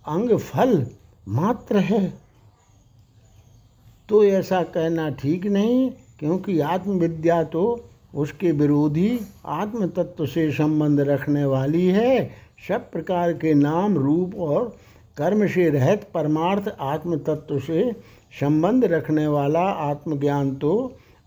अंग 0.08 0.38
फल 0.38 0.86
मात्र 1.28 1.80
है 1.80 2.08
तो 4.10 4.24
ऐसा 4.24 4.62
कहना 4.66 5.10
ठीक 5.12 5.46
नहीं, 5.46 5.90
क्योंकि 6.20 6.60
आत्मविद्या 6.60 7.44
तो 7.44 7.64
उसके 8.14 8.52
विरोधी 8.52 9.20
आत्म 9.46 9.88
तत्व 9.88 10.26
से 10.26 10.52
संबंध 10.52 11.00
रखने 11.00 11.46
वाली 11.46 11.86
है। 11.88 12.30
सब 12.68 12.92
प्रकार 12.92 13.34
के 13.34 13.54
नाम, 13.54 13.98
रूप 13.98 14.36
और 14.36 14.76
कर्म 15.18 15.48
से 15.48 15.70
रहित 15.70 16.04
परमार्थ 16.14 16.76
आत्म 16.80 17.18
तत्व 17.18 17.60
से 17.60 17.92
संबंध 18.40 18.86
रखने 18.86 19.28
वाला 19.28 19.60
आत्मज्ञान 19.60 20.56
तो 20.56 20.74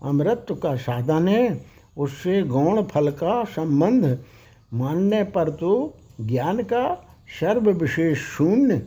अमृत 0.03 0.45
का 0.63 0.75
साधन 0.75 1.27
है। 1.27 1.65
उससे 1.97 2.41
गौण 2.43 2.81
फल 2.83 3.09
का 3.11 3.43
संबंध 3.43 4.17
मानने 4.73 5.23
पर 5.23 5.49
तो 5.49 5.93
ज्ञान 6.21 6.63
का 6.63 6.93
सर्व 7.39 7.69
विशेष 7.71 8.19
शून्य 8.19 8.81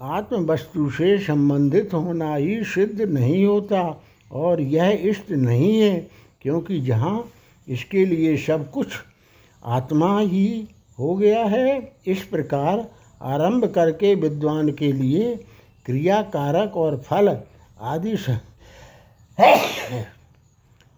आत्म 0.00 0.44
वस्तु 0.46 0.90
से 0.90 1.18
संबंधित 1.18 1.94
होना 1.94 2.34
ही 2.34 2.62
सिद्ध 2.64 3.00
नहीं 3.00 3.44
होता 3.46 3.82
और 4.32 4.60
यह 4.60 4.98
इष्ट 5.02 5.30
नहीं 5.30 5.80
है 5.80 6.06
क्योंकि 6.42 6.80
जहाँ 6.80 7.24
इसके 7.68 8.04
लिए 8.06 8.36
सब 8.36 8.70
कुछ 8.70 8.92
आत्मा 9.62 10.18
ही 10.20 10.68
हो 10.98 11.14
गया 11.16 11.44
है, 11.44 11.92
इस 12.06 12.22
प्रकार 12.22 12.86
आरंभ 13.20 13.64
करके 13.74 14.14
विद्वान 14.14 14.70
के 14.72 14.92
लिए 14.92 15.34
क्रिया 15.86 16.20
कारक 16.34 16.76
और 16.76 16.96
फल 17.00 17.36
आदि 17.80 18.16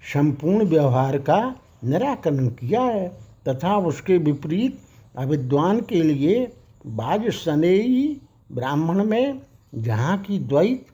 संपूर्ण 0.02 0.64
व्यवहार 0.64 1.18
का 1.18 1.38
निराकरण 1.84 2.48
किया 2.48 2.82
है, 2.82 3.08
तथा 3.48 3.76
उसके 3.78 4.16
विपरीत 4.18 4.78
अविद्वान 5.16 5.80
के 5.80 6.02
लिए 6.02 6.52
बाज 6.86 7.28
सनेई 7.34 8.20
ब्राह्मण 8.52 9.04
में 9.04 9.40
जहाँ 9.74 10.16
की 10.18 10.38
द्वैत 10.38 10.86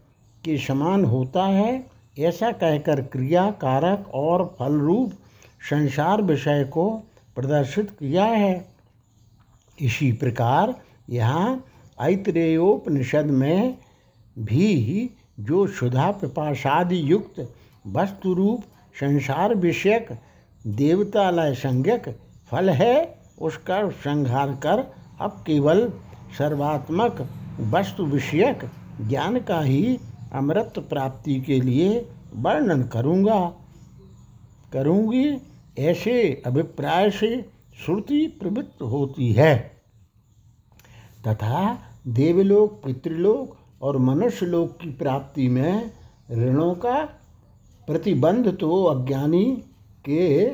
के 0.45 0.57
समान 0.59 1.05
होता 1.05 1.45
है 1.45 1.96
ऐसा 2.19 2.51
कहकर 2.53 3.01
क्रिया 3.03 3.51
कारक 3.51 4.11
और 4.15 4.45
फल 4.59 4.79
रूप 4.79 5.13
संसार 5.71 6.23
विषय 6.23 6.65
को 6.65 6.91
प्रदर्शित 7.35 7.91
किया 7.91 8.25
है। 8.25 8.69
इसी 9.79 10.13
प्रकार 10.13 10.75
यहाँ 11.11 11.65
ऐतरेयोपनिषद 12.01 13.27
में 13.27 13.79
भी 14.39 15.11
जो 15.41 15.67
सुधा 15.67 16.11
पिपाशादि 16.11 17.11
युक्त 17.11 17.41
वस्तु 17.87 18.33
रूप 18.35 18.63
संसार 19.01 19.55
विषयक 19.55 20.09
देवतालय 20.67 21.55
संज्ञक 21.55 22.09
फल 22.51 22.71
है, 22.71 23.19
उसका 23.41 23.89
संहार 23.91 24.53
कर 24.53 24.85
अब 25.21 25.31
केवल 25.47 25.89
सर्वात्मक 26.39 27.29
वस्तु 27.61 28.05
विषयक 28.05 28.65
ज्ञान 29.01 29.41
का 29.41 29.61
ही 29.61 29.99
अमृत 30.33 30.73
प्राप्ति 30.79 31.41
के 31.41 31.61
लिए 31.61 32.09
वर्णन 32.35 32.83
करूँगा। 32.83 33.55
करूँगी, 34.73 35.39
ऐसे 35.79 36.43
अभिप्राय 36.47 37.11
से 37.11 37.51
श्रुति 37.85 38.27
प्रवृत्त 38.27 38.83
होती 38.83 39.33
है। 39.33 39.83
तथा 41.29 41.79
देवलोक, 42.07 42.83
पितृलोक 42.85 43.57
और 43.83 43.99
मनुष्य 43.99 44.47
लोक 44.47 44.79
की 44.81 44.91
प्राप्ति 44.91 45.49
में 45.49 45.91
ऋणों 46.33 46.75
का 46.75 47.05
प्रतिबंध 47.87 48.59
तो 48.59 48.85
अज्ञानी 48.85 49.65
के 50.05 50.53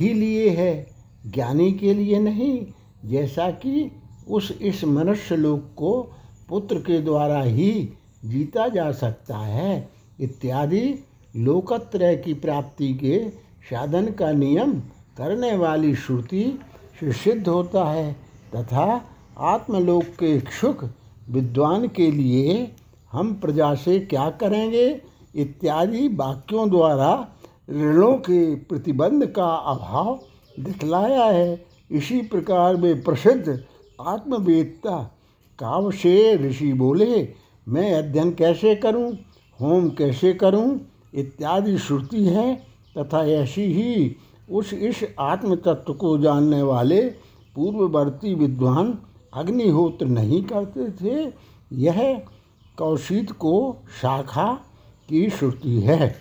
ही 0.00 0.14
लिए 0.14 0.50
है। 0.50 0.86
ज्ञानी 1.26 1.72
के 1.72 1.94
लिए 1.94 2.18
नहीं, 2.18 2.66
जैसा 3.04 3.50
कि 3.50 3.90
उस 4.28 4.58
इस 4.62 4.84
मनुष्य 4.84 5.36
लोक 5.36 5.60
को 5.76 6.12
पुत्र 6.48 6.78
के 6.78 7.00
द्वारा 7.00 7.42
ही 7.42 7.72
जीता 8.24 8.68
जा 8.68 8.90
सकता 8.92 9.38
है। 9.38 9.88
इत्यादि 10.20 11.04
लोकत्रय 11.36 12.16
की 12.16 12.34
प्राप्ति 12.34 12.94
के 12.94 13.18
साधन 13.70 14.06
का 14.10 14.30
नियम 14.32 14.72
करने 15.18 15.56
वाली 15.56 15.94
श्रुति 15.94 16.58
से 17.00 17.12
सिद्ध 17.12 17.48
होता 17.48 17.84
है 17.84 18.12
तथा 18.54 19.04
आत्मलोक 19.38 20.04
के 20.04 20.34
इच्छुक 20.36 20.84
विद्वान 21.28 21.88
के 21.88 22.10
लिए 22.10 22.72
हम 23.12 23.34
प्रजा 23.34 23.74
से 23.74 23.98
क्या 24.00 24.30
करेंगे 24.30 25.02
इत्यादि 25.34 26.08
वाक्यों 26.08 26.68
द्वारा 26.70 27.28
ऋणों 27.70 28.12
के 28.18 28.54
प्रतिबंध 28.54 29.26
का 29.26 29.46
अभाव 29.46 30.18
दिखलाया 30.60 31.24
है। 31.24 31.66
इसी 31.90 32.20
प्रकार 32.22 32.76
वे 32.76 32.94
प्रसिद्ध 32.94 33.64
आत्मवेदता 34.00 35.15
से 35.62 36.36
ऋषि 36.36 36.72
बोले 36.72 37.28
मैं 37.68 37.92
अध्ययन 37.94 38.30
कैसे 38.34 38.74
करूँ, 38.74 39.12
होम 39.60 39.88
कैसे 39.88 40.32
करूँ? 40.32 40.80
इत्यादि 41.14 41.78
श्रुति 41.78 42.24
है 42.24 42.54
तथा 42.98 43.24
ऐसी 43.24 43.62
ही 43.62 44.16
उस 44.50 44.72
इस 44.74 45.04
आत्म 45.20 45.54
तत्व 45.56 45.92
को 45.92 46.18
जानने 46.18 46.62
वाले 46.62 47.00
पूर्ववर्ती 47.54 48.34
विद्वान 48.34 48.98
अग्निहोत्र 49.34 50.06
नहीं 50.06 50.42
करते 50.42 50.90
थे। 50.90 51.32
यह 51.72 52.22
कौशित 52.78 53.32
को 53.32 53.76
शाखा 54.02 54.52
की 55.08 55.30
श्रुति 55.30 55.80
है। 55.80 56.16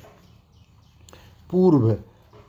पूर्व 1.51 1.91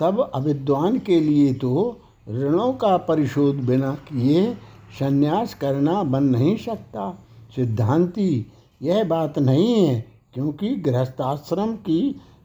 तब 0.01 0.31
अविद्वान 0.35 0.99
के 0.99 1.20
लिए 1.20 1.55
तो 1.55 2.01
ऋणों 2.31 2.72
का 2.72 2.96
परिशोध 2.96 3.57
बिना 3.57 3.94
किए 3.94 4.57
संन्यास 4.90 5.55
करना 5.55 6.03
बन 6.03 6.25
नहीं 6.25 6.57
सकता। 6.57 7.11
सिद्धांति, 7.57 8.46
यह 8.81 9.05
बात 9.05 9.38
नहीं 9.38 9.75
है, 9.77 10.05
क्योंकि 10.35 10.75
गृहस्थाश्रम 10.77 11.75
की 11.77 12.01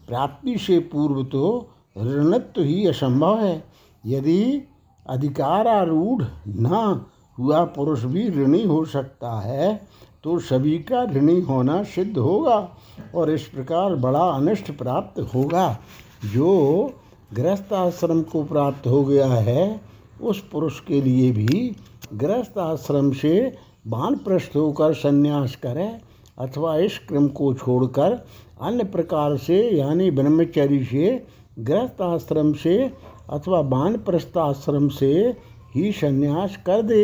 प्राप्ति 0.08 0.58
से 0.58 0.80
पूर्व 0.92 1.24
तो 1.24 1.70
ऋणत्व 1.98 2.62
ही 2.62 2.86
असंभव 2.88 3.40
है। 3.40 3.64
यदि 4.04 4.68
अधिकारारूढ़ 5.06 6.24
न 6.48 7.06
हुआ 7.38 7.64
पुरुष 7.66 8.04
भी 8.04 8.28
ऋणी 8.30 8.64
हो 8.64 8.84
सकता 8.86 9.40
है 9.40 9.74
तो 10.24 10.38
सभी 10.40 10.78
का 10.80 11.04
ऋणी 11.04 11.40
होना 11.42 11.82
सिद्ध 11.84 12.18
होगा 12.18 12.58
और 13.16 13.32
इस 13.32 13.44
प्रकार 13.44 13.96
बड़ा 13.96 14.20
अनिष्ट 14.22 14.72
प्राप्त 14.72 15.20
होगा। 15.34 15.78
जो 16.26 16.92
गृहस्थ 17.34 17.74
आश्रम 17.74 18.22
को 18.22 18.44
प्राप्त 18.44 18.88
हो 18.88 19.04
गया 19.04 19.28
है, 19.28 19.82
उस 20.22 20.44
पुरुष 20.52 20.80
के 20.80 21.02
लिए 21.02 21.32
भी 21.32 21.76
गृहस्थ 22.14 22.58
आश्रम 22.58 23.12
से 23.12 23.52
प्रस्थ 23.88 24.56
होकर 24.56 24.94
संन्यास 24.94 25.56
करे 25.56 25.90
अथवा 26.40 26.76
इस 26.78 26.98
क्रम 27.08 27.28
को 27.28 27.54
छोड़कर 27.54 28.12
अन्य 28.62 28.84
प्रकार 28.84 29.38
से, 29.38 29.58
यानी 29.70 30.12
ब्रह्मचर्य 30.12 30.84
से 30.84 31.26
गृहस्थ 31.60 32.02
आश्रम 32.02 32.54
से 32.54 32.78
अथवा 33.30 33.60
वानप्रस्थ 33.60 34.38
आश्रम 34.38 34.88
से 34.90 35.14
ही 35.76 35.92
संन्यास 35.92 36.58
कर 36.66 36.82
दे। 36.82 37.04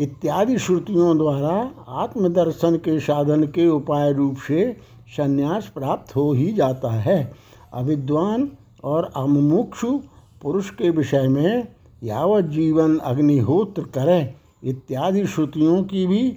इत्यादि 0.00 0.58
श्रुतियों 0.58 1.16
द्वारा 1.18 1.70
आत्मदर्शन 1.88 2.76
के 2.76 2.98
साधन 3.00 3.44
के 3.44 3.66
उपाय 3.68 4.12
रूप 4.12 4.36
से 4.36 4.76
संन्यास 5.08 5.66
प्राप्त 5.66 6.16
हो 6.16 6.32
ही 6.32 6.52
जाता 6.52 6.90
है। 6.90 7.32
अविद्वान 7.74 8.48
और 8.84 9.10
अमुमुक्षु 9.16 9.98
पुरुष 10.42 10.70
के 10.70 10.90
विषय 10.90 11.28
में 11.28 11.66
यावत 12.02 12.44
जीवन 12.46 12.96
अग्निहोत्र 12.98 13.82
करें, 13.94 14.34
इत्यादि 14.64 15.26
श्रुतियों 15.26 15.82
की 15.82 16.06
भी 16.06 16.28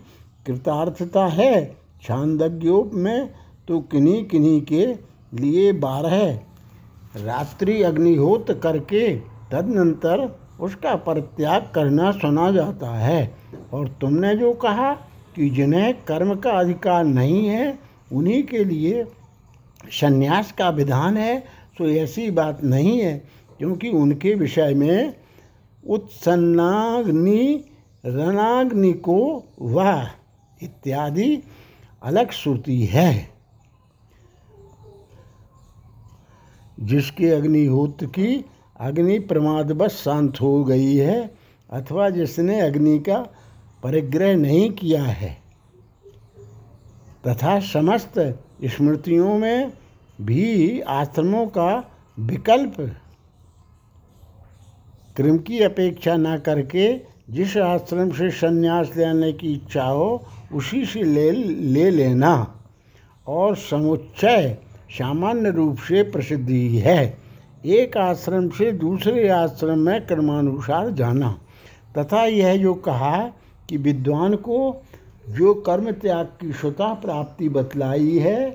कृतार्थता 0.45 1.25
है। 1.27 1.63
छांदज्ञोप 2.03 2.91
में 2.93 3.29
तो 3.67 3.79
किन्हीं 3.81 4.23
किन्हीं 4.25 4.61
के 4.61 4.85
लिए 5.33 5.71
बारह 5.73 6.39
रात्रि 7.17 7.81
अग्निहोत्र 7.83 8.53
करके 8.53 9.07
तदनंतर 9.51 10.27
उसका 10.61 10.95
परित्याग 10.95 11.71
करना 11.75 12.11
सुना 12.11 12.51
जाता 12.51 12.89
है। 12.97 13.33
और 13.73 13.87
तुमने 14.01 14.35
जो 14.35 14.53
कहा 14.55 14.93
कि 15.35 15.49
जिन्हें 15.49 15.93
कर्म 16.03 16.35
का 16.35 16.51
अधिकार 16.51 17.03
नहीं 17.05 17.45
है, 17.47 17.79
उन्हीं 18.11 18.43
के 18.43 18.63
लिए 18.63 19.03
संन्यास 19.91 20.51
का 20.51 20.69
विधान 20.69 21.17
है 21.17 21.39
तो 21.77 21.87
ऐसी 21.87 22.29
बात 22.31 22.63
नहीं 22.63 22.99
है, 22.99 23.17
क्योंकि 23.59 23.89
उनके 23.89 24.33
विषय 24.35 24.73
में 24.73 25.13
उत्सन्नाग्नि 25.87 27.65
रणाग्नि 28.05 28.93
को 28.93 29.43
वह 29.61 30.07
इत्यादि 30.63 31.43
अलग 32.03 32.31
श्रुति 32.31 32.85
है। 32.85 33.29
जिसके 36.79 37.29
अग्निहोत्र 37.29 38.05
की 38.05 38.45
अग्नि 38.79 39.19
प्रमादवश 39.19 39.91
शांत 39.91 40.41
हो 40.41 40.63
गई 40.63 40.95
है 40.95 41.33
अथवा 41.71 42.09
जिसने 42.09 42.61
अग्नि 42.61 42.99
का 42.99 43.27
परिग्रह 43.83 44.35
नहीं 44.35 44.71
किया 44.71 45.03
है। 45.03 45.37
तथा 47.27 47.59
समस्त 47.59 48.43
स्मृतियों 48.63 49.37
में 49.37 49.73
भी 50.21 50.79
आश्रमों 50.81 51.47
का 51.47 51.91
विकल्प 52.19 52.95
क्रम 55.15 55.37
की 55.37 55.59
अपेक्षा 55.59 56.17
न 56.17 56.37
करके 56.37 56.99
जिस 57.29 57.57
आश्रम 57.57 58.11
से 58.11 58.29
संन्यास 58.29 58.91
लेने 58.97 59.33
की 59.33 59.53
इच्छा 59.53 59.83
हो, 59.83 60.25
उसी 60.53 60.85
से 60.85 61.03
ले 61.03 61.31
ले 61.31 61.89
लेना। 61.89 62.61
और 63.27 63.55
समुच्चय 63.55 64.57
सामान्य 64.89 65.51
रूप 65.51 65.77
से 65.77 66.03
प्रसिद्धि 66.03 66.77
है। 66.77 67.17
एक 67.65 67.97
आश्रम 67.97 68.49
से 68.49 68.71
दूसरे 68.71 69.29
आश्रम 69.29 69.79
में 69.79 70.07
क्रमानुसार 70.07 70.89
जाना। 70.89 71.39
तथा 71.97 72.25
यह 72.25 72.57
जो 72.57 72.73
कहा 72.73 73.31
कि 73.69 73.77
विद्वान 73.77 74.35
को 74.35 74.83
जो 75.29 75.53
कर्म 75.53 75.91
त्याग 75.91 76.25
की 76.25 76.53
स्वतः 76.53 76.93
प्राप्ति 76.93 77.49
बतलाई 77.49 78.17
है, 78.17 78.51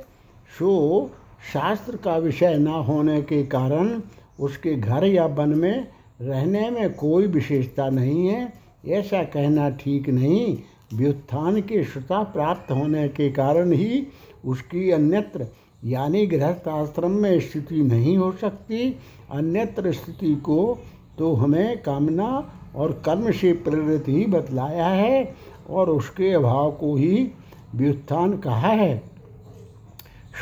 सो 0.58 1.10
शास्त्र 1.52 1.96
का 1.96 2.16
विषय 2.16 2.54
न 2.54 2.66
होने 2.66 3.22
के 3.22 3.42
कारण 3.42 4.00
उसके 4.40 4.74
घर 4.74 5.04
या 5.04 5.26
वन 5.26 5.48
में 5.48 5.86
रहने 6.20 6.68
में 6.70 6.94
कोई 6.94 7.26
विशेषता 7.26 7.88
नहीं 7.90 8.26
है। 8.28 8.52
ऐसा 8.88 9.22
कहना 9.24 9.68
ठीक 9.70 10.08
नहीं। 10.08 10.56
व्युत्थान 10.94 11.60
के 11.60 11.82
स्वतः 11.84 12.22
प्राप्त 12.24 12.70
होने 12.70 13.08
के 13.08 13.30
कारण 13.30 13.72
ही 13.72 14.06
उसकी 14.44 14.90
अन्यत्र, 14.90 15.46
यानी 15.84 16.26
गृहस्थ 16.26 16.68
आश्रम 16.68 17.10
में 17.10 17.40
स्थिति 17.40 17.82
नहीं 17.82 18.16
हो 18.18 18.32
सकती। 18.32 18.96
अन्यत्र 19.30 19.92
स्थिति 19.92 20.34
को 20.34 20.78
तो 21.18 21.32
हमें 21.34 21.82
कामना 21.82 22.28
और 22.76 22.92
कर्म 23.04 23.30
से 23.32 23.52
प्रेरित 23.52 24.08
ही 24.08 24.24
बतलाया 24.26 24.86
है 24.86 25.34
और 25.70 25.90
उसके 25.90 26.32
अभाव 26.32 26.70
को 26.70 26.94
ही 26.96 27.30
व्युत्थान 27.74 28.36
कहा 28.38 28.68
है। 28.68 28.96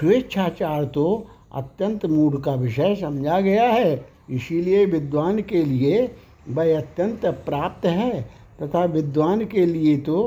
स्वेच्छाचार 0.00 0.84
तो 0.84 1.26
अत्यंत 1.54 2.06
मूड 2.06 2.42
का 2.42 2.54
विषय 2.54 2.96
समझा 2.96 3.40
गया 3.40 3.64
है। 3.64 4.15
इसीलिए 4.30 4.84
विद्वान 4.86 5.40
के 5.42 5.64
लिए 5.64 6.16
वह 6.48 6.76
अत्यंत 6.78 7.26
प्राप्त 7.26 7.86
है 7.86 8.20
तथा 8.62 8.84
विद्वान 8.84 9.44
के 9.44 9.66
लिए 9.66 9.96
तो 9.96 10.18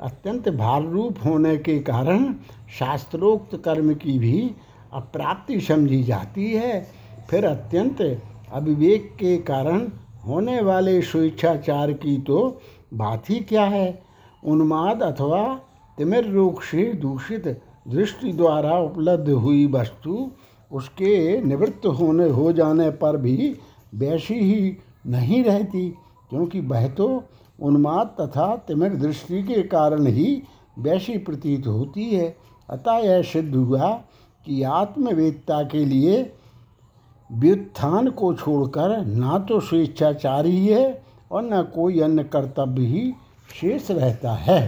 अत्यंत 0.00 0.48
भार 0.48 0.82
रूप 0.82 1.18
होने 1.24 1.56
के 1.56 1.78
कारण 1.78 2.32
शास्त्रोक्त 2.78 3.56
कर्म 3.56 3.94
की 3.94 4.18
भी 4.18 4.50
अप्राप्ति 4.92 5.60
समझी 5.60 6.02
जाती 6.02 6.52
है। 6.52 6.86
फिर 7.30 7.44
अत्यंत 7.44 8.02
अविवेक 8.52 9.12
के 9.18 9.36
कारण 9.38 9.88
होने 10.26 10.60
वाले 10.60 11.00
स्वेच्छाचार 11.02 11.92
की 11.92 12.16
तो 12.18 12.60
बात 12.94 13.30
ही 13.30 13.40
क्या 13.40 13.64
है? 13.64 14.02
उन्माद 14.44 15.02
अथवा 15.02 15.60
तिमिर 15.98 16.24
रोग 16.24 16.62
से 16.62 16.92
दूषित 16.94 17.46
दृष्टि 17.88 18.32
द्वारा 18.32 18.78
उपलब्ध 18.78 19.28
हुई 19.28 19.66
वस्तु 19.66 20.30
उसके 20.70 21.40
निवृत्त 21.40 21.86
होने, 21.86 22.28
हो 22.28 22.52
जाने 22.52 22.90
पर 22.90 23.16
भी 23.16 23.56
वैसी 23.94 24.34
ही 24.34 24.76
नहीं 25.06 25.42
रहती, 25.44 25.88
क्योंकि 26.30 26.60
वह 26.60 26.88
तो 26.88 27.24
उन्माद 27.60 28.14
तथा 28.20 28.54
तिमिर 28.56 28.94
दृष्टि 28.94 29.42
के 29.42 29.62
कारण 29.62 30.06
ही 30.06 30.42
वैसी 30.78 31.16
प्रतीत 31.18 31.66
होती 31.66 32.10
है। 32.10 32.36
अतः 32.70 32.96
यह 32.96 33.22
सिद्ध 33.22 33.54
हुआ 33.54 33.90
कि 34.46 34.62
आत्मवेदता 34.62 35.62
के 35.62 35.84
लिए 35.84 36.32
व्युत्थान 37.30 38.10
को 38.10 38.32
छोड़कर 38.34 39.04
ना 39.06 39.38
तो 39.38 39.60
स्वेच्छाचारी 39.60 40.66
है 40.66 41.02
और 41.32 41.42
न 41.42 41.62
कोई 41.74 42.00
अन्य 42.00 42.24
कर्तव्य 42.24 42.86
ही 42.86 43.12
शेष 43.60 43.90
रहता 43.90 44.32
है। 44.32 44.66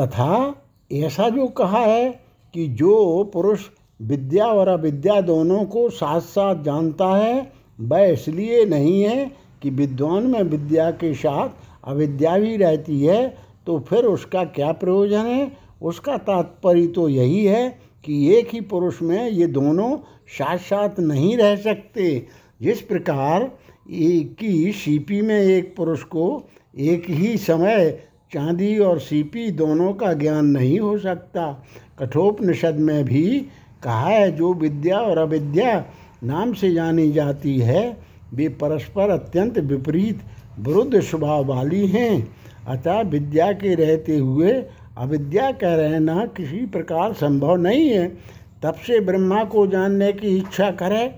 तथा 0.00 0.61
ऐसा 0.92 1.28
जो 1.28 1.46
कहा 1.48 1.78
है 1.78 2.10
कि 2.54 2.66
जो 2.68 3.24
पुरुष 3.32 3.60
विद्या 4.00 4.46
और 4.46 4.68
अविद्या 4.68 5.20
दोनों 5.20 5.64
को 5.64 5.88
साथ 5.90 6.20
साथ 6.20 6.62
जानता 6.62 7.06
है, 7.16 7.52
वह 7.80 8.04
इसलिए 8.04 8.64
नहीं 8.64 9.02
है 9.02 9.24
कि 9.62 9.70
विद्वान 9.70 10.26
में 10.26 10.42
विद्या 10.42 10.90
के 10.90 11.14
साथ 11.14 11.48
अविद्या 11.84 12.36
भी 12.38 12.56
रहती 12.56 13.00
है 13.04 13.26
तो 13.66 13.78
फिर 13.78 14.04
उसका 14.04 14.44
क्या 14.44 14.72
प्रयोजन 14.72 15.26
है? 15.26 15.52
उसका 15.82 16.16
तात्पर्य 16.18 16.86
तो 16.86 17.08
यही 17.08 17.44
है 17.44 17.68
कि 18.04 18.34
एक 18.34 18.48
ही 18.52 18.60
पुरुष 18.60 19.02
में 19.02 19.28
ये 19.30 19.46
दोनों 19.46 19.96
साथ 20.28 20.58
साथ 20.58 21.00
नहीं 21.00 21.36
रह 21.36 21.56
सकते। 21.56 22.26
जिस 22.60 22.80
प्रकार 22.80 23.50
ही 23.90 24.72
सीपी 24.72 25.20
में 25.22 25.38
एक 25.38 25.74
पुरुष 25.76 26.02
को 26.02 26.42
एक 26.78 27.10
ही 27.10 27.36
समय 27.36 27.90
चांदी 28.34 28.78
और 28.78 28.98
सीपी 29.00 29.50
दोनों 29.50 29.92
का 29.92 30.12
ज्ञान 30.12 30.46
नहीं 30.46 30.80
हो 30.80 30.98
सकता। 30.98 31.64
कठोपनिषद 31.98 32.74
में 32.74 33.04
भी 33.04 33.46
कहा 33.82 34.08
है, 34.08 34.36
जो 34.36 34.54
विद्या 34.54 34.98
और 34.98 35.18
अविद्या 35.18 35.84
नाम 36.24 36.52
से 36.52 36.72
जानी 36.72 37.12
जाती 37.12 37.58
है, 37.58 37.96
वे 38.34 38.48
परस्पर 38.48 39.10
अत्यंत 39.10 39.58
विपरीत 39.58 40.20
विरुद्ध 40.58 41.00
स्वभाव 41.00 41.44
वाली 41.44 41.86
हैं। 41.86 42.36
अतः 42.68 43.00
विद्या 43.00 43.52
के 43.52 43.74
रहते 43.74 44.18
हुए 44.18 44.52
अविद्या 44.98 45.50
का 45.50 45.74
रहना 45.74 46.26
किसी 46.26 46.66
प्रकार 46.66 47.12
संभव 47.12 47.56
नहीं 47.56 47.88
है। 47.88 48.16
तब 48.62 48.74
से 48.74 49.00
ब्रह्मा 49.00 49.44
को 49.44 49.66
जानने 49.66 50.12
की 50.12 50.36
इच्छा 50.36 50.70
करे। 50.70 51.14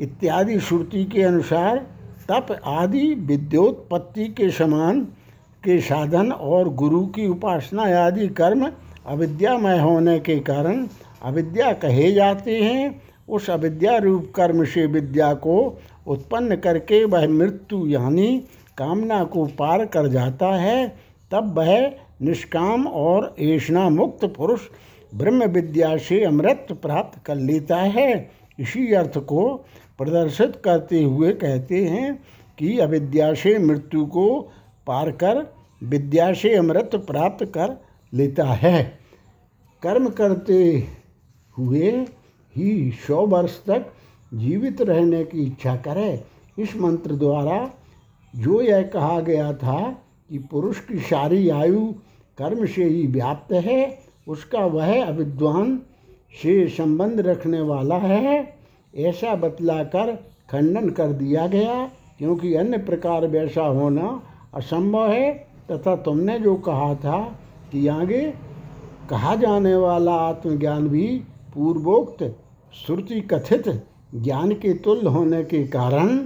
इत्यादि 0.00 0.60
श्रुति 0.60 1.04
के 1.04 1.22
अनुसार 1.22 1.86
तप 2.30 2.60
आदि 2.64 3.14
विद्योत्पत्ति 3.14 4.24
के 4.24 4.50
समान 4.50 5.08
के 5.64 5.80
साधन 5.80 6.32
और 6.32 6.68
गुरु 6.74 7.06
की 7.06 7.26
उपासना 7.26 7.82
आदि 8.06 8.28
कर्म 8.28 8.70
अविद्यामय 9.06 9.78
होने 9.78 10.18
के 10.18 10.38
कारण 10.40 10.86
अविद्या 11.22 11.72
कहे 11.72 12.12
जाते 12.12 12.62
हैं। 12.62 13.02
उस 13.28 13.50
अविद्या 13.50 13.96
रूप 13.96 14.32
कर्म 14.34 14.64
से 14.64 14.86
विद्या 14.86 15.34
को 15.34 15.78
उत्पन्न 16.06 16.56
करके 16.56 17.04
वह 17.04 17.28
मृत्यु 17.28 17.86
यानी 17.86 18.36
कामना 18.78 19.24
को 19.24 19.44
पार 19.46 19.84
कर 19.86 20.08
जाता 20.08 20.46
है। 20.46 20.88
तब 21.30 21.58
वह 21.58 21.92
निष्काम 22.22 22.86
और 22.86 23.34
ऐषणा 23.40 23.88
मुक्त 23.88 24.24
पुरुष 24.24 24.60
ब्रह्म 25.14 25.44
विद्या 25.44 25.96
से 25.96 26.24
अमृत 26.24 26.66
प्राप्त 26.82 27.24
कर 27.26 27.34
लेता 27.34 27.76
है। 27.76 28.30
इसी 28.58 28.92
अर्थ 28.92 29.18
को 29.18 29.48
प्रदर्शित 29.98 30.56
करते 30.64 31.02
हुए 31.02 31.32
कहते 31.32 31.84
हैं 31.84 32.22
कि 32.58 32.78
अविद्या 32.78 33.34
से 33.34 33.58
मृत्यु 33.58 34.06
को 34.06 34.52
पार 34.88 35.10
कर 35.12 35.46
विद्या 35.82 36.32
से 36.32 36.54
अमृत 36.54 36.90
प्राप्त 37.06 37.44
कर 37.44 37.76
लेता 38.12 38.44
है। 38.44 38.82
कर्म 39.82 40.08
करते 40.10 40.86
हुए 41.56 41.90
ही 42.56 42.90
सौ 43.06 43.26
वर्ष 43.26 43.58
तक 43.64 43.86
जीवित 44.34 44.82
रहने 44.82 45.24
की 45.24 45.42
इच्छा 45.42 45.76
करे। 45.76 46.24
इस 46.58 46.76
मंत्र 46.76 47.14
द्वारा 47.14 47.58
जो 48.36 48.60
यह 48.60 48.82
कहा 48.82 49.20
गया 49.20 49.52
था 49.52 49.80
कि 50.30 50.38
पुरुष 50.38 50.80
की 50.80 50.98
सारी 50.98 51.48
आयु 51.48 51.84
कर्म 52.38 52.66
से 52.66 52.84
ही 52.84 53.06
व्याप्त 53.06 53.52
है, 53.52 53.98
उसका 54.28 54.64
वह 54.66 55.04
अविद्वान 55.04 55.76
से 56.42 56.66
संबंध 56.68 57.20
रखने 57.20 57.60
वाला 57.60 57.96
है। 57.96 58.58
ऐसा 58.94 59.34
बतलाकर 59.34 60.12
खंडन 60.50 60.90
कर 60.90 61.12
दिया 61.12 61.46
गया, 61.46 61.90
क्योंकि 62.18 62.54
अन्य 62.54 62.78
प्रकार 62.78 63.26
वैसा 63.26 63.62
होना 63.62 64.22
असंभव 64.54 65.10
है। 65.12 65.32
तथा 65.70 65.96
तुमने 65.96 66.38
जो 66.38 66.54
कहा 66.56 66.94
था 66.94 67.18
कि 67.72 67.86
आगे 67.88 68.20
कहा 69.10 69.34
जाने 69.34 69.74
वाला 69.76 70.12
आत्मज्ञान 70.12 70.88
भी 70.88 71.06
पूर्वोक्त 71.54 72.22
श्रुति 72.74 73.20
कथित 73.20 73.68
ज्ञान 74.14 74.52
के 74.52 74.72
तुल्य 74.74 75.08
होने 75.08 75.42
के 75.44 75.62
कारण 75.66 76.16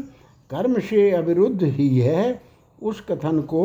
कर्म 0.51 0.79
से 0.81 1.11
अविरुद्ध 1.11 1.63
ही 1.63 1.99
है। 1.99 2.43
उस 2.83 3.01
कथन 3.01 3.41
को 3.41 3.65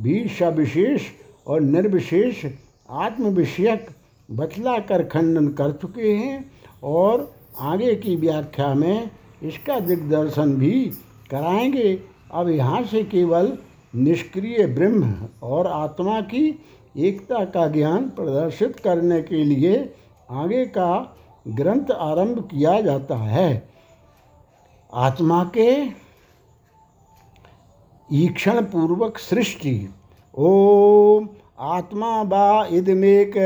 भी 0.00 0.28
सविशेष 0.28 1.02
और 1.46 1.60
निर्विशेष 1.60 2.44
आत्मविषयक 2.90 3.86
बतला 4.30 4.78
कर 4.78 5.02
खंडन 5.04 5.48
कर 5.48 5.72
चुके 5.72 6.12
हैं 6.12 6.44
और 6.82 7.32
आगे 7.60 7.94
की 7.94 8.16
व्याख्या 8.16 8.74
में 8.74 9.10
इसका 9.42 9.78
दिग्दर्शन 9.80 10.54
भी 10.56 10.84
कराएँगे। 11.30 12.02
अब 12.32 12.48
यहाँ 12.48 12.82
से 12.82 13.02
केवल 13.04 13.52
निष्क्रिय 13.94 14.66
ब्रह्म 14.66 15.14
और 15.42 15.66
आत्मा 15.66 16.20
की 16.20 16.60
एकता 16.96 17.44
का 17.44 17.66
ज्ञान 17.66 18.08
प्रदर्शित 18.08 18.80
करने 18.80 19.22
के 19.22 19.44
लिए 19.44 19.94
आगे 20.30 20.64
का 20.66 21.16
ग्रंथ 21.48 21.90
आरंभ 21.90 22.38
किया 22.50 22.80
जाता 22.80 23.16
है। 23.16 23.68
आत्मा 24.92 25.44
के 25.56 25.70
ईक्षण 28.10 28.60
पूर्वक 28.62 29.18
सृष्टि। 29.18 29.88
ओम 30.34 31.28
आत्मा 31.60 32.24
बा 32.24 32.66
इदमेक 32.66 33.36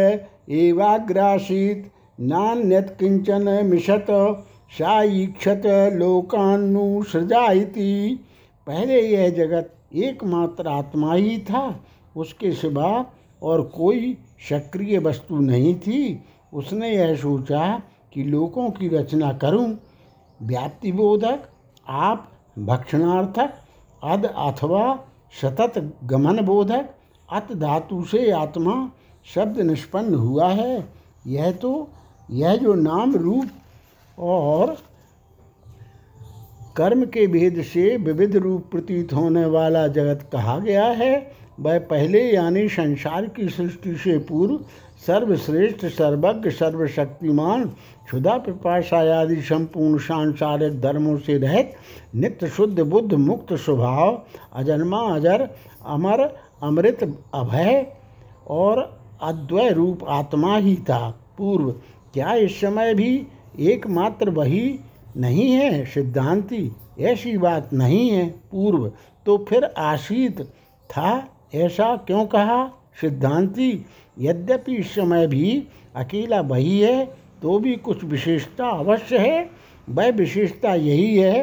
एवाग्रासीत 0.51 1.90
नान्यत 2.20 2.97
किंचन 3.01 3.49
मिशत 3.66 4.07
सा 4.70 5.03
ईक्षत 5.03 5.62
लोकानुसृजा 5.92 7.47
पहले 8.66 9.01
यह 9.01 9.28
जगत 9.30 9.70
एकमात्र 9.95 10.68
आत्मा 10.68 11.14
ही 11.14 11.38
था, 11.38 11.80
उसके 12.16 12.53
सिवा 12.53 13.07
और 13.42 13.62
कोई 13.62 14.18
सक्रिय 14.51 14.99
वस्तु 14.99 15.36
नहीं 15.36 15.74
थी। 15.74 16.24
उसने 16.53 16.90
यह 16.90 17.16
सोचा 17.16 17.82
कि 18.12 18.22
लोगों 18.22 18.70
की 18.70 18.88
रचना 18.88 19.32
करूँ, 19.32 19.78
व्याप्तिबोधक, 20.42 21.49
आप 21.88 22.30
भक्षणार्थक 22.59 23.55
अद 24.05 24.24
अथवा 24.26 25.05
सतत 25.42 25.99
गमन 26.05 26.40
बोधक 26.40 26.90
अत 27.32 27.53
धातु 27.53 28.05
से 28.05 28.30
आत्मा 28.30 28.90
शब्द 29.34 29.61
निष्पन्न 29.61 30.14
हुआ 30.14 30.49
है। 30.49 30.88
यह 31.26 31.51
तो 31.53 31.88
यह 32.30 32.57
जो 32.57 32.74
नाम 32.74 33.14
रूप 33.16 33.49
और 34.18 34.76
कर्म 36.77 37.05
के 37.05 37.27
भेद 37.27 37.62
से 37.62 37.97
विविध 37.97 38.37
रूप 38.37 38.64
प्रतीत 38.70 39.12
होने 39.12 39.45
वाला 39.47 39.87
जगत 39.89 40.29
कहा 40.33 40.59
गया 40.59 40.85
है। 40.85 41.14
वह 41.61 41.79
पहले 41.81 42.22
यानी 42.25 42.68
संसार 42.68 43.27
की 43.27 43.49
सृष्टि 43.49 43.95
से 43.95 44.18
पूर्व 44.18 44.59
सर्वश्रेष्ठ, 45.07 45.85
सर्वज्ञ, 45.87 46.51
सर्वशक्तिमान 46.51 47.64
क्षुदा 48.07 48.37
पिपाशा 48.39 48.99
आदि 49.20 49.37
संपूर्ण 49.43 49.99
सांसारिक 49.99 50.81
धर्मों 50.81 51.16
से 51.18 51.37
रहित, 51.39 51.72
नित्य 52.14 52.49
शुद्ध, 52.49 52.81
बुद्ध 52.81 53.14
मुक्त 53.14 53.53
स्वभाव, 53.55 54.22
अजन्मा, 54.53 54.99
अजर, 55.14 55.49
अमर, 55.87 56.22
अमृत, 56.62 57.03
अभय 57.35 57.87
और 58.51 58.81
अद्वय 59.22 59.70
रूप 59.70 60.05
आत्मा 60.09 60.57
ही 60.57 60.77
था। 60.77 61.09
पूर्व 61.39 61.70
क्या 62.14 62.35
इस 62.35 62.61
समय 62.61 62.95
भी 62.95 63.27
एकमात्र 63.61 64.31
वही 64.31 64.79
नहीं 65.17 65.51
है 65.51 65.85
सिद्धांति, 65.87 66.71
ऐसी 67.01 67.37
बात 67.39 67.73
नहीं 67.73 68.09
है 68.11 68.27
पूर्व। 68.53 68.87
तो 69.27 69.37
फिर 69.49 69.65
आशीत 69.65 70.41
था, 70.91 71.29
ऐसा 71.55 71.95
क्यों 71.97 72.25
कहा? 72.27 72.67
सिद्धांति, 73.01 73.85
यद्यपि 74.19 74.75
इस 74.75 74.95
समय 74.95 75.27
भी 75.27 75.67
अकेला 75.97 76.41
वही 76.41 76.79
है 76.81 77.05
तो 77.43 77.59
भी 77.59 77.75
कुछ 77.77 78.05
विशेषता 78.05 78.69
अवश्य 78.69 79.19
है। 79.19 79.51
वह 79.89 80.11
विशेषता 80.11 80.75
यही 80.75 81.17
है 81.17 81.43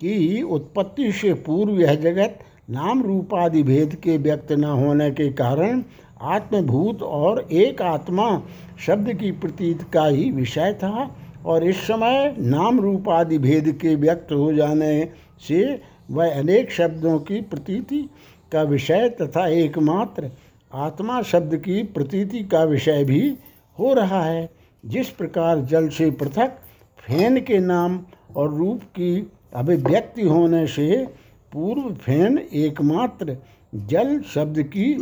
कि 0.00 0.42
उत्पत्ति 0.42 1.10
से 1.12 1.32
पूर्व 1.34 1.80
यह 1.80 1.94
जगत 1.94 2.38
नाम 2.70 3.02
रूपादि 3.02 3.62
भेद 3.62 3.94
के 3.94 4.16
व्यक्त 4.18 4.52
न 4.52 4.64
होने 4.64 5.10
के 5.10 5.28
कारण 5.32 5.82
आत्मभूत 6.22 7.02
और 7.02 7.46
एक 7.52 7.82
आत्मा 7.82 8.42
शब्द 8.86 9.12
की 9.12 9.30
प्रतीत 9.32 9.82
का 9.92 10.06
ही 10.06 10.30
विषय 10.30 10.72
था। 10.72 11.10
और 11.44 11.64
इस 11.64 11.76
समय 11.76 12.34
नाम 12.38 12.80
रूपादि 12.80 13.38
भेद 13.38 13.72
के 13.72 13.94
व्यक्त 13.94 14.32
हो 14.32 14.52
जाने 14.52 15.08
से 15.48 15.80
वह 16.10 16.38
अनेक 16.38 16.70
शब्दों 16.72 17.18
की 17.18 17.40
प्रतीति 17.40 18.10
का 18.52 18.62
विषय 18.62 19.08
तथा 19.08 19.46
एकमात्र 19.48 20.30
आत्मा 20.74 21.22
शब्द 21.22 21.56
की 21.56 21.82
प्रतीति 21.82 22.42
का 22.44 22.64
विषय 22.64 23.04
भी 23.04 23.34
हो 23.78 23.92
रहा 23.94 24.22
है। 24.24 24.50
जिस 24.86 25.08
प्रकार 25.08 25.60
जल 25.60 25.88
से 25.88 26.10
पृथक, 26.10 26.52
फ़ैन 26.98 27.40
के 27.40 27.58
नाम 27.58 28.00
और 28.36 28.54
रूप 28.54 28.82
की 28.82 29.32
अभिव्यक्ति 29.54 30.22
होने 30.22 30.66
से 30.66 31.06
पूर्व 31.52 31.94
फ़ैन 31.94 32.38
एकमात्र 32.38 33.36
जल 33.74 34.20
शब्द 34.20 34.62
की 34.62 34.94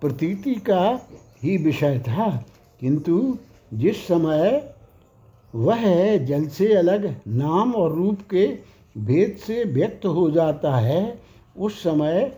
प्रतीति 0.00 0.54
का 0.54 1.08
ही 1.42 1.56
विषय 1.56 1.98
था। 1.98 2.44
किंतु 2.80 3.38
जिस 3.74 3.96
समय 3.96 4.74
वह 5.54 6.16
जल 6.16 6.46
से 6.46 6.74
अलग 6.74 7.20
नाम 7.28 7.74
और 7.74 7.94
रूप 7.94 8.20
के 8.30 8.46
भेद 8.98 9.36
से 9.36 9.64
व्यक्त 9.64 10.06
हो 10.06 10.30
जाता 10.30 10.76
है। 10.76 11.22
उस 11.58 11.82
समय 11.82 12.36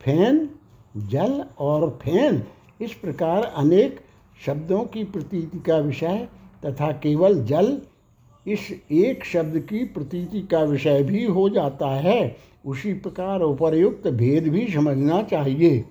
फ़ैन, 0.00 0.48
जल 0.96 1.44
और 1.58 1.98
फ़ैन 2.02 2.42
इस 2.80 2.92
प्रकार 2.92 3.42
अनेक 3.42 4.00
शब्दों 4.46 4.84
की 4.84 5.04
प्रतीति 5.04 5.58
का 5.58 5.78
विषय 5.78 6.28
तथा 6.66 6.92
केवल 6.92 7.44
जल 7.44 7.80
इस 8.46 8.74
एक 8.90 9.24
शब्द 9.24 9.58
की 9.58 9.84
प्रतीति 9.84 10.40
का 10.40 10.60
विषय 10.60 11.02
भी 11.02 11.24
हो 11.24 11.48
जाता 11.48 11.88
है। 11.88 12.36
उसी 12.66 12.92
प्रकार 12.92 13.40
उपर्युक्त 13.40 14.08
भेद 14.08 14.48
भी 14.48 14.66
समझना 14.72 15.22
चाहिए। 15.22 15.84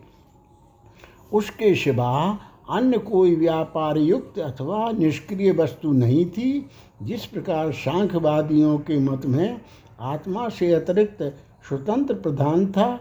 उसके 1.33 1.75
सिवा 1.75 2.39
अन्य 2.69 2.97
कोई 2.97 3.35
व्यापार 3.35 3.97
युक्त 3.97 4.39
अथवा 4.39 4.91
निष्क्रिय 4.91 5.51
वस्तु 5.51 5.91
नहीं 5.91 6.25
थी, 6.25 6.69
जिस 7.03 7.25
प्रकार 7.25 7.71
सांख्यवादियों 7.71 8.77
के 8.77 8.99
मत 8.99 9.25
में 9.25 9.61
आत्मा 9.99 10.49
से 10.49 10.73
अतिरिक्त 10.73 11.23
स्वतंत्र 11.69 12.13
प्रधान 12.13 12.71
था 12.71 12.95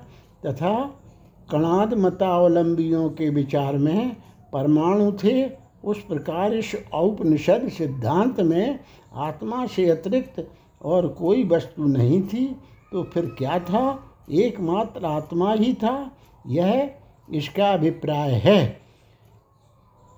तथा 0.46 0.84
कणाद 1.50 1.94
मतावलंबियों 1.94 3.10
के 3.10 3.30
विचार 3.30 3.78
में 3.78 4.16
परमाणु 4.52 5.12
थे, 5.12 5.50
उस 5.84 5.98
प्रकार 5.98 6.54
इस 6.54 6.76
औपनिषद 6.92 7.68
सिद्धांत 7.68 8.40
में 8.40 8.80
आत्मा 9.14 9.66
से 9.66 9.90
अतिरिक्त 9.90 10.50
और 10.82 11.08
कोई 11.08 11.44
वस्तु 11.44 11.84
नहीं 11.84 12.22
थी 12.22 12.56
तो 12.92 13.02
फिर 13.02 13.26
क्या 13.26 13.58
था? 13.58 14.04
एकमात्र 14.30 15.04
आत्मा 15.04 15.52
ही 15.52 15.74
था। 15.74 16.10
यह 16.46 16.90
इसका 17.32 17.72
अभिप्राय 17.72 18.30
है। 18.30 18.87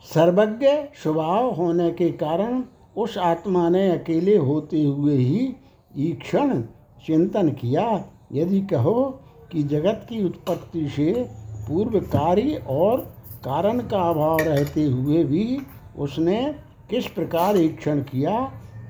सर्वज्ञ 0.04 0.66
स्वभाव 1.02 1.50
होने 1.54 1.90
के 1.90 2.10
कारण 2.10 2.62
उस 2.96 3.16
आत्मा 3.18 3.68
ने 3.68 3.88
अकेले 3.90 4.36
होते 4.36 4.82
हुए 4.84 5.16
ही 5.16 5.54
ईक्षण 5.98 6.60
चिंतन 7.06 7.48
किया। 7.50 7.84
यदि 8.32 8.60
कहो 8.62 9.02
कि 9.52 9.62
जगत 9.62 10.06
की 10.08 10.22
उत्पत्ति 10.24 10.88
से 10.88 11.12
पूर्व 11.68 11.98
कार्य 12.08 12.62
और 12.70 13.00
कारण 13.44 13.80
का 13.80 14.02
अभाव 14.10 14.38
रहते 14.40 14.84
हुए 14.84 15.22
भी 15.24 15.60
उसने 15.98 16.42
किस 16.90 17.06
प्रकार 17.08 17.56
ईक्षण 17.56 18.00
किया 18.02 18.40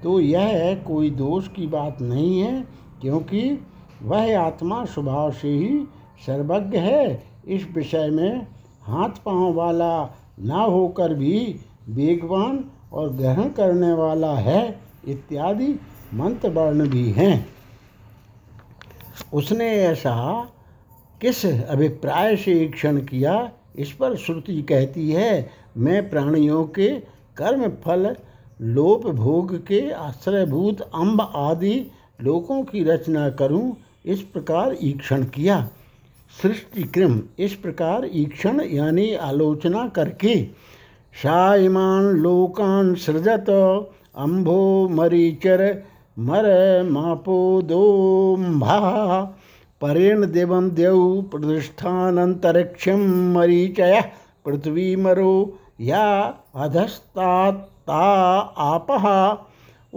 तो 0.03 0.19
यह 0.21 0.75
कोई 0.87 1.11
दोष 1.13 1.49
की 1.49 1.67
बात 1.67 2.01
नहीं 2.01 2.41
है, 2.41 2.61
क्योंकि 3.01 3.59
वह 4.03 4.39
आत्मा 4.39 4.85
स्वभाव 4.85 5.31
से 5.33 5.49
ही 5.49 5.85
सर्वज्ञ 6.27 6.79
है। 6.79 7.23
इस 7.47 7.67
विषय 7.75 8.09
में 8.11 8.47
हाथ 8.83 9.23
पाँव 9.25 9.53
वाला 9.55 9.93
ना 10.41 10.63
होकर 10.63 11.15
भी 11.15 11.61
वेगवान 11.89 12.65
और 12.93 13.11
ग्रहण 13.11 13.49
करने 13.49 13.93
वाला 13.93 14.35
है 14.35 14.81
इत्यादि 15.09 15.81
मंत्र 16.15 16.49
वर्ण 16.49 16.89
भी 16.89 17.11
हैं। 17.11 17.49
उसने 19.35 19.71
ऐसा 19.71 20.49
किस 21.21 21.47
अभिप्राय 21.47 22.37
से 22.37 22.53
ईक्षण 22.53 23.01
किया? 23.01 23.51
इस 23.77 23.93
पर 23.93 24.17
श्रुति 24.17 24.63
कहती 24.63 25.11
है, 25.11 25.51
मैं 25.77 26.11
प्राणियों 26.11 26.65
के 26.65 26.89
कर्म, 27.37 27.69
फल, 27.69 28.17
लोप, 28.61 29.07
भोग 29.07 29.67
के 29.67 29.91
आश्रयभूत 29.91 30.81
अम्ब 30.81 31.33
आदि 31.37 31.87
लोकों 32.23 32.63
की 32.63 32.85
रचना 32.85 33.31
करूँ। 33.31 33.77
इस 34.07 34.21
प्रकार 34.21 34.77
ईक्षण 34.83 35.25
किया। 35.25 35.69
सृष्टि 36.39 36.83
क्रम 36.83 37.21
इस 37.39 37.55
प्रकार 37.55 38.09
ईक्षण 38.13 38.61
यानी 38.61 39.15
आलोचना 39.15 39.87
करके 39.89 40.35
शायमान 41.15 42.05
लोकान 42.17 42.95
सृजत, 42.95 43.51
अम्भो 44.17 44.89
मरीचर, 44.89 45.63
मर 46.19 46.47
मापो 46.91 47.41
दोम्भा, 47.63 48.79
परेण 49.81 50.31
देवम 50.33 50.71
देव 50.71 51.21
प्रतिष्ठानंतरिक्षम 51.23 53.01
मरीचय, 53.35 54.01
पृथ्वी 54.45 54.95
मरो 54.97 55.59
या 55.81 56.05
अधस्ता 56.55 57.31
आपह 58.59 59.07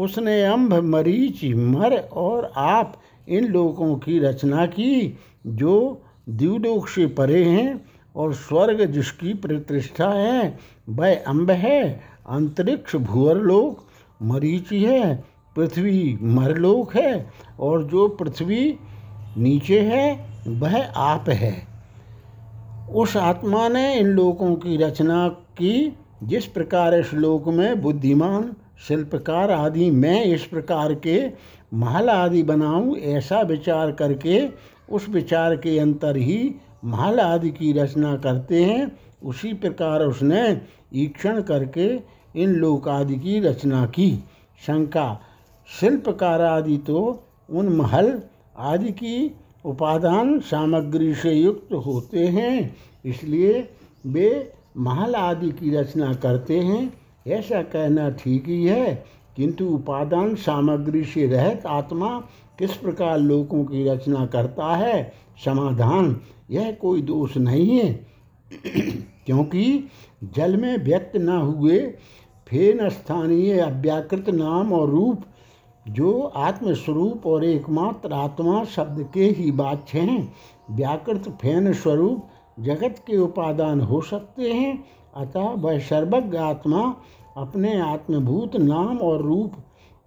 उसने 0.01 0.43
अम्भ, 0.43 0.73
मरीच, 0.73 1.43
मर 1.55 1.97
और 2.13 2.51
आप 2.57 3.01
इन 3.27 3.47
लोगों 3.47 3.95
की 3.95 4.19
रचना 4.19 4.65
की, 4.65 5.17
जो 5.47 6.01
द्यूलोक 6.29 6.87
से 6.87 7.05
परे 7.05 7.43
हैं 7.43 7.85
और 8.15 8.33
स्वर्ग 8.33 8.85
जिसकी 8.85 9.33
प्रतिष्ठा 9.33 10.09
है, 10.09 10.59
वह 10.89 11.15
अम्ब 11.15 11.51
है। 11.51 12.01
अंतरिक्ष 12.29 12.95
भूअरलोक 12.95 13.83
मरीचि 14.21 14.83
है, 14.83 15.23
पृथ्वी 15.55 16.17
मरलोक 16.21 16.95
है 16.95 17.29
और 17.59 17.83
जो 17.83 18.07
पृथ्वी 18.07 18.75
नीचे 19.37 19.79
है, 19.79 20.29
वह 20.47 20.85
आप 20.85 21.29
है। 21.29 21.67
उस 22.91 23.17
आत्मा 23.17 23.67
ने 23.67 23.95
इन 23.95 24.07
लोगों 24.07 24.55
की 24.55 24.77
रचना 24.77 25.27
की, 25.27 25.97
जिस 26.23 26.45
प्रकार 26.45 26.93
इस 26.93 27.13
लोक 27.13 27.47
में 27.47 27.81
बुद्धिमान, 27.81 28.53
शिल्पकार 28.87 29.51
आदि 29.51 29.91
मैं 29.91 30.23
इस 30.25 30.43
प्रकार 30.43 30.93
के 30.93 31.31
महल 31.73 32.09
आदि 32.09 32.43
बनाऊँ, 32.43 32.97
ऐसा 32.97 33.41
विचार 33.41 33.91
करके 33.91 34.47
उस 34.89 35.07
विचार 35.09 35.55
के 35.55 35.77
अंतर 35.79 36.17
ही 36.17 36.55
महल 36.85 37.19
आदि 37.19 37.49
की 37.51 37.71
रचना 37.73 38.15
करते 38.17 38.63
हैं। 38.63 38.91
उसी 39.23 39.53
प्रकार 39.53 40.01
उसने 40.01 40.41
ईक्षण 40.95 41.41
करके 41.41 41.87
इन 42.35 42.49
लोक 42.51 42.87
आदि 42.89 43.15
की 43.15 43.39
रचना 43.39 43.85
की। 43.87 44.11
शंका, 44.61 45.19
शिल्पकार 45.69 46.41
आदि 46.41 46.77
तो 46.77 47.23
उन 47.49 47.69
महल 47.69 48.21
आदि 48.57 48.91
की 48.93 49.35
उपादान 49.65 50.39
सामग्री 50.41 51.13
से 51.15 51.31
युक्त 51.31 51.73
होते 51.85 52.27
हैं, 52.27 52.75
इसलिए 53.05 53.67
वे 54.05 54.53
महल 54.77 55.15
आदि 55.15 55.49
की 55.51 55.75
रचना 55.75 56.13
करते 56.13 56.59
हैं। 56.59 56.93
ऐसा 57.29 57.61
कहना 57.63 58.09
ठीक 58.11 58.47
ही 58.47 58.63
है, 58.65 59.03
किंतु 59.37 59.65
उपादान 59.67 60.33
सामग्री 60.35 61.03
से 61.03 61.27
रहित 61.27 61.65
आत्मा 61.65 62.09
किस 62.59 62.73
प्रकार 62.73 63.19
लोगों 63.19 63.65
की 63.65 63.89
रचना 63.89 64.25
करता 64.25 64.75
है? 64.75 65.13
समाधान। 65.45 66.21
यह 66.51 66.71
कोई 66.71 67.01
दोष 67.01 67.37
नहीं 67.37 67.79
है। 67.79 68.07
क्योंकि 69.25 69.89
जल 70.23 70.57
में 70.57 70.77
व्यक्त 70.77 71.17
न 71.17 71.29
हुए, 71.29 71.79
फेन 72.47 72.89
स्थानीय 72.89 73.59
अव्याकृत 73.59 74.29
नाम 74.29 74.73
और 74.73 74.89
रूप, 74.89 75.21
जो 75.87 76.21
आत्मस्वरूप 76.21 77.27
और 77.27 77.43
एकमात्र 77.43 78.13
आत्मा 78.13 78.63
शब्द 78.63 79.09
के 79.13 79.23
ही 79.23 79.51
बाच्य 79.51 79.99
हैं। 79.99 80.33
व्याकृत 80.71 81.29
फेन 81.41 81.73
स्वरूप 81.73 82.27
जगत 82.59 82.95
के 83.07 83.17
उपादान 83.17 83.81
हो 83.81 84.01
सकते 84.01 84.51
हैं, 84.53 84.85
अतः 85.15 85.49
वह 85.49 85.79
सर्वज्ञ 85.79 86.37
आत्मा 86.37 86.95
अपने 87.37 87.79
आत्मभूत 87.79 88.55
नाम 88.55 88.97
और 88.97 89.21
रूप 89.21 89.53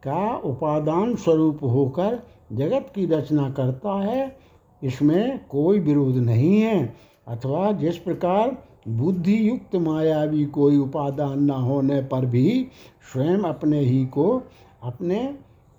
का 0.04 0.36
उपादान 0.36 1.16
स्वरूप 1.16 1.58
होकर 1.62 2.35
जगत 2.52 2.92
की 2.94 3.06
रचना 3.06 3.50
करता 3.50 4.00
है, 4.02 4.36
इसमें 4.82 5.40
कोई 5.48 5.78
विरोध 5.78 6.16
नहीं 6.16 6.60
है। 6.60 6.94
अथवा 7.28 7.72
जिस 7.72 7.96
प्रकार 7.96 8.56
बुद्धि 8.88 9.48
युक्त 9.48 9.76
मायावी 9.76 10.44
कोई 10.46 10.76
उपादान 10.76 11.42
न 11.44 11.50
होने 11.50 12.00
पर 12.02 12.26
भी 12.26 12.68
स्वयं 13.12 13.38
अपने 13.38 13.80
ही 13.80 14.04
को 14.06 14.42
अपने 14.82 15.34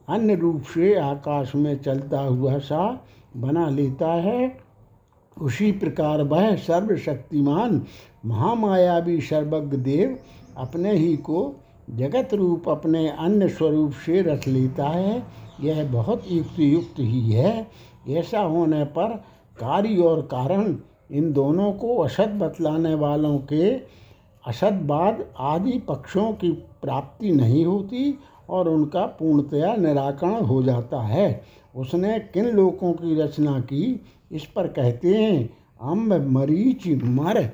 अन्य 0.07 0.35
रूप 0.35 0.61
से 0.63 0.93
आकाश 0.95 1.55
में 1.55 1.75
चलता 1.81 2.19
हुआ 2.19 2.57
सा 2.57 3.05
बना 3.37 3.69
लेता 3.69 4.13
है, 4.13 4.57
उसी 5.37 5.71
प्रकार 5.71 6.21
वह 6.23 6.55
सर्वशक्तिमान 6.55 7.85
महामायावी 8.25 9.19
सर्वज्ञ 9.21 9.77
देव 9.77 10.17
अपने 10.57 10.93
ही 10.93 11.15
को 11.17 11.55
जगत 11.89 12.33
रूप 12.33 12.69
अपने 12.69 13.09
अन्य 13.09 13.49
स्वरूप 13.49 13.91
से 13.91 14.21
रच 14.21 14.47
लेता 14.47 14.85
है, 14.85 15.23
यह 15.61 15.91
बहुत 15.91 16.23
युक्त 16.31 16.59
युक्त 16.59 16.99
ही 16.99 17.31
है। 17.31 17.67
ऐसा 18.09 18.39
होने 18.39 18.83
पर 18.83 19.23
कार्य 19.59 19.97
और 19.97 20.21
कारण 20.21 20.77
इन 21.11 21.33
दोनों 21.33 21.73
को 21.73 21.97
असत 21.97 22.27
बतलाने 22.27 22.95
वालों 22.95 23.37
के 23.37 23.69
असतवाद 24.47 25.25
आदि 25.39 25.79
पक्षों 25.79 26.33
की 26.33 26.51
प्राप्ति 26.51 27.31
नहीं 27.31 27.65
होती 27.65 28.19
और 28.49 28.69
उनका 28.69 29.05
पूर्णतया 29.05 29.75
निराकरण 29.75 30.41
हो 30.41 30.63
जाता 30.63 31.01
है। 31.01 31.43
उसने 31.75 32.19
किन 32.19 32.45
लोगों 32.45 32.93
की 32.93 33.21
रचना 33.21 33.59
की, 33.59 34.01
इस 34.31 34.45
पर 34.45 34.67
कहते 34.67 35.15
हैं, 35.15 35.57
अम्ब, 35.81 36.13
मरीच, 36.13 36.87
मर 37.03 37.49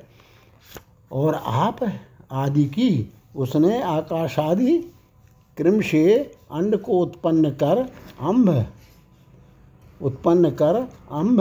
और 1.12 1.34
आप 1.34 1.78
आदि 2.32 2.64
की। 2.64 3.12
उसने 3.36 3.82
आकाश 3.82 4.38
आदि 4.38 4.78
क्रम 5.56 5.80
से 5.80 6.16
अंड 6.52 6.76
को 6.76 6.98
उत्पन्न 6.98 7.50
कर 7.50 7.88
अम्भ 8.20 8.66
उत्पन्न 10.02 10.50
कर 10.50 10.88
अम्भ 11.12 11.40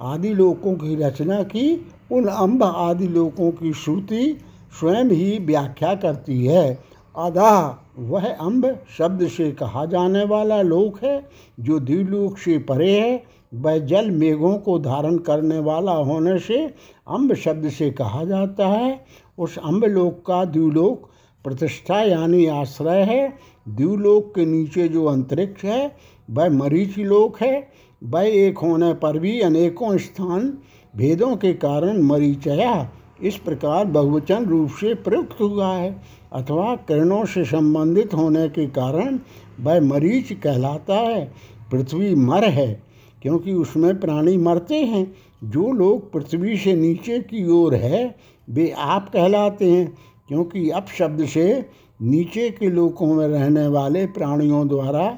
आदि 0.00 0.34
लोकों 0.34 0.74
की 0.74 0.94
रचना 0.96 1.42
की। 1.42 1.86
उन 2.12 2.26
अम्ब 2.26 2.62
आदि 2.62 3.08
लोकों 3.08 3.50
की 3.50 3.72
श्रुति 3.72 4.38
स्वयं 4.80 5.04
ही 5.04 5.38
व्याख्या 5.38 5.94
करती 5.94 6.46
है। 6.46 6.78
आधा 7.16 7.78
वह 7.98 8.26
अम्ब 8.34 8.78
शब्द 8.98 9.26
से 9.28 9.50
कहा 9.52 9.84
जाने 9.86 10.24
वाला 10.24 10.62
लोक 10.62 11.04
है, 11.04 11.28
जो 11.60 11.78
द्विलोक 11.78 12.38
से 12.38 12.58
परे 12.58 13.00
है। 13.00 13.22
वह 13.54 13.78
जल 13.78 14.10
मेघों 14.10 14.56
को 14.58 14.78
धारण 14.78 15.16
करने 15.18 15.58
वाला 15.58 15.92
होने 15.92 16.38
से 16.38 16.66
अम्ब 17.08 17.34
शब्द 17.34 17.68
से 17.68 17.90
कहा 17.90 18.24
जाता 18.24 18.66
है। 18.66 19.04
उस 19.42 19.58
अम्बलोक 19.58 20.22
का 20.26 20.44
द्व्यूलोक 20.44 21.08
प्रतिष्ठा 21.44 22.00
यानी 22.02 22.46
आश्रय 22.46 23.02
है। 23.02 23.28
द्व्यूलोक 23.68 24.32
के 24.34 24.44
नीचे 24.46 24.88
जो 24.88 25.04
अंतरिक्ष 25.04 25.64
है, 25.64 25.96
वह 26.30 26.48
मरीच 26.50 26.98
लोक 26.98 27.40
है। 27.42 27.68
वह 28.04 28.22
एक 28.22 28.58
होने 28.58 28.92
पर 28.94 29.18
भी 29.18 29.40
अनेकों 29.40 29.96
स्थान 29.98 30.58
भेदों 30.96 31.36
के 31.36 31.52
कारण 31.52 32.02
मरीचया 32.02 32.90
इस 33.22 33.36
प्रकार 33.36 33.84
बहुवचन 33.84 34.44
रूप 34.44 34.70
से 34.70 34.94
प्रयुक्त 34.94 35.40
हुआ 35.40 35.68
है, 35.68 36.02
अथवा 36.32 36.74
किरणों 36.76 37.24
से 37.24 37.44
संबंधित 37.44 38.14
होने 38.14 38.48
के 38.48 38.66
कारण 38.66 39.18
वह 39.60 39.80
मरीच 39.80 40.32
कहलाता 40.32 40.94
है। 40.94 41.32
पृथ्वी 41.72 42.14
मर 42.14 42.44
है, 42.44 42.82
क्योंकि 43.22 43.52
उसमें 43.52 44.00
प्राणी 44.00 44.36
मरते 44.36 44.74
हैं। 44.74 45.14
जो 45.44 45.70
लोग 45.72 46.12
पृथ्वी 46.12 46.56
से 46.56 46.74
नीचे 46.74 47.18
की 47.20 47.46
ओर 47.50 47.74
है 47.74 48.14
वे 48.48 48.70
आप 48.70 49.08
कहलाते 49.08 49.70
हैं, 49.70 49.86
क्योंकि 50.28 50.70
अप 50.70 50.86
शब्द 50.98 51.24
से 51.26 51.70
नीचे 52.00 52.50
के 52.50 52.70
लोकों 52.70 53.06
में 53.06 53.26
रहने 53.28 53.66
वाले 53.66 54.06
प्राणियों 54.06 54.68
द्वारा 54.68 55.08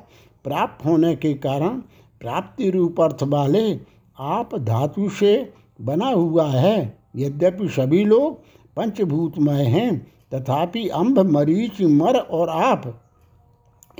प्राप्त 0.44 0.84
होने 0.84 1.14
के 1.16 1.34
कारण 1.34 1.78
प्राप्ति 2.20 2.70
रूप 2.70 3.00
अर्थ 3.00 3.22
वाले 3.22 3.78
आप 4.18 4.54
धातु 4.54 5.08
से 5.08 5.52
बना 5.80 6.08
हुआ 6.08 6.46
है। 6.48 6.98
यद्यपि 7.16 7.68
सभी 7.68 8.04
लोग 8.04 8.38
पंचभूतमय 8.76 9.62
हैं, 9.62 9.98
तथापि 10.34 10.88
अम्ब 10.88 11.18
मरीच, 11.18 11.80
मर 11.80 12.16
और 12.16 12.48
आप, 12.48 13.02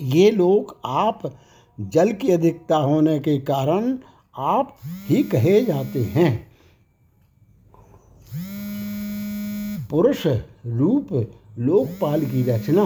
ये 0.01 0.31
लोग 0.31 0.77
आप 0.85 1.23
जल 1.81 2.13
की 2.13 2.31
अधिकता 2.33 2.77
होने 2.77 3.19
के 3.19 3.39
कारण 3.39 3.99
आप 4.37 4.77
ही 5.09 5.23
कहे 5.23 5.61
जाते 5.65 6.03
हैं। 6.05 6.54
पुरुष, 9.95 10.27
रूप, 10.27 11.09
लोकपाल 11.59 12.21
की 12.21 12.43
रचना, 12.43 12.85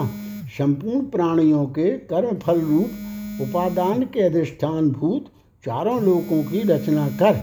संपूर्ण 0.49 1.01
प्राणियों 1.07 1.65
के 1.69 1.91
कर्म 2.09 2.37
फल 2.37 2.61
रूप 2.61 3.41
उपादान 3.43 4.03
के 4.05 4.23
अधिष्ठान 4.23 4.91
भूत 4.91 5.31
चारों 5.65 6.01
लोकों 6.03 6.43
की 6.43 6.61
रचना 6.63 7.07
कर। 7.13 7.37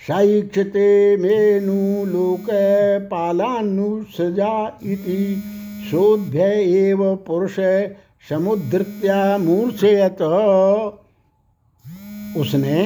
साइक्षते 0.00 1.16
मेनु 1.16 2.04
लोक 2.06 2.46
पालानुसृजा 3.10 4.54
इति। 4.84 5.42
शोध्य 5.90 6.50
एव 6.78 7.04
पुरुष 7.16 7.60
समुद्रत्या 8.28 9.20
मूर्छयत 9.38 10.22
उसने 12.36 12.80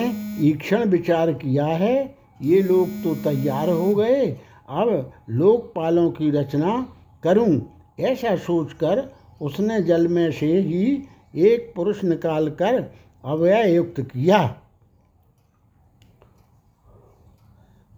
ईक्षण 0.49 0.89
विचार 0.89 1.33
किया 1.33 1.67
है, 1.67 1.97
ये 2.43 2.63
लोग 2.63 3.03
तो 3.05 3.15
तैयार 3.25 3.69
हो 3.71 3.95
गए 3.95 4.27
अब 4.71 5.13
लोकपालों 5.31 6.11
की 6.11 6.31
रचना 6.31 6.97
करूँ, 7.25 7.77
ऐसा 8.01 8.37
सोचकर 8.37 9.13
उसने 9.43 9.83
जल 9.83 10.09
में 10.09 10.33
से 10.33 10.61
ही 10.61 11.03
एक 11.37 11.73
पुरुष 11.77 12.05
निकालकर 12.05 12.83
अवय 13.25 13.75
युक्त 13.75 14.01
किया। 14.01 14.57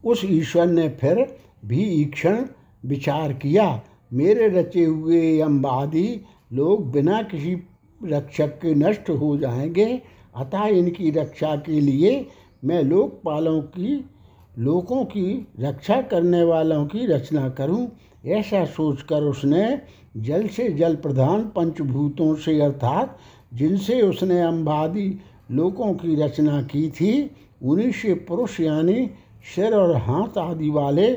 उस 0.04 0.20
ईश्वर 0.24 0.66
ने 0.66 0.88
फिर 0.88 1.36
भी 1.64 1.82
ईक्षण 1.82 2.44
विचार 2.84 3.32
किया। 3.32 3.82
मेरे 4.12 4.48
रचे 4.48 4.84
हुए 4.84 5.40
अम्बादी 5.40 6.20
लोग 6.52 6.90
बिना 6.92 7.22
किसी 7.22 7.54
रक्षक 8.04 8.48
के 8.48 8.74
नष्ट 8.74 9.10
हो 9.10 9.36
जाएँगे, 9.36 10.02
अतः 10.36 10.64
इनकी 10.64 11.10
रक्षा 11.10 11.56
के 11.56 11.80
लिए 11.80 12.26
मैं 12.64 12.82
लोकपालों 12.82 13.62
की 13.62 14.10
लोगों 14.58 15.04
की 15.04 15.48
रक्षा 15.60 16.00
करने 16.02 16.42
वालों 16.44 16.84
की 16.86 17.06
रचना 17.06 17.48
करूँ, 17.48 17.88
ऐसा 18.26 18.64
सोचकर 18.64 19.22
उसने 19.22 19.80
जल 20.16 20.46
से 20.46 20.68
जल 20.68 20.94
प्रधान 20.96 21.42
पंचभूतों 21.56 22.34
से 22.34 22.60
अर्थात 22.60 23.18
जिनसे 23.54 24.00
उसने 24.02 24.40
अम्बादी 24.40 25.20
लोगों 25.50 25.92
की 25.94 26.14
रचना 26.22 26.62
की 26.62 26.88
थी, 26.90 27.30
उन्हीं 27.62 27.92
से 27.92 28.14
पुरुष 28.14 28.60
यानी 28.60 29.10
सिर 29.54 29.74
और 29.74 29.96
हाथ 29.96 30.38
आदि 30.38 30.70
वाले 30.70 31.10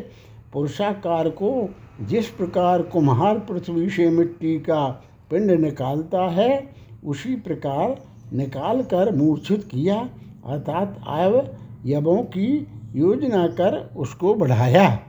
पुरुषाकार 0.53 1.29
को 1.29 1.69
जिस 2.01 2.27
प्रकार 2.27 2.81
कुम्हार 2.83 3.39
पृथ्वी 3.39 3.89
से 3.89 4.09
मिट्टी 4.09 4.57
का 4.59 4.86
पिंड 5.29 5.51
निकालता 5.51 6.27
है, 6.29 6.69
उसी 7.05 7.36
प्रकार 7.36 8.01
निकाल 8.33 8.81
कर 8.83 9.15
मूर्छित 9.15 9.63
किया, 9.63 9.97
अर्थात 10.45 10.99
अवयवों 11.07 12.23
की 12.23 12.67
योजना 12.95 13.47
कर 13.47 13.91
उसको 13.97 14.35
बढ़ाया। 14.35 14.99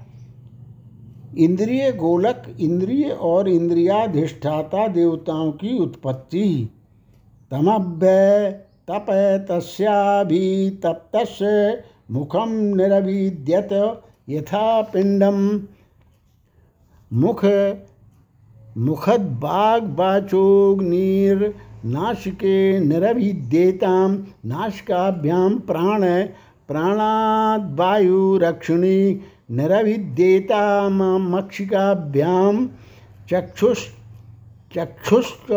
इंद्रिय 1.39 1.93
गोलक, 1.93 2.57
इंद्रिय 2.61 3.11
और 3.11 3.49
इंद्रियाधिष्ठाता 3.49 4.89
देवताओं 4.89 5.53
की 5.53 5.79
उत्पत्ति। 5.79 6.71
तमव्य 7.51 8.67
तप 8.91 9.07
तस्याभि 9.51 10.81
तप्त 10.83 11.79
मुखम 12.11 12.51
निरविद्यत 12.51 14.03
यथा 14.29 14.83
पिंडम 14.83 15.61
मुख 17.13 17.45
मुखद्बाग्वाचोग्निर् 18.77 21.53
नाशिके 21.87 22.81
निरभिद्येतां, 22.81 24.19
नाशिकाभ्यां 24.47 25.59
प्राण 25.59 26.29
प्राणाद्वायुरक्षिणी 26.69 28.99
निरभिद्येतामक्षिकाभ्यां 29.59 32.55
चक्षुष 33.31 33.81
चक्षुष्क 34.77 35.51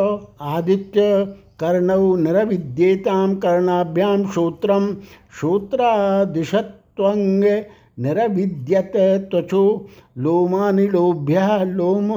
आदित्य 0.55 1.05
कर्णौ 1.62 2.03
निरभिद्येतां 2.26 3.30
कर्णाभ्यां 3.45 4.18
श्रोत्रं 4.34 4.84
श्रोत्रादिशत्वङ्ग 5.39 7.45
निरभिद्यत 8.05 8.95
त्वचो 9.32 9.64
लोमानिलोभ्य 10.26 11.47
लोम 11.80 12.12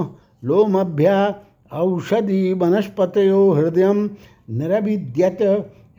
लोमभ्या 0.51 1.17
औषधि 1.83 2.43
वनस्पतयो 2.61 3.41
हृदय 3.53 3.87
निरभिद्यत 4.61 5.41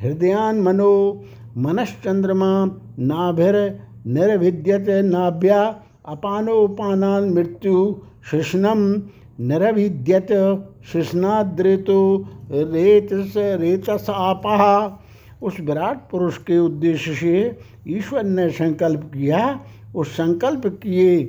हृदयान 0.04 0.56
मनो 0.62 0.94
मनश्चंद्रमा 1.58 2.66
नाभिर 3.00 3.56
निर्भिद्यत 4.08 4.86
नाभ्या 5.06 5.64
अपानोपानान 6.06 7.30
मृत्यु 7.30 7.96
शिष्णम 8.32 8.80
निरभिद्यत 9.40 10.32
शिष्णाद्रेतो 10.92 12.00
रेतस 12.52 13.34
रेतस 13.38 14.06
आपा 14.10 14.60
उस 15.42 15.60
विराट 15.60 16.10
पुरुष 16.12 16.38
के 16.38 16.58
उद्देश्य 16.60 17.14
से 17.16 17.60
ईश्वर 17.88 18.24
ने 18.24 18.50
संकल्प 18.50 19.02
किया। 19.14 19.60
उस 19.96 20.12
संकल्प 20.14 20.66
किए 20.84 21.24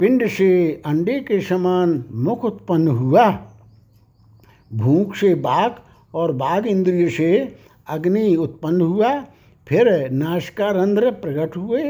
पिंड 0.00 0.26
से 0.28 0.82
अंडे 0.86 1.20
के 1.20 1.40
समान 1.40 2.04
मुख 2.12 2.44
उत्पन्न 2.44 2.88
हुआ। 2.88 3.30
भूख 4.72 5.14
से 5.14 5.34
बाघ 5.34 5.70
और 6.14 6.32
बाघ 6.32 6.66
इंद्रिय 6.66 7.08
से 7.08 7.56
अग्नि 7.88 8.34
उत्पन्न 8.36 8.80
हुआ, 8.80 9.12
फिर 9.66 9.88
नाशकारंध्र 10.10 11.10
प्रकट 11.10 11.56
हुए। 11.56 11.82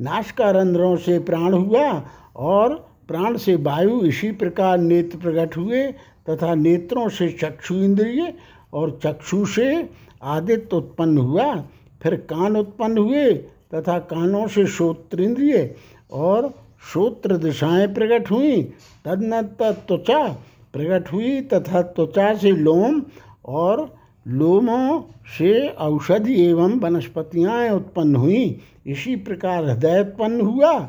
नाशकारंध्रों 0.00 0.96
से 0.96 1.18
प्राण 1.18 1.52
हुआ 1.52 2.02
और 2.36 2.74
प्राण 3.08 3.36
से 3.36 3.54
वायु 3.56 4.00
इसी 4.00 4.30
प्रकार 4.32 4.78
नेत्र 4.78 5.18
प्रकट 5.18 5.56
हुए 5.56 5.86
तथा 6.30 6.54
नेत्रों 6.54 7.08
से 7.08 7.28
चक्षु 7.32 7.74
इंद्रिय 7.74 8.32
और 8.72 8.98
चक्षु 9.04 9.44
से 9.46 9.88
आदित्य 10.22 10.76
उत्पन्न 10.76 11.18
हुआ। 11.18 11.54
फिर 12.02 12.14
कान 12.30 12.56
उत्पन्न 12.56 12.98
हुए 12.98 13.32
तथा 13.74 13.98
कानों 13.98 14.46
से 14.46 14.66
श्रोत्र 14.66 15.22
इंद्रिय 15.22 15.74
और 16.12 16.52
श्रोत्र 16.92 17.36
दिशाएँ 17.36 17.86
प्रकट 17.86 18.30
हुई। 18.30 18.62
तदनंतर 19.04 19.72
त्वचा 19.88 20.26
प्रकट 20.74 21.12
हुई 21.12 21.40
तथा 21.40 21.82
त्वचा 21.82 22.34
से 22.34 22.50
लोम 22.50 23.02
और 23.44 23.94
लोमों 24.28 25.02
से 25.38 25.68
औषधि 25.68 26.44
एवं 26.46 26.78
वनस्पतियाँ 26.80 27.70
उत्पन्न 27.70 28.16
हुई। 28.16 28.60
इसी 28.86 29.16
प्रकार 29.16 29.64
हृदय 29.64 30.00
उत्पन्न 30.00 30.40
हुआ, 30.40 30.80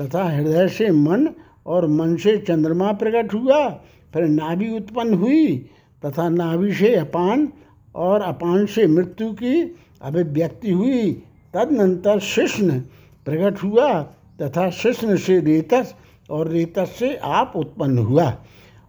तथा 0.00 0.24
हृदय 0.24 0.68
से 0.68 0.90
मन 0.90 1.28
और 1.66 1.86
मन 1.86 2.16
से 2.16 2.36
चंद्रमा 2.38 2.92
प्रकट 2.92 3.34
हुआ, 3.34 3.68
फिर 4.14 4.24
नाभि 4.24 4.70
उत्पन्न 4.70 5.14
हुई, 5.14 5.56
तथा 6.04 6.28
नाभि 6.28 6.72
से 6.74 6.94
अपान 6.94 7.48
और 7.94 8.20
अपान 8.20 8.66
से 8.66 8.86
मृत्यु 8.86 9.32
की 9.32 9.76
अभिव्यक्ति 10.02 10.70
हुई। 10.70 11.12
तदनंतर 11.54 12.18
शिष्ण 12.18 12.80
प्रकट 13.26 13.62
हुआ, 13.62 14.02
तथा 14.42 14.70
शिष्ण 14.70 15.16
से 15.16 15.40
रेतस 15.40 15.94
और 16.30 16.48
रेतस 16.48 16.96
से 16.98 17.16
आप 17.16 17.52
उत्पन्न 17.56 17.98
हुआ। 17.98 18.38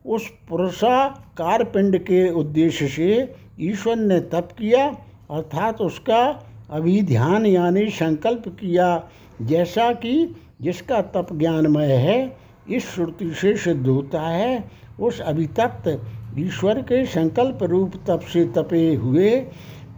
उस 0.05 0.29
पुरुषाकार 0.49 1.63
पिंड 1.63 1.97
के 1.97 2.29
उद्देश्य 2.29 2.88
से 2.88 3.36
ईश्वर 3.60 3.95
ने 3.95 4.20
तप 4.20 4.49
किया, 4.58 4.88
अर्थात 5.32 5.82
उसका 5.82 6.41
अभिध्यान 6.70 7.45
यानी 7.45 7.89
संकल्प 7.89 8.47
किया। 8.47 9.03
जैसा 9.41 9.91
कि 9.93 10.36
जिसका 10.62 11.01
तप 11.01 11.28
ज्ञानमय 11.34 11.91
है, 11.91 12.38
इस 12.70 12.89
श्रुति 12.89 13.30
से 13.34 13.56
सिद्ध 13.58 13.88
होता 13.88 14.22
है, 14.22 14.64
उस 14.99 15.20
अभितप्त 15.22 16.01
ईश्वर 16.38 16.82
के 16.82 17.06
संकल्प 17.06 17.64
रूप 17.64 17.93
तप 18.08 18.20
से 18.20 18.45
तपे 18.45 18.95
हुए 18.95 19.39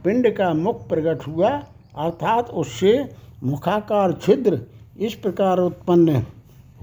पिंड 0.03 0.35
का 0.35 0.53
मुख 0.53 0.87
प्रकट 0.87 1.27
हुआ, 1.27 1.49
अर्थात 1.97 2.49
उससे 2.49 3.09
मुखाकार 3.43 4.13
छिद्र 4.13 4.61
इस 4.99 5.13
प्रकार 5.13 5.57
उत्पन्न 5.57 6.23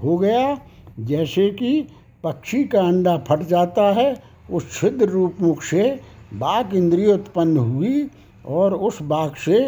हो 0.03 0.17
गया, 0.17 0.57
जैसे 0.99 1.49
कि 1.49 1.87
पक्षी 2.23 2.63
का 2.63 2.81
अंडा 2.81 3.17
फट 3.17 3.39
जाता 3.39 3.91
है, 3.93 4.23
उस 4.51 4.81
छिद्र 4.81 5.05
रूप 5.05 5.35
मुख 5.41 5.63
से 5.63 5.99
बाघ 6.39 6.75
इंद्रिय 6.75 7.13
उत्पन्न 7.13 7.57
हुई 7.57 8.07
और 8.47 8.73
उस 8.73 9.01
बाघ 9.01 9.29
से 9.35 9.59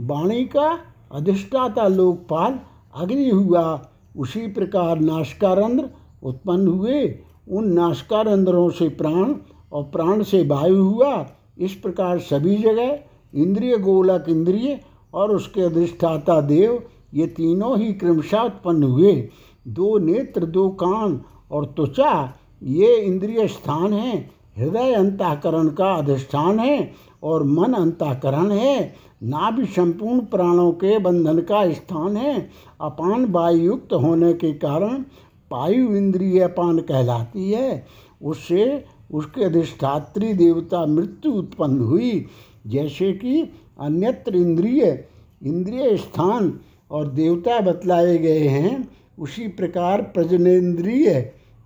वाणी 0.00 0.44
का 0.44 0.78
अधिष्ठाता 1.12 1.88
लोकपाल 1.88 2.58
अग्नि 2.94 3.28
हुआ। 3.28 3.86
उसी 4.18 4.46
प्रकार 4.46 5.00
नाशकारंध्र 5.00 5.88
उत्पन्न 6.22 6.68
हुए। 6.68 7.04
उन 7.50 7.72
नाशकारंध्रों 7.72 8.70
से 8.70 8.88
प्राण 8.88 9.34
और 9.72 9.82
प्राण 9.82 10.22
से 10.22 10.42
वायु 10.46 10.82
हुआ। 10.84 11.26
इस 11.58 11.74
प्रकार 11.74 12.18
सभी 12.18 12.56
जगह 12.56 12.98
इंद्रिय, 13.34 13.76
गोलक 13.78 14.24
इंद्रिय 14.28 14.80
और 15.14 15.30
उसके 15.30 15.60
अधिष्ठाता 15.60 16.40
देव 16.40 16.82
ये 17.14 17.26
तीनों 17.26 17.78
ही 17.78 17.92
क्रमशः 17.92 18.40
उत्पन्न 18.40 18.82
हुए। 18.82 19.28
दो 19.68 19.98
नेत्र, 19.98 20.44
दो 20.46 20.68
कान 20.68 21.20
और 21.50 21.66
त्वचा 21.66 22.34
ये 22.62 22.96
इंद्रिय 22.96 23.48
स्थान 23.48 23.92
हैं। 23.92 24.30
हृदय 24.58 24.92
अंतःकरण 24.92 25.68
का 25.68 25.94
अधिष्ठान 25.94 26.58
है 26.58 26.92
और 27.22 27.42
मन 27.42 27.72
अंतःकरण 27.72 28.50
है। 28.50 28.94
नाभि 29.22 29.66
संपूर्ण 29.66 30.20
प्राणों 30.20 30.72
के 30.72 30.98
बंधन 30.98 31.38
का 31.38 31.72
स्थान 31.72 32.16
है। 32.16 32.50
अपान 32.80 33.24
वायुयुक्त 33.24 33.92
होने 33.92 34.32
के 34.32 34.52
कारण 34.52 35.02
पायु 35.50 35.96
इंद्रिय 35.96 36.40
अपान 36.40 36.78
कहलाती 36.78 37.50
है। 37.52 37.86
उससे 38.22 38.84
उसके 39.14 39.44
अधिष्ठात्री 39.44 40.32
देवता 40.32 40.86
मृत्यु 40.86 41.32
उत्पन्न 41.32 41.80
हुई। 41.80 42.26
जैसे 42.66 43.12
कि 43.12 43.52
अन्यत्र 43.80 44.36
इंद्रिय 44.36 45.04
इंद्रिय 45.42 45.96
स्थान 45.96 46.60
और 46.90 47.08
देवता 47.08 47.60
बतलाए 47.60 48.18
गए 48.18 48.46
हैं, 48.46 48.88
उसी 49.18 49.48
प्रकार 49.48 50.02
प्रजनेन्द्रिय 50.02 51.20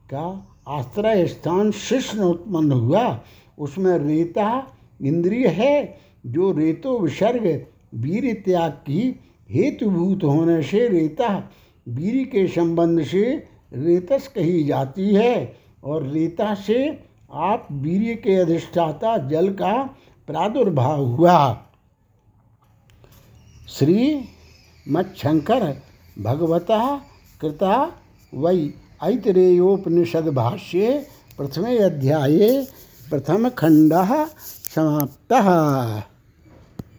का 0.06 0.55
आश्रय 0.66 1.26
स्थान 1.26 1.70
शिष्ण 1.70 2.20
उत्पन्न 2.20 2.72
हुआ। 2.72 3.20
उसमें 3.58 3.98
रेता 3.98 4.72
इंद्रिय 5.02 5.46
है, 5.48 5.98
जो 6.26 6.50
रेतो 6.52 6.98
विसर्ग, 6.98 7.66
वीर 7.94 8.32
त्याग 8.44 8.72
की 8.72 9.20
हेतुभूत 9.50 10.24
होने 10.24 10.62
से 10.62 10.88
रेता, 10.88 11.28
वीर 11.88 12.24
के 12.24 12.46
संबंध 12.48 13.02
से 13.04 13.22
रेतस 13.72 14.28
कही 14.28 14.64
जाती 14.64 15.14
है 15.14 15.56
और 15.84 16.06
रेता 16.06 16.54
से 16.54 16.78
आप 17.32 17.68
वीर 17.72 18.16
के 18.16 18.34
अधिष्ठाता 18.34 19.16
जल 19.28 19.48
का 19.52 19.72
प्रादुर्भाव 20.28 21.04
हुआ। 21.04 21.62
श्री 23.68 24.24
मच्छंकर 24.86 25.64
भगवता 26.18 26.80
कृता 27.40 27.76
वै 28.34 28.56
ऐतरेयोपनिषद 29.02 30.28
भाष्ये 30.28 31.06
प्रथमे 31.38 31.78
अध्याये 31.78 32.66
प्रथम 33.10 33.48
खंड 33.48 33.92
समाप्तः। 34.74 35.46